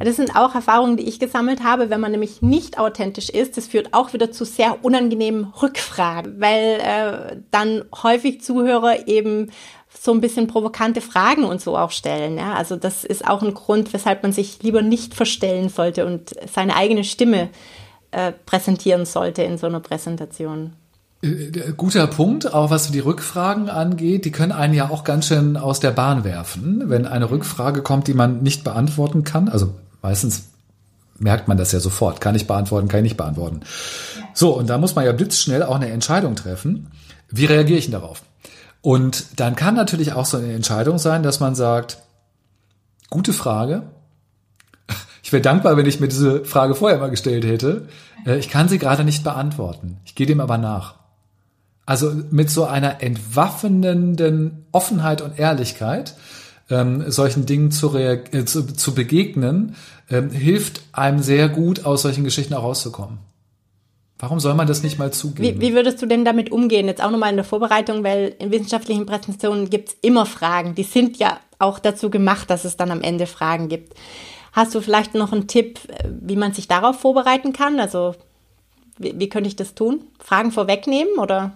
Das 0.00 0.16
sind 0.16 0.36
auch 0.36 0.54
Erfahrungen, 0.54 0.96
die 0.96 1.06
ich 1.06 1.20
gesammelt 1.20 1.62
habe. 1.62 1.90
Wenn 1.90 2.00
man 2.00 2.12
nämlich 2.12 2.40
nicht 2.40 2.78
authentisch 2.78 3.28
ist, 3.28 3.58
das 3.58 3.66
führt 3.66 3.92
auch 3.92 4.14
wieder 4.14 4.32
zu 4.32 4.46
sehr 4.46 4.82
unangenehmen 4.82 5.52
Rückfragen, 5.60 6.40
weil 6.40 6.80
äh, 6.80 7.36
dann 7.50 7.84
häufig 8.02 8.40
Zuhörer 8.40 9.06
eben 9.06 9.50
so 10.00 10.12
ein 10.12 10.20
bisschen 10.20 10.46
provokante 10.46 11.00
Fragen 11.00 11.44
und 11.44 11.60
so 11.60 11.76
auch 11.76 11.90
stellen. 11.90 12.38
Ja? 12.38 12.54
Also 12.54 12.76
das 12.76 13.04
ist 13.04 13.26
auch 13.26 13.42
ein 13.42 13.54
Grund, 13.54 13.92
weshalb 13.92 14.22
man 14.22 14.32
sich 14.32 14.62
lieber 14.62 14.82
nicht 14.82 15.14
verstellen 15.14 15.68
sollte 15.68 16.06
und 16.06 16.34
seine 16.52 16.76
eigene 16.76 17.04
Stimme 17.04 17.48
äh, 18.10 18.32
präsentieren 18.46 19.06
sollte 19.06 19.42
in 19.42 19.58
so 19.58 19.66
einer 19.66 19.80
Präsentation. 19.80 20.72
Äh, 21.22 21.72
guter 21.76 22.06
Punkt, 22.06 22.52
auch 22.54 22.70
was 22.70 22.90
die 22.90 23.00
Rückfragen 23.00 23.68
angeht, 23.68 24.24
die 24.24 24.30
können 24.30 24.52
einen 24.52 24.74
ja 24.74 24.88
auch 24.90 25.04
ganz 25.04 25.26
schön 25.26 25.56
aus 25.56 25.80
der 25.80 25.90
Bahn 25.90 26.24
werfen, 26.24 26.84
wenn 26.86 27.06
eine 27.06 27.30
Rückfrage 27.30 27.82
kommt, 27.82 28.06
die 28.06 28.14
man 28.14 28.42
nicht 28.42 28.64
beantworten 28.64 29.24
kann. 29.24 29.48
Also 29.48 29.74
meistens 30.00 30.44
merkt 31.18 31.48
man 31.48 31.56
das 31.56 31.72
ja 31.72 31.80
sofort, 31.80 32.20
kann 32.20 32.36
ich 32.36 32.46
beantworten, 32.46 32.86
kann 32.86 33.00
ich 33.00 33.10
nicht 33.10 33.16
beantworten. 33.16 33.60
So, 34.32 34.56
und 34.56 34.70
da 34.70 34.78
muss 34.78 34.94
man 34.94 35.04
ja 35.04 35.12
blitzschnell 35.12 35.64
auch 35.64 35.74
eine 35.74 35.90
Entscheidung 35.90 36.36
treffen. 36.36 36.92
Wie 37.28 37.46
reagiere 37.46 37.78
ich 37.78 37.86
denn 37.86 37.92
darauf? 37.92 38.22
Und 38.88 39.38
dann 39.38 39.54
kann 39.54 39.74
natürlich 39.74 40.14
auch 40.14 40.24
so 40.24 40.38
eine 40.38 40.54
Entscheidung 40.54 40.96
sein, 40.96 41.22
dass 41.22 41.40
man 41.40 41.54
sagt, 41.54 41.98
gute 43.10 43.34
Frage. 43.34 43.82
Ich 45.22 45.30
wäre 45.30 45.42
dankbar, 45.42 45.76
wenn 45.76 45.84
ich 45.84 46.00
mir 46.00 46.08
diese 46.08 46.46
Frage 46.46 46.74
vorher 46.74 46.98
mal 46.98 47.10
gestellt 47.10 47.44
hätte. 47.44 47.86
Äh, 48.24 48.38
ich 48.38 48.48
kann 48.48 48.66
sie 48.66 48.78
gerade 48.78 49.04
nicht 49.04 49.24
beantworten. 49.24 49.98
Ich 50.06 50.14
gehe 50.14 50.26
dem 50.26 50.40
aber 50.40 50.56
nach. 50.56 50.94
Also 51.84 52.14
mit 52.30 52.48
so 52.48 52.64
einer 52.64 53.02
entwaffnenden 53.02 54.64
Offenheit 54.72 55.20
und 55.20 55.38
Ehrlichkeit 55.38 56.14
ähm, 56.70 57.10
solchen 57.10 57.44
Dingen 57.44 57.70
zu, 57.70 57.94
äh, 57.94 58.46
zu, 58.46 58.72
zu 58.72 58.94
begegnen, 58.94 59.76
ähm, 60.08 60.30
hilft 60.30 60.80
einem 60.92 61.20
sehr 61.20 61.50
gut, 61.50 61.84
aus 61.84 62.00
solchen 62.00 62.24
Geschichten 62.24 62.54
auch 62.54 62.62
rauszukommen. 62.62 63.18
Warum 64.18 64.40
soll 64.40 64.54
man 64.54 64.66
das 64.66 64.82
nicht 64.82 64.98
mal 64.98 65.12
zugeben? 65.12 65.60
Wie, 65.60 65.68
wie 65.68 65.74
würdest 65.74 66.02
du 66.02 66.06
denn 66.06 66.24
damit 66.24 66.50
umgehen? 66.50 66.86
Jetzt 66.86 67.02
auch 67.02 67.10
nochmal 67.10 67.30
in 67.30 67.36
der 67.36 67.44
Vorbereitung, 67.44 68.02
weil 68.02 68.34
in 68.38 68.50
wissenschaftlichen 68.50 69.06
Präsentationen 69.06 69.70
gibt 69.70 69.90
es 69.90 69.96
immer 70.02 70.26
Fragen. 70.26 70.74
Die 70.74 70.82
sind 70.82 71.18
ja 71.18 71.38
auch 71.60 71.78
dazu 71.78 72.10
gemacht, 72.10 72.50
dass 72.50 72.64
es 72.64 72.76
dann 72.76 72.90
am 72.90 73.02
Ende 73.02 73.26
Fragen 73.26 73.68
gibt. 73.68 73.94
Hast 74.52 74.74
du 74.74 74.80
vielleicht 74.80 75.14
noch 75.14 75.32
einen 75.32 75.46
Tipp, 75.46 75.78
wie 76.04 76.36
man 76.36 76.52
sich 76.52 76.66
darauf 76.66 76.98
vorbereiten 76.98 77.52
kann? 77.52 77.78
Also 77.78 78.16
wie, 78.98 79.14
wie 79.18 79.28
könnte 79.28 79.48
ich 79.48 79.56
das 79.56 79.74
tun? 79.74 80.02
Fragen 80.18 80.50
vorwegnehmen 80.50 81.18
oder? 81.18 81.52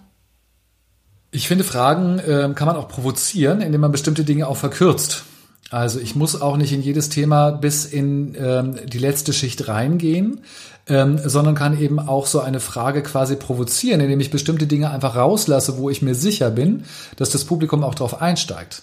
Ich 1.32 1.48
finde, 1.48 1.64
Fragen 1.64 2.18
äh, 2.20 2.52
kann 2.54 2.66
man 2.66 2.76
auch 2.76 2.88
provozieren, 2.88 3.60
indem 3.60 3.80
man 3.80 3.90
bestimmte 3.90 4.22
Dinge 4.22 4.46
auch 4.46 4.56
verkürzt. 4.56 5.24
Also 5.72 6.00
ich 6.00 6.14
muss 6.14 6.40
auch 6.40 6.58
nicht 6.58 6.72
in 6.74 6.82
jedes 6.82 7.08
Thema 7.08 7.50
bis 7.50 7.86
in 7.86 8.36
ähm, 8.38 8.76
die 8.86 8.98
letzte 8.98 9.32
Schicht 9.32 9.68
reingehen, 9.68 10.42
ähm, 10.86 11.18
sondern 11.24 11.54
kann 11.54 11.80
eben 11.80 11.98
auch 11.98 12.26
so 12.26 12.40
eine 12.40 12.60
Frage 12.60 13.02
quasi 13.02 13.36
provozieren, 13.36 14.00
indem 14.02 14.20
ich 14.20 14.30
bestimmte 14.30 14.66
Dinge 14.66 14.90
einfach 14.90 15.16
rauslasse, 15.16 15.78
wo 15.78 15.88
ich 15.88 16.02
mir 16.02 16.14
sicher 16.14 16.50
bin, 16.50 16.84
dass 17.16 17.30
das 17.30 17.46
Publikum 17.46 17.84
auch 17.84 17.94
darauf 17.94 18.20
einsteigt. 18.20 18.82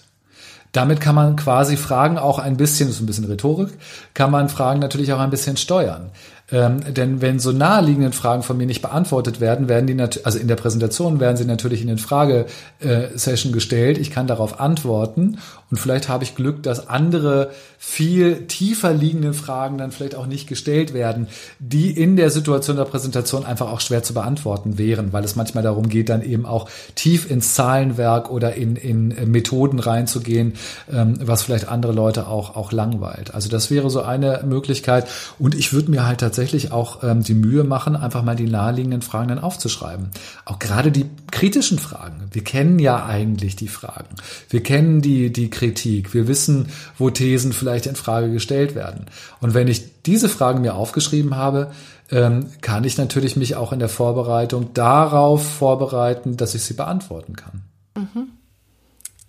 Damit 0.72 1.00
kann 1.00 1.14
man 1.14 1.36
quasi 1.36 1.76
Fragen 1.76 2.18
auch 2.18 2.40
ein 2.40 2.56
bisschen, 2.56 2.88
das 2.88 2.96
ist 2.96 3.02
ein 3.02 3.06
bisschen 3.06 3.24
Rhetorik, 3.24 3.70
kann 4.14 4.32
man 4.32 4.48
Fragen 4.48 4.80
natürlich 4.80 5.12
auch 5.12 5.20
ein 5.20 5.30
bisschen 5.30 5.56
steuern. 5.56 6.10
Ähm, 6.52 6.80
denn 6.92 7.20
wenn 7.20 7.38
so 7.38 7.52
naheliegenden 7.52 8.12
Fragen 8.12 8.42
von 8.42 8.56
mir 8.56 8.66
nicht 8.66 8.82
beantwortet 8.82 9.40
werden, 9.40 9.68
werden 9.68 9.86
die 9.86 9.94
natürlich, 9.94 10.26
also 10.26 10.38
in 10.38 10.48
der 10.48 10.56
Präsentation 10.56 11.20
werden 11.20 11.36
sie 11.36 11.44
natürlich 11.44 11.80
in 11.82 11.86
den 11.86 11.98
Fragesession 11.98 13.52
gestellt. 13.52 13.98
Ich 13.98 14.10
kann 14.10 14.26
darauf 14.26 14.58
antworten 14.58 15.38
und 15.70 15.78
vielleicht 15.78 16.08
habe 16.08 16.24
ich 16.24 16.34
Glück, 16.34 16.62
dass 16.62 16.88
andere 16.88 17.50
viel 17.78 18.46
tiefer 18.46 18.92
liegende 18.92 19.32
Fragen 19.32 19.78
dann 19.78 19.92
vielleicht 19.92 20.14
auch 20.14 20.26
nicht 20.26 20.48
gestellt 20.48 20.92
werden, 20.92 21.28
die 21.60 21.90
in 21.90 22.16
der 22.16 22.30
Situation 22.30 22.76
der 22.76 22.84
Präsentation 22.84 23.46
einfach 23.46 23.70
auch 23.70 23.80
schwer 23.80 24.02
zu 24.02 24.12
beantworten 24.12 24.78
wären, 24.78 25.12
weil 25.12 25.24
es 25.24 25.36
manchmal 25.36 25.62
darum 25.62 25.88
geht, 25.88 26.08
dann 26.08 26.22
eben 26.22 26.44
auch 26.44 26.68
tief 26.94 27.30
ins 27.30 27.54
Zahlenwerk 27.54 28.30
oder 28.30 28.54
in, 28.54 28.76
in 28.76 29.30
Methoden 29.30 29.78
reinzugehen, 29.78 30.54
ähm, 30.92 31.18
was 31.22 31.44
vielleicht 31.44 31.68
andere 31.68 31.92
Leute 31.92 32.26
auch, 32.26 32.56
auch 32.56 32.72
langweilt. 32.72 33.32
Also 33.32 33.48
das 33.48 33.70
wäre 33.70 33.90
so 33.90 34.02
eine 34.02 34.42
Möglichkeit. 34.44 35.06
Und 35.38 35.54
ich 35.54 35.72
würde 35.72 35.90
mir 35.90 36.06
halt 36.06 36.20
tatsächlich 36.20 36.72
auch 36.72 37.02
ähm, 37.04 37.22
die 37.22 37.34
Mühe 37.34 37.62
machen, 37.64 37.94
einfach 37.94 38.22
mal 38.22 38.36
die 38.36 38.48
naheliegenden 38.48 39.02
Fragen 39.02 39.28
dann 39.28 39.38
aufzuschreiben. 39.38 40.08
Auch 40.44 40.58
gerade 40.58 40.90
die 40.90 41.06
kritischen 41.40 41.78
Fragen. 41.78 42.28
Wir 42.32 42.44
kennen 42.44 42.78
ja 42.78 43.06
eigentlich 43.06 43.56
die 43.56 43.68
Fragen. 43.68 44.14
Wir 44.50 44.62
kennen 44.62 45.00
die, 45.00 45.32
die 45.32 45.48
Kritik. 45.48 46.12
Wir 46.12 46.28
wissen, 46.28 46.68
wo 46.98 47.08
Thesen 47.08 47.54
vielleicht 47.54 47.86
in 47.86 47.96
Frage 47.96 48.30
gestellt 48.30 48.74
werden. 48.74 49.06
Und 49.40 49.54
wenn 49.54 49.66
ich 49.66 50.02
diese 50.02 50.28
Fragen 50.28 50.60
mir 50.60 50.74
aufgeschrieben 50.74 51.36
habe, 51.36 51.72
ähm, 52.10 52.50
kann 52.60 52.84
ich 52.84 52.98
natürlich 52.98 53.36
mich 53.36 53.56
auch 53.56 53.72
in 53.72 53.78
der 53.78 53.88
Vorbereitung 53.88 54.74
darauf 54.74 55.50
vorbereiten, 55.50 56.36
dass 56.36 56.54
ich 56.54 56.62
sie 56.62 56.74
beantworten 56.74 57.34
kann. 57.36 57.62
Mhm. 57.96 58.28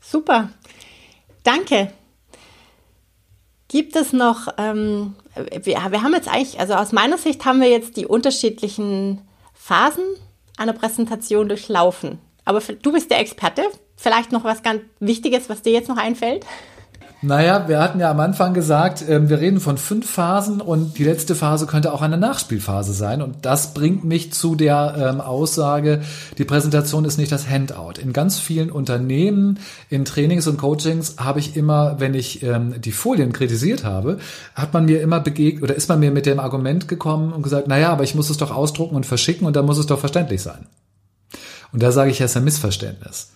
Super. 0.01 0.49
Danke. 1.43 1.93
Gibt 3.69 3.95
es 3.95 4.11
noch, 4.11 4.49
ähm, 4.57 5.15
wir, 5.63 5.77
wir 5.89 6.03
haben 6.03 6.13
jetzt 6.13 6.27
eigentlich, 6.27 6.59
also 6.59 6.73
aus 6.73 6.91
meiner 6.91 7.17
Sicht 7.17 7.45
haben 7.45 7.61
wir 7.61 7.69
jetzt 7.69 7.95
die 7.95 8.05
unterschiedlichen 8.05 9.21
Phasen 9.53 10.03
einer 10.57 10.73
Präsentation 10.73 11.47
durchlaufen. 11.47 12.19
Aber 12.45 12.59
du 12.59 12.91
bist 12.91 13.11
der 13.11 13.19
Experte. 13.19 13.63
Vielleicht 13.95 14.31
noch 14.31 14.43
was 14.43 14.63
ganz 14.63 14.81
Wichtiges, 14.99 15.49
was 15.49 15.61
dir 15.61 15.73
jetzt 15.73 15.89
noch 15.89 15.97
einfällt? 15.97 16.45
Naja, 17.23 17.67
wir 17.67 17.79
hatten 17.79 17.99
ja 17.99 18.09
am 18.09 18.19
Anfang 18.19 18.55
gesagt, 18.55 19.07
äh, 19.07 19.29
wir 19.29 19.39
reden 19.39 19.59
von 19.59 19.77
fünf 19.77 20.09
Phasen 20.09 20.59
und 20.59 20.97
die 20.97 21.03
letzte 21.03 21.35
Phase 21.35 21.67
könnte 21.67 21.93
auch 21.93 22.01
eine 22.01 22.17
Nachspielphase 22.17 22.93
sein. 22.93 23.21
Und 23.21 23.45
das 23.45 23.75
bringt 23.75 24.03
mich 24.03 24.33
zu 24.33 24.55
der 24.55 24.95
ähm, 24.97 25.21
Aussage, 25.21 26.01
die 26.39 26.45
Präsentation 26.45 27.05
ist 27.05 27.19
nicht 27.19 27.31
das 27.31 27.47
Handout. 27.47 28.01
In 28.01 28.11
ganz 28.11 28.39
vielen 28.39 28.71
Unternehmen, 28.71 29.59
in 29.89 30.03
Trainings 30.03 30.47
und 30.47 30.57
Coachings 30.57 31.17
habe 31.19 31.39
ich 31.39 31.55
immer, 31.55 31.99
wenn 31.99 32.15
ich 32.15 32.41
ähm, 32.41 32.81
die 32.81 32.91
Folien 32.91 33.33
kritisiert 33.33 33.83
habe, 33.83 34.17
hat 34.55 34.73
man 34.73 34.85
mir 34.85 34.99
immer 34.99 35.19
begegnet 35.19 35.61
oder 35.61 35.75
ist 35.75 35.89
man 35.89 35.99
mir 35.99 36.09
mit 36.09 36.25
dem 36.25 36.39
Argument 36.39 36.87
gekommen 36.87 37.33
und 37.33 37.43
gesagt, 37.43 37.67
naja, 37.67 37.91
aber 37.91 38.03
ich 38.03 38.15
muss 38.15 38.31
es 38.31 38.37
doch 38.37 38.49
ausdrucken 38.49 38.95
und 38.95 39.05
verschicken 39.05 39.45
und 39.45 39.55
dann 39.55 39.67
muss 39.67 39.77
es 39.77 39.85
doch 39.85 39.99
verständlich 39.99 40.41
sein. 40.41 40.65
Und 41.71 41.83
da 41.83 41.91
sage 41.91 42.09
ich, 42.09 42.17
ja, 42.17 42.25
ist 42.25 42.35
ein 42.35 42.43
Missverständnis. 42.43 43.31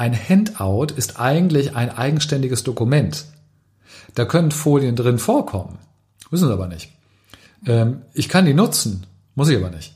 Ein 0.00 0.16
Handout 0.18 0.94
ist 0.96 1.20
eigentlich 1.20 1.76
ein 1.76 1.90
eigenständiges 1.94 2.64
Dokument. 2.64 3.26
Da 4.14 4.24
können 4.24 4.50
Folien 4.50 4.96
drin 4.96 5.18
vorkommen. 5.18 5.76
Wissen 6.30 6.48
Sie 6.48 6.54
aber 6.54 6.68
nicht. 6.68 6.90
Ähm, 7.66 8.00
ich 8.14 8.30
kann 8.30 8.46
die 8.46 8.54
nutzen, 8.54 9.04
muss 9.34 9.50
ich 9.50 9.58
aber 9.58 9.68
nicht. 9.68 9.92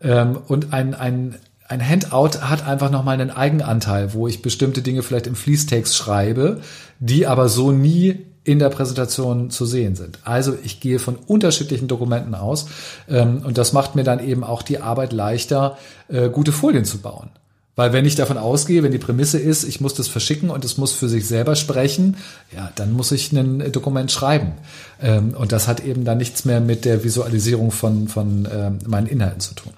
Ähm, 0.00 0.38
und 0.48 0.72
ein, 0.72 0.94
ein, 0.94 1.38
ein 1.68 1.86
Handout 1.86 2.40
hat 2.40 2.66
einfach 2.66 2.90
nochmal 2.90 3.20
einen 3.20 3.30
Eigenanteil, 3.30 4.14
wo 4.14 4.26
ich 4.26 4.40
bestimmte 4.40 4.80
Dinge 4.80 5.02
vielleicht 5.02 5.26
im 5.26 5.34
Fließtext 5.34 5.94
schreibe, 5.94 6.62
die 6.98 7.26
aber 7.26 7.50
so 7.50 7.72
nie 7.72 8.24
in 8.44 8.58
der 8.58 8.70
Präsentation 8.70 9.50
zu 9.50 9.66
sehen 9.66 9.96
sind. 9.96 10.20
Also 10.24 10.56
ich 10.64 10.80
gehe 10.80 10.98
von 10.98 11.16
unterschiedlichen 11.16 11.88
Dokumenten 11.88 12.34
aus 12.34 12.68
ähm, 13.06 13.42
und 13.44 13.58
das 13.58 13.74
macht 13.74 13.96
mir 13.96 14.04
dann 14.04 14.26
eben 14.26 14.44
auch 14.44 14.62
die 14.62 14.78
Arbeit 14.78 15.12
leichter, 15.12 15.76
äh, 16.08 16.30
gute 16.30 16.52
Folien 16.52 16.86
zu 16.86 17.02
bauen. 17.02 17.28
Weil 17.74 17.94
wenn 17.94 18.04
ich 18.04 18.16
davon 18.16 18.36
ausgehe, 18.36 18.82
wenn 18.82 18.92
die 18.92 18.98
Prämisse 18.98 19.38
ist, 19.38 19.64
ich 19.64 19.80
muss 19.80 19.94
das 19.94 20.06
verschicken 20.06 20.50
und 20.50 20.64
es 20.64 20.76
muss 20.76 20.92
für 20.92 21.08
sich 21.08 21.26
selber 21.26 21.56
sprechen, 21.56 22.18
ja, 22.54 22.70
dann 22.74 22.92
muss 22.92 23.12
ich 23.12 23.32
ein 23.32 23.72
Dokument 23.72 24.12
schreiben. 24.12 24.52
Ähm, 25.00 25.34
und 25.38 25.52
das 25.52 25.68
hat 25.68 25.80
eben 25.80 26.04
dann 26.04 26.18
nichts 26.18 26.44
mehr 26.44 26.60
mit 26.60 26.84
der 26.84 27.02
Visualisierung 27.02 27.70
von, 27.70 28.08
von 28.08 28.46
ähm, 28.52 28.78
meinen 28.86 29.06
Inhalten 29.06 29.40
zu 29.40 29.54
tun. 29.54 29.72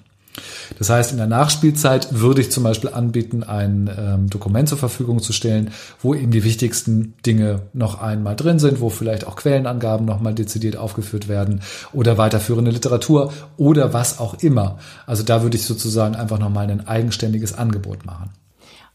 Das 0.77 0.89
heißt, 0.89 1.11
in 1.11 1.17
der 1.17 1.27
Nachspielzeit 1.27 2.07
würde 2.11 2.41
ich 2.41 2.51
zum 2.51 2.63
Beispiel 2.63 2.89
anbieten, 2.89 3.43
ein 3.43 3.89
ähm, 3.97 4.29
Dokument 4.29 4.67
zur 4.67 4.77
Verfügung 4.77 5.21
zu 5.21 5.33
stellen, 5.33 5.71
wo 6.01 6.13
eben 6.13 6.31
die 6.31 6.43
wichtigsten 6.43 7.13
Dinge 7.25 7.61
noch 7.73 8.01
einmal 8.01 8.35
drin 8.35 8.59
sind, 8.59 8.81
wo 8.81 8.89
vielleicht 8.89 9.27
auch 9.27 9.35
Quellenangaben 9.35 10.05
nochmal 10.05 10.33
dezidiert 10.33 10.77
aufgeführt 10.77 11.27
werden 11.27 11.61
oder 11.93 12.17
weiterführende 12.17 12.71
Literatur 12.71 13.33
oder 13.57 13.93
was 13.93 14.19
auch 14.19 14.35
immer. 14.35 14.79
Also 15.05 15.23
da 15.23 15.43
würde 15.43 15.57
ich 15.57 15.65
sozusagen 15.65 16.15
einfach 16.15 16.39
nochmal 16.39 16.69
ein 16.69 16.87
eigenständiges 16.87 17.57
Angebot 17.57 18.05
machen. 18.05 18.31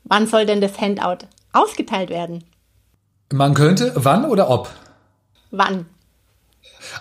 Wann 0.04 0.26
soll 0.26 0.46
denn 0.46 0.60
das 0.60 0.80
Handout 0.80 1.26
ausgeteilt 1.52 2.10
werden? 2.10 2.44
Man 3.32 3.54
könnte, 3.54 3.92
wann 3.94 4.24
oder 4.24 4.50
ob? 4.50 4.70
Wann? 5.50 5.86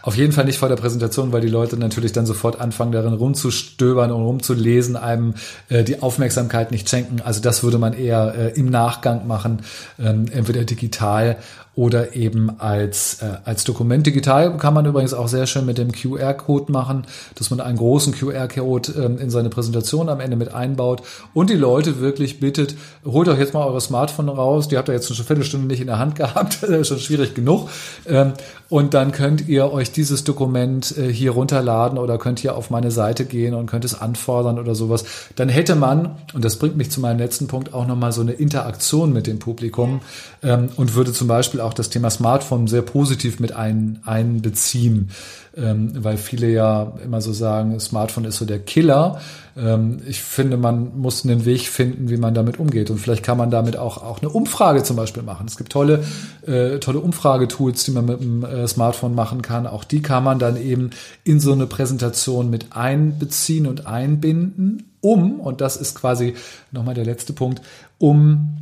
Auf 0.02 0.16
jeden 0.16 0.32
Fall 0.32 0.46
nicht 0.46 0.58
vor 0.58 0.70
der 0.70 0.76
Präsentation, 0.76 1.32
weil 1.32 1.42
die 1.42 1.48
Leute 1.48 1.78
natürlich 1.78 2.12
dann 2.12 2.26
sofort 2.26 2.60
anfangen, 2.60 2.92
darin 2.92 3.14
rumzustöbern 3.14 4.12
und 4.12 4.22
rumzulesen, 4.22 4.96
einem 4.96 5.36
äh, 5.70 5.84
die 5.84 6.02
Aufmerksamkeit 6.02 6.72
nicht 6.72 6.90
schenken. 6.90 7.22
Also 7.22 7.42
das 7.42 7.64
würde 7.64 7.78
man 7.78 7.94
eher 7.94 8.36
äh, 8.36 8.60
im 8.60 8.70
Nachgang 8.70 9.28
machen, 9.28 9.62
ähm, 10.00 10.26
entweder 10.32 10.64
digital 10.64 11.38
oder 11.80 12.14
eben 12.14 12.60
als, 12.60 13.22
äh, 13.22 13.38
als 13.46 13.64
Dokument. 13.64 14.06
Digital 14.06 14.58
kann 14.58 14.74
man 14.74 14.86
übrigens 14.86 15.14
auch 15.14 15.30
sehr 15.30 15.48
schön 15.48 15.66
mit 15.66 15.78
dem 15.78 15.94
QR-Code 15.94 16.70
machen, 16.74 17.06
dass 17.36 17.52
man 17.52 17.62
einen 17.62 17.78
großen 17.78 18.14
QR-Code 18.14 18.92
ähm, 19.02 19.18
in 19.18 19.30
seine 19.30 19.48
Präsentation 19.48 20.10
am 20.10 20.20
Ende 20.20 20.36
mit 20.36 20.54
einbaut 20.54 21.04
und 21.34 21.50
die 21.50 21.56
Leute 21.56 22.02
wirklich 22.02 22.42
bittet, 22.42 22.76
holt 23.06 23.30
euch 23.30 23.40
jetzt 23.40 23.54
mal 23.54 23.66
eure 23.66 23.80
Smartphone 23.80 24.28
raus, 24.28 24.68
die 24.68 24.78
habt 24.78 24.90
ihr 24.90 24.94
jetzt 24.94 25.08
schon 25.08 25.16
eine 25.16 25.24
Viertelstunde 25.24 25.68
nicht 25.68 25.80
in 25.80 25.88
der 25.88 26.00
Hand 26.00 26.16
gehabt, 26.18 26.58
das 26.62 26.70
ist 26.70 26.90
schon 26.90 27.00
schwierig 27.00 27.34
genug. 27.34 27.70
Ähm, 28.06 28.34
und 28.68 28.94
dann 28.94 29.14
könnt 29.14 29.48
ihr 29.48 29.72
euch 29.72 29.79
dieses 29.92 30.26
Dokument 30.26 30.98
äh, 30.98 31.14
hier 31.14 31.32
runterladen 31.32 31.98
oder 31.98 32.18
könnt 32.18 32.40
hier 32.40 32.58
auf 32.58 32.70
meine 32.70 32.92
Seite 32.92 33.24
gehen 33.24 33.54
und 33.54 33.68
könnt 33.68 33.86
es 33.86 34.00
anfordern 34.00 34.60
oder 34.60 34.76
sowas. 34.76 35.06
Dann 35.38 35.48
hätte 35.48 35.76
man, 35.76 36.18
und 36.34 36.44
das 36.44 36.58
bringt 36.58 36.76
mich 36.76 36.92
zu 36.92 37.00
meinem 37.00 37.20
letzten 37.20 37.48
Punkt, 37.48 37.74
auch 37.74 37.88
nochmal 37.88 38.12
so 38.12 38.20
eine 38.20 38.34
Interaktion 38.34 39.14
mit 39.14 39.28
dem 39.28 39.40
Publikum 39.40 40.02
ähm, 40.44 40.68
und 40.76 40.96
würde 40.96 41.14
zum 41.14 41.30
Beispiel 41.30 41.62
auch 41.62 41.70
auch 41.70 41.74
das 41.76 41.92
Thema 41.92 42.10
Smartphone 42.10 42.66
sehr 42.66 42.82
positiv 42.82 43.40
mit 43.40 43.52
ein, 43.52 44.00
einbeziehen, 44.04 45.12
ähm, 45.56 45.92
weil 46.04 46.18
viele 46.18 46.50
ja 46.50 46.94
immer 47.06 47.22
so 47.22 47.32
sagen, 47.32 47.80
Smartphone 47.80 48.26
ist 48.26 48.38
so 48.38 48.46
der 48.46 48.58
Killer. 48.58 49.22
Ähm, 49.60 50.02
ich 50.08 50.22
finde, 50.22 50.58
man 50.58 50.98
muss 50.98 51.26
einen 51.26 51.46
Weg 51.46 51.68
finden, 51.68 52.10
wie 52.10 52.18
man 52.18 52.34
damit 52.34 52.60
umgeht. 52.60 52.90
Und 52.90 52.98
vielleicht 53.00 53.24
kann 53.24 53.38
man 53.38 53.52
damit 53.52 53.78
auch, 53.78 54.02
auch 54.02 54.20
eine 54.20 54.30
Umfrage 54.30 54.84
zum 54.84 54.96
Beispiel 54.96 55.24
machen. 55.24 55.48
Es 55.48 55.58
gibt 55.58 55.72
tolle, 55.72 56.04
äh, 56.46 56.80
tolle 56.80 57.00
Umfragetools, 57.00 57.84
die 57.84 57.92
man 57.92 58.06
mit 58.06 58.22
dem 58.22 58.44
äh, 58.44 58.68
Smartphone 58.68 59.16
machen 59.16 59.42
kann. 59.42 59.68
Auch 59.68 59.84
die 59.84 60.02
kann 60.02 60.24
man 60.24 60.40
dann 60.40 60.56
eben 60.58 60.92
in 61.24 61.40
so 61.40 61.52
eine 61.52 61.68
Präsentation 61.68 62.50
mit 62.50 62.76
einbeziehen 62.76 63.68
und 63.68 63.86
einbinden, 63.86 64.86
um, 65.02 65.40
und 65.40 65.62
das 65.62 65.78
ist 65.78 65.96
quasi 65.96 66.36
nochmal 66.72 66.94
der 66.94 67.06
letzte 67.06 67.32
Punkt, 67.34 67.62
um 68.00 68.58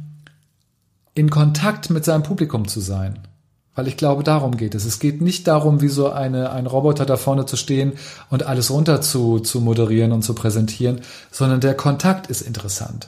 in 1.15 1.29
Kontakt 1.31 1.89
mit 1.89 2.05
seinem 2.05 2.23
Publikum 2.23 2.67
zu 2.67 2.79
sein. 2.79 3.19
Weil 3.77 3.87
ich 3.87 3.95
glaube, 3.95 4.23
darum 4.23 4.57
geht 4.57 4.73
es. 4.73 4.85
Es 4.85 4.97
geht 4.97 5.21
nicht 5.21 5.47
darum, 5.47 5.81
wie 5.81 5.87
so 5.87 6.09
eine, 6.09 6.51
ein 6.51 6.65
Roboter 6.65 7.05
da 7.05 7.15
vorne 7.15 7.45
zu 7.45 7.55
stehen 7.57 7.93
und 8.31 8.41
alles 8.41 8.71
runter 8.71 9.01
zu, 9.01 9.37
zu 9.37 9.61
moderieren 9.61 10.13
und 10.13 10.23
zu 10.23 10.33
präsentieren, 10.33 11.01
sondern 11.29 11.61
der 11.61 11.75
Kontakt 11.75 12.25
ist 12.25 12.41
interessant. 12.41 13.07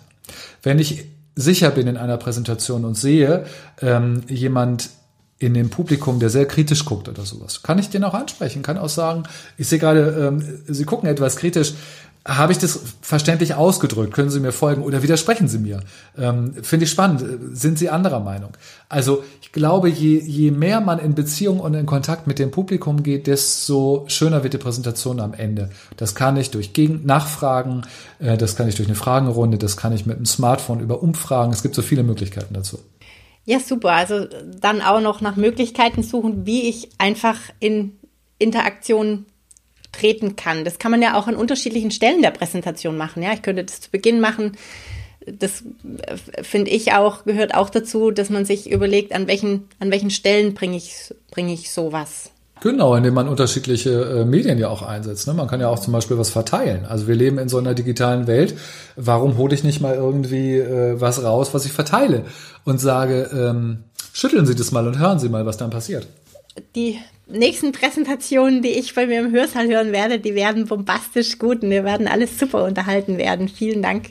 Wenn 0.62 0.78
ich 0.78 1.06
sicher 1.36 1.72
bin 1.72 1.88
in 1.88 1.98
einer 1.98 2.18
Präsentation 2.18 2.86
und 2.86 2.94
sehe, 2.94 3.46
ähm, 3.82 4.22
jemand 4.28 4.92
in 5.40 5.56
dem 5.56 5.72
Publikum, 5.72 6.20
der 6.20 6.30
sehr 6.30 6.46
kritisch 6.46 6.86
guckt 6.86 7.10
oder 7.10 7.26
sowas, 7.26 7.64
kann 7.64 7.80
ich 7.80 7.90
den 7.90 8.04
auch 8.04 8.14
ansprechen, 8.14 8.62
kann 8.62 8.78
auch 8.78 8.90
sagen, 8.90 9.24
ich 9.58 9.68
sehe 9.68 9.80
gerade, 9.80 10.28
ähm, 10.28 10.44
Sie 10.68 10.86
gucken 10.86 11.10
etwas 11.10 11.38
kritisch, 11.38 11.74
habe 12.26 12.52
ich 12.52 12.58
das 12.58 12.80
verständlich 13.02 13.56
ausgedrückt? 13.56 14.14
Können 14.14 14.30
Sie 14.30 14.40
mir 14.40 14.52
folgen 14.52 14.84
oder 14.84 15.02
widersprechen 15.02 15.48
Sie 15.48 15.58
mir? 15.58 15.82
Ähm, 16.18 16.54
Finde 16.62 16.84
ich 16.84 16.92
spannend. 16.92 17.24
Sind 17.54 17.80
Sie 17.80 17.90
anderer 17.90 18.20
Meinung? 18.20 18.52
Also 18.90 19.24
ich 19.42 19.52
glaube, 19.52 19.90
je, 19.90 20.20
je 20.20 20.52
mehr 20.52 20.82
man 20.82 21.00
in 21.00 21.16
Beziehung 21.16 21.60
und 21.60 21.74
in 21.74 21.86
Kontakt 21.86 22.28
mit 22.28 22.38
dem 22.38 22.52
Publikum 22.52 23.04
geht, 23.04 23.26
desto 23.26 24.04
schöner 24.08 24.44
wird 24.44 24.54
die 24.54 24.58
Präsentation 24.58 25.20
am 25.20 25.34
Ende. 25.34 25.70
Das 25.98 26.14
kann 26.14 26.38
ich 26.38 26.52
durch 26.52 26.74
Gegen 26.74 27.06
Nachfragen, 27.06 27.84
äh, 28.20 28.38
das 28.38 28.56
kann 28.56 28.68
ich 28.68 28.76
durch 28.76 28.88
eine 28.88 28.96
Fragenrunde, 28.96 29.58
das 29.58 29.78
kann 29.78 29.94
ich 29.94 30.06
mit 30.06 30.18
einem 30.18 30.26
Smartphone 30.26 30.82
über 30.82 31.02
Umfragen. 31.02 31.52
Es 31.54 31.64
gibt 31.64 31.74
so 31.74 31.82
viele 31.82 32.04
Möglichkeiten 32.04 32.54
dazu. 32.54 32.80
Ja, 33.46 33.60
super. 33.60 33.94
Also 33.94 34.28
dann 34.60 34.82
auch 34.82 35.02
noch 35.02 35.22
nach 35.22 35.36
Möglichkeiten 35.36 36.04
suchen, 36.04 36.46
wie 36.46 36.70
ich 36.70 36.90
einfach 37.00 37.38
in 37.60 37.98
Interaktion 38.38 39.26
treten 39.92 40.36
kann. 40.36 40.66
Das 40.66 40.80
kann 40.80 40.92
man 40.92 41.02
ja 41.02 41.18
auch 41.18 41.28
an 41.28 41.36
unterschiedlichen 41.36 41.92
Stellen 41.92 42.22
der 42.22 42.32
Präsentation 42.32 42.98
machen. 42.98 43.24
Ja, 43.24 43.34
ich 43.34 43.42
könnte 43.42 43.64
das 43.64 43.82
zu 43.82 43.92
Beginn 43.92 44.20
machen. 44.20 44.54
Das 45.26 45.64
äh, 46.02 46.44
finde 46.44 46.72
ich 46.72 46.94
auch, 46.94 47.26
gehört 47.26 47.56
auch 47.56 47.70
dazu, 47.70 48.12
dass 48.12 48.30
man 48.30 48.46
sich 48.46 48.70
überlegt, 48.70 49.14
an 49.14 49.28
welchen, 49.28 49.68
an 49.80 49.92
welchen 49.92 50.10
Stellen 50.10 50.54
bringe 50.54 50.78
ich, 50.78 51.14
bringe 51.32 51.54
ich 51.54 51.72
sowas. 51.72 52.32
Genau, 52.62 52.94
indem 52.96 53.14
man 53.14 53.30
unterschiedliche 53.30 53.90
äh, 53.90 54.26
Medien 54.26 54.58
ja 54.58 54.68
auch 54.68 54.82
einsetzt. 54.82 55.28
Ne? 55.28 55.34
Man 55.34 55.48
kann 55.48 55.62
ja 55.62 55.70
auch 55.70 55.80
zum 55.80 55.94
Beispiel 55.94 56.18
was 56.18 56.30
verteilen. 56.30 56.86
Also 56.86 57.08
wir 57.08 57.16
leben 57.16 57.38
in 57.38 57.48
so 57.48 57.58
einer 57.58 57.74
digitalen 57.74 58.28
Welt. 58.28 58.58
Warum 58.98 59.38
hole 59.38 59.56
ich 59.56 59.64
nicht 59.64 59.80
mal 59.80 59.96
irgendwie 59.96 60.58
äh, 60.58 61.00
was 61.00 61.24
raus, 61.24 61.54
was 61.54 61.66
ich 61.66 61.72
verteile 61.72 62.26
und 62.66 62.80
sage, 62.80 63.30
ähm, 63.34 63.86
schütteln 64.12 64.46
Sie 64.46 64.56
das 64.56 64.72
mal 64.72 64.86
und 64.88 65.00
hören 65.00 65.20
Sie 65.20 65.30
mal, 65.30 65.46
was 65.46 65.56
dann 65.56 65.70
passiert. 65.70 66.08
Die 66.76 67.00
nächsten 67.30 67.72
Präsentationen, 67.72 68.62
die 68.62 68.70
ich 68.70 68.96
bei 68.96 69.06
mir 69.06 69.20
im 69.20 69.32
Hörsaal 69.32 69.68
hören 69.68 69.92
werde, 69.92 70.20
die 70.20 70.36
werden 70.36 70.66
bombastisch 70.66 71.38
gut 71.38 71.64
und 71.64 71.70
wir 71.70 71.84
werden 71.84 72.08
alles 72.08 72.40
super 72.40 72.64
unterhalten 72.64 73.18
werden. 73.18 73.48
Vielen 73.48 73.82
Dank 73.82 74.10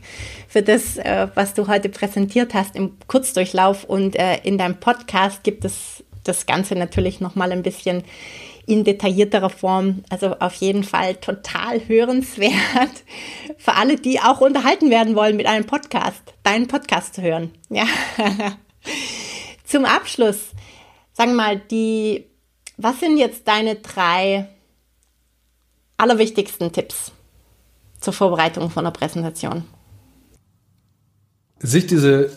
für 0.49 0.63
das, 0.63 0.97
äh, 0.99 1.29
was 1.35 1.55
du 1.55 1.69
heute 1.69 1.89
präsentiert 1.89 2.55
hast 2.55 2.77
im 2.77 2.97
Kurzdurchlauf 3.07 3.85
und 3.85 4.17
äh, 4.17 4.39
in 4.45 4.59
deinem 4.59 4.81
Podcast 4.81 5.43
gibt 5.43 5.65
es 5.65 6.05
das 6.25 6.47
Ganze 6.47 6.75
natürlich 6.75 7.21
noch 7.21 7.35
mal 7.35 7.53
ein 7.53 7.63
bisschen 7.63 8.05
in 8.67 8.85
detaillierterer 8.85 9.51
Form. 9.51 10.05
Also 10.11 10.37
auf 10.39 10.55
jeden 10.55 10.85
Fall 10.85 11.17
total 11.17 11.81
hörenswert 11.89 12.53
für 13.57 13.75
alle, 13.75 13.97
die 13.97 14.21
auch 14.21 14.41
unterhalten 14.41 14.91
werden 14.91 15.17
wollen 15.17 15.37
mit 15.37 15.47
einem 15.47 15.65
Podcast, 15.65 16.23
deinen 16.43 16.69
Podcast 16.69 17.15
zu 17.15 17.23
hören. 17.23 17.51
Ja. 17.71 17.87
Zum 19.65 19.85
Abschluss, 19.85 20.51
sagen 21.15 21.33
wir 21.33 21.37
mal, 21.37 21.59
die 21.71 22.28
was 22.79 23.01
sind 23.01 23.19
jetzt 23.19 23.47
deine 23.47 23.75
drei 23.75 24.49
allerwichtigsten 25.97 26.73
Tipps 26.73 27.13
zur 28.01 28.13
Vorbereitung 28.13 28.71
von 28.71 28.87
einer 28.87 28.93
Präsentation? 28.93 29.65
Sich 31.59 31.89
diese 31.89 32.31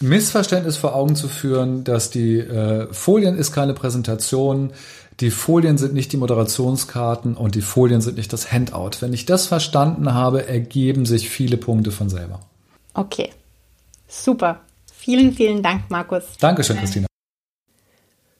Missverständnis 0.00 0.76
vor 0.76 0.94
Augen 0.94 1.16
zu 1.16 1.28
führen, 1.28 1.82
dass 1.84 2.10
die 2.10 2.38
äh, 2.38 2.92
Folien 2.92 3.36
ist 3.36 3.52
keine 3.52 3.74
Präsentation, 3.74 4.72
die 5.20 5.30
Folien 5.30 5.76
sind 5.76 5.92
nicht 5.92 6.12
die 6.12 6.16
Moderationskarten 6.16 7.36
und 7.36 7.54
die 7.54 7.60
Folien 7.60 8.00
sind 8.00 8.16
nicht 8.16 8.32
das 8.32 8.50
Handout. 8.50 9.00
Wenn 9.00 9.12
ich 9.12 9.26
das 9.26 9.46
verstanden 9.46 10.14
habe, 10.14 10.46
ergeben 10.46 11.04
sich 11.04 11.28
viele 11.28 11.56
Punkte 11.56 11.90
von 11.90 12.08
selber. 12.08 12.40
Okay, 12.94 13.30
super. 14.08 14.60
Vielen, 14.92 15.32
vielen 15.32 15.62
Dank, 15.62 15.90
Markus. 15.90 16.24
Dankeschön, 16.38 16.78
Christina. 16.78 17.06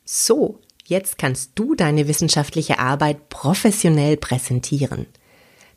So, 0.05 0.59
Jetzt 0.85 1.17
kannst 1.19 1.53
du 1.55 1.75
deine 1.75 2.09
wissenschaftliche 2.09 2.79
Arbeit 2.79 3.29
professionell 3.29 4.17
präsentieren. 4.17 5.07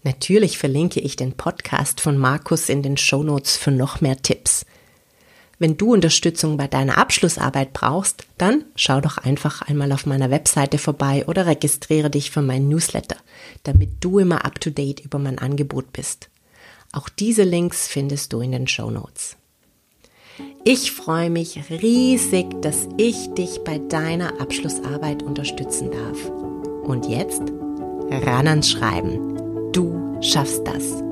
Natürlich 0.04 0.58
verlinke 0.58 1.00
ich 1.00 1.16
den 1.16 1.34
Podcast 1.34 2.02
von 2.02 2.18
Markus 2.18 2.70
in 2.70 2.84
den 2.84 2.98
Shownotes 2.98 3.58
für 3.58 3.72
noch 3.72 4.02
mehr 4.02 4.18
Tipps. 4.22 4.66
Wenn 5.58 5.78
du 5.78 5.94
Unterstützung 5.94 6.58
bei 6.58 6.68
deiner 6.68 6.98
Abschlussarbeit 6.98 7.72
brauchst, 7.72 8.26
dann 8.38 8.66
schau 8.76 9.00
doch 9.00 9.18
einfach 9.18 9.62
einmal 9.62 9.92
auf 9.94 10.06
meiner 10.06 10.30
Webseite 10.30 10.78
vorbei 10.78 11.26
oder 11.28 11.46
registriere 11.46 12.10
dich 12.10 12.30
für 12.30 12.42
meinen 12.42 12.68
Newsletter, 12.68 13.16
damit 13.64 13.92
du 14.02 14.20
immer 14.20 14.44
up 14.44 14.60
to 14.60 14.70
date 14.70 15.00
über 15.00 15.18
mein 15.18 15.40
Angebot 15.40 15.94
bist. 15.94 16.30
Auch 16.92 17.10
diese 17.10 17.44
Links 17.44 17.88
findest 17.88 18.34
du 18.34 18.42
in 18.42 18.52
den 18.52 18.68
Show 18.68 18.92
Notes. 18.92 19.38
Ich 20.64 20.92
freue 20.92 21.30
mich 21.30 21.60
riesig, 21.70 22.62
dass 22.62 22.88
ich 22.98 23.30
dich 23.34 23.64
bei 23.64 23.78
deiner 23.78 24.40
Abschlussarbeit 24.42 25.24
unterstützen 25.24 25.92
darf. 25.92 26.32
Und 26.84 27.08
jetzt 27.08 27.42
ran 28.10 28.48
ans 28.48 28.70
Schreiben. 28.70 29.72
Du 29.72 30.18
schaffst 30.22 30.66
das. 30.66 31.04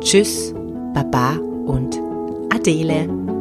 Tschüss, 0.00 0.54
Baba 0.94 1.36
und 1.66 2.00
Adele. 2.52 3.31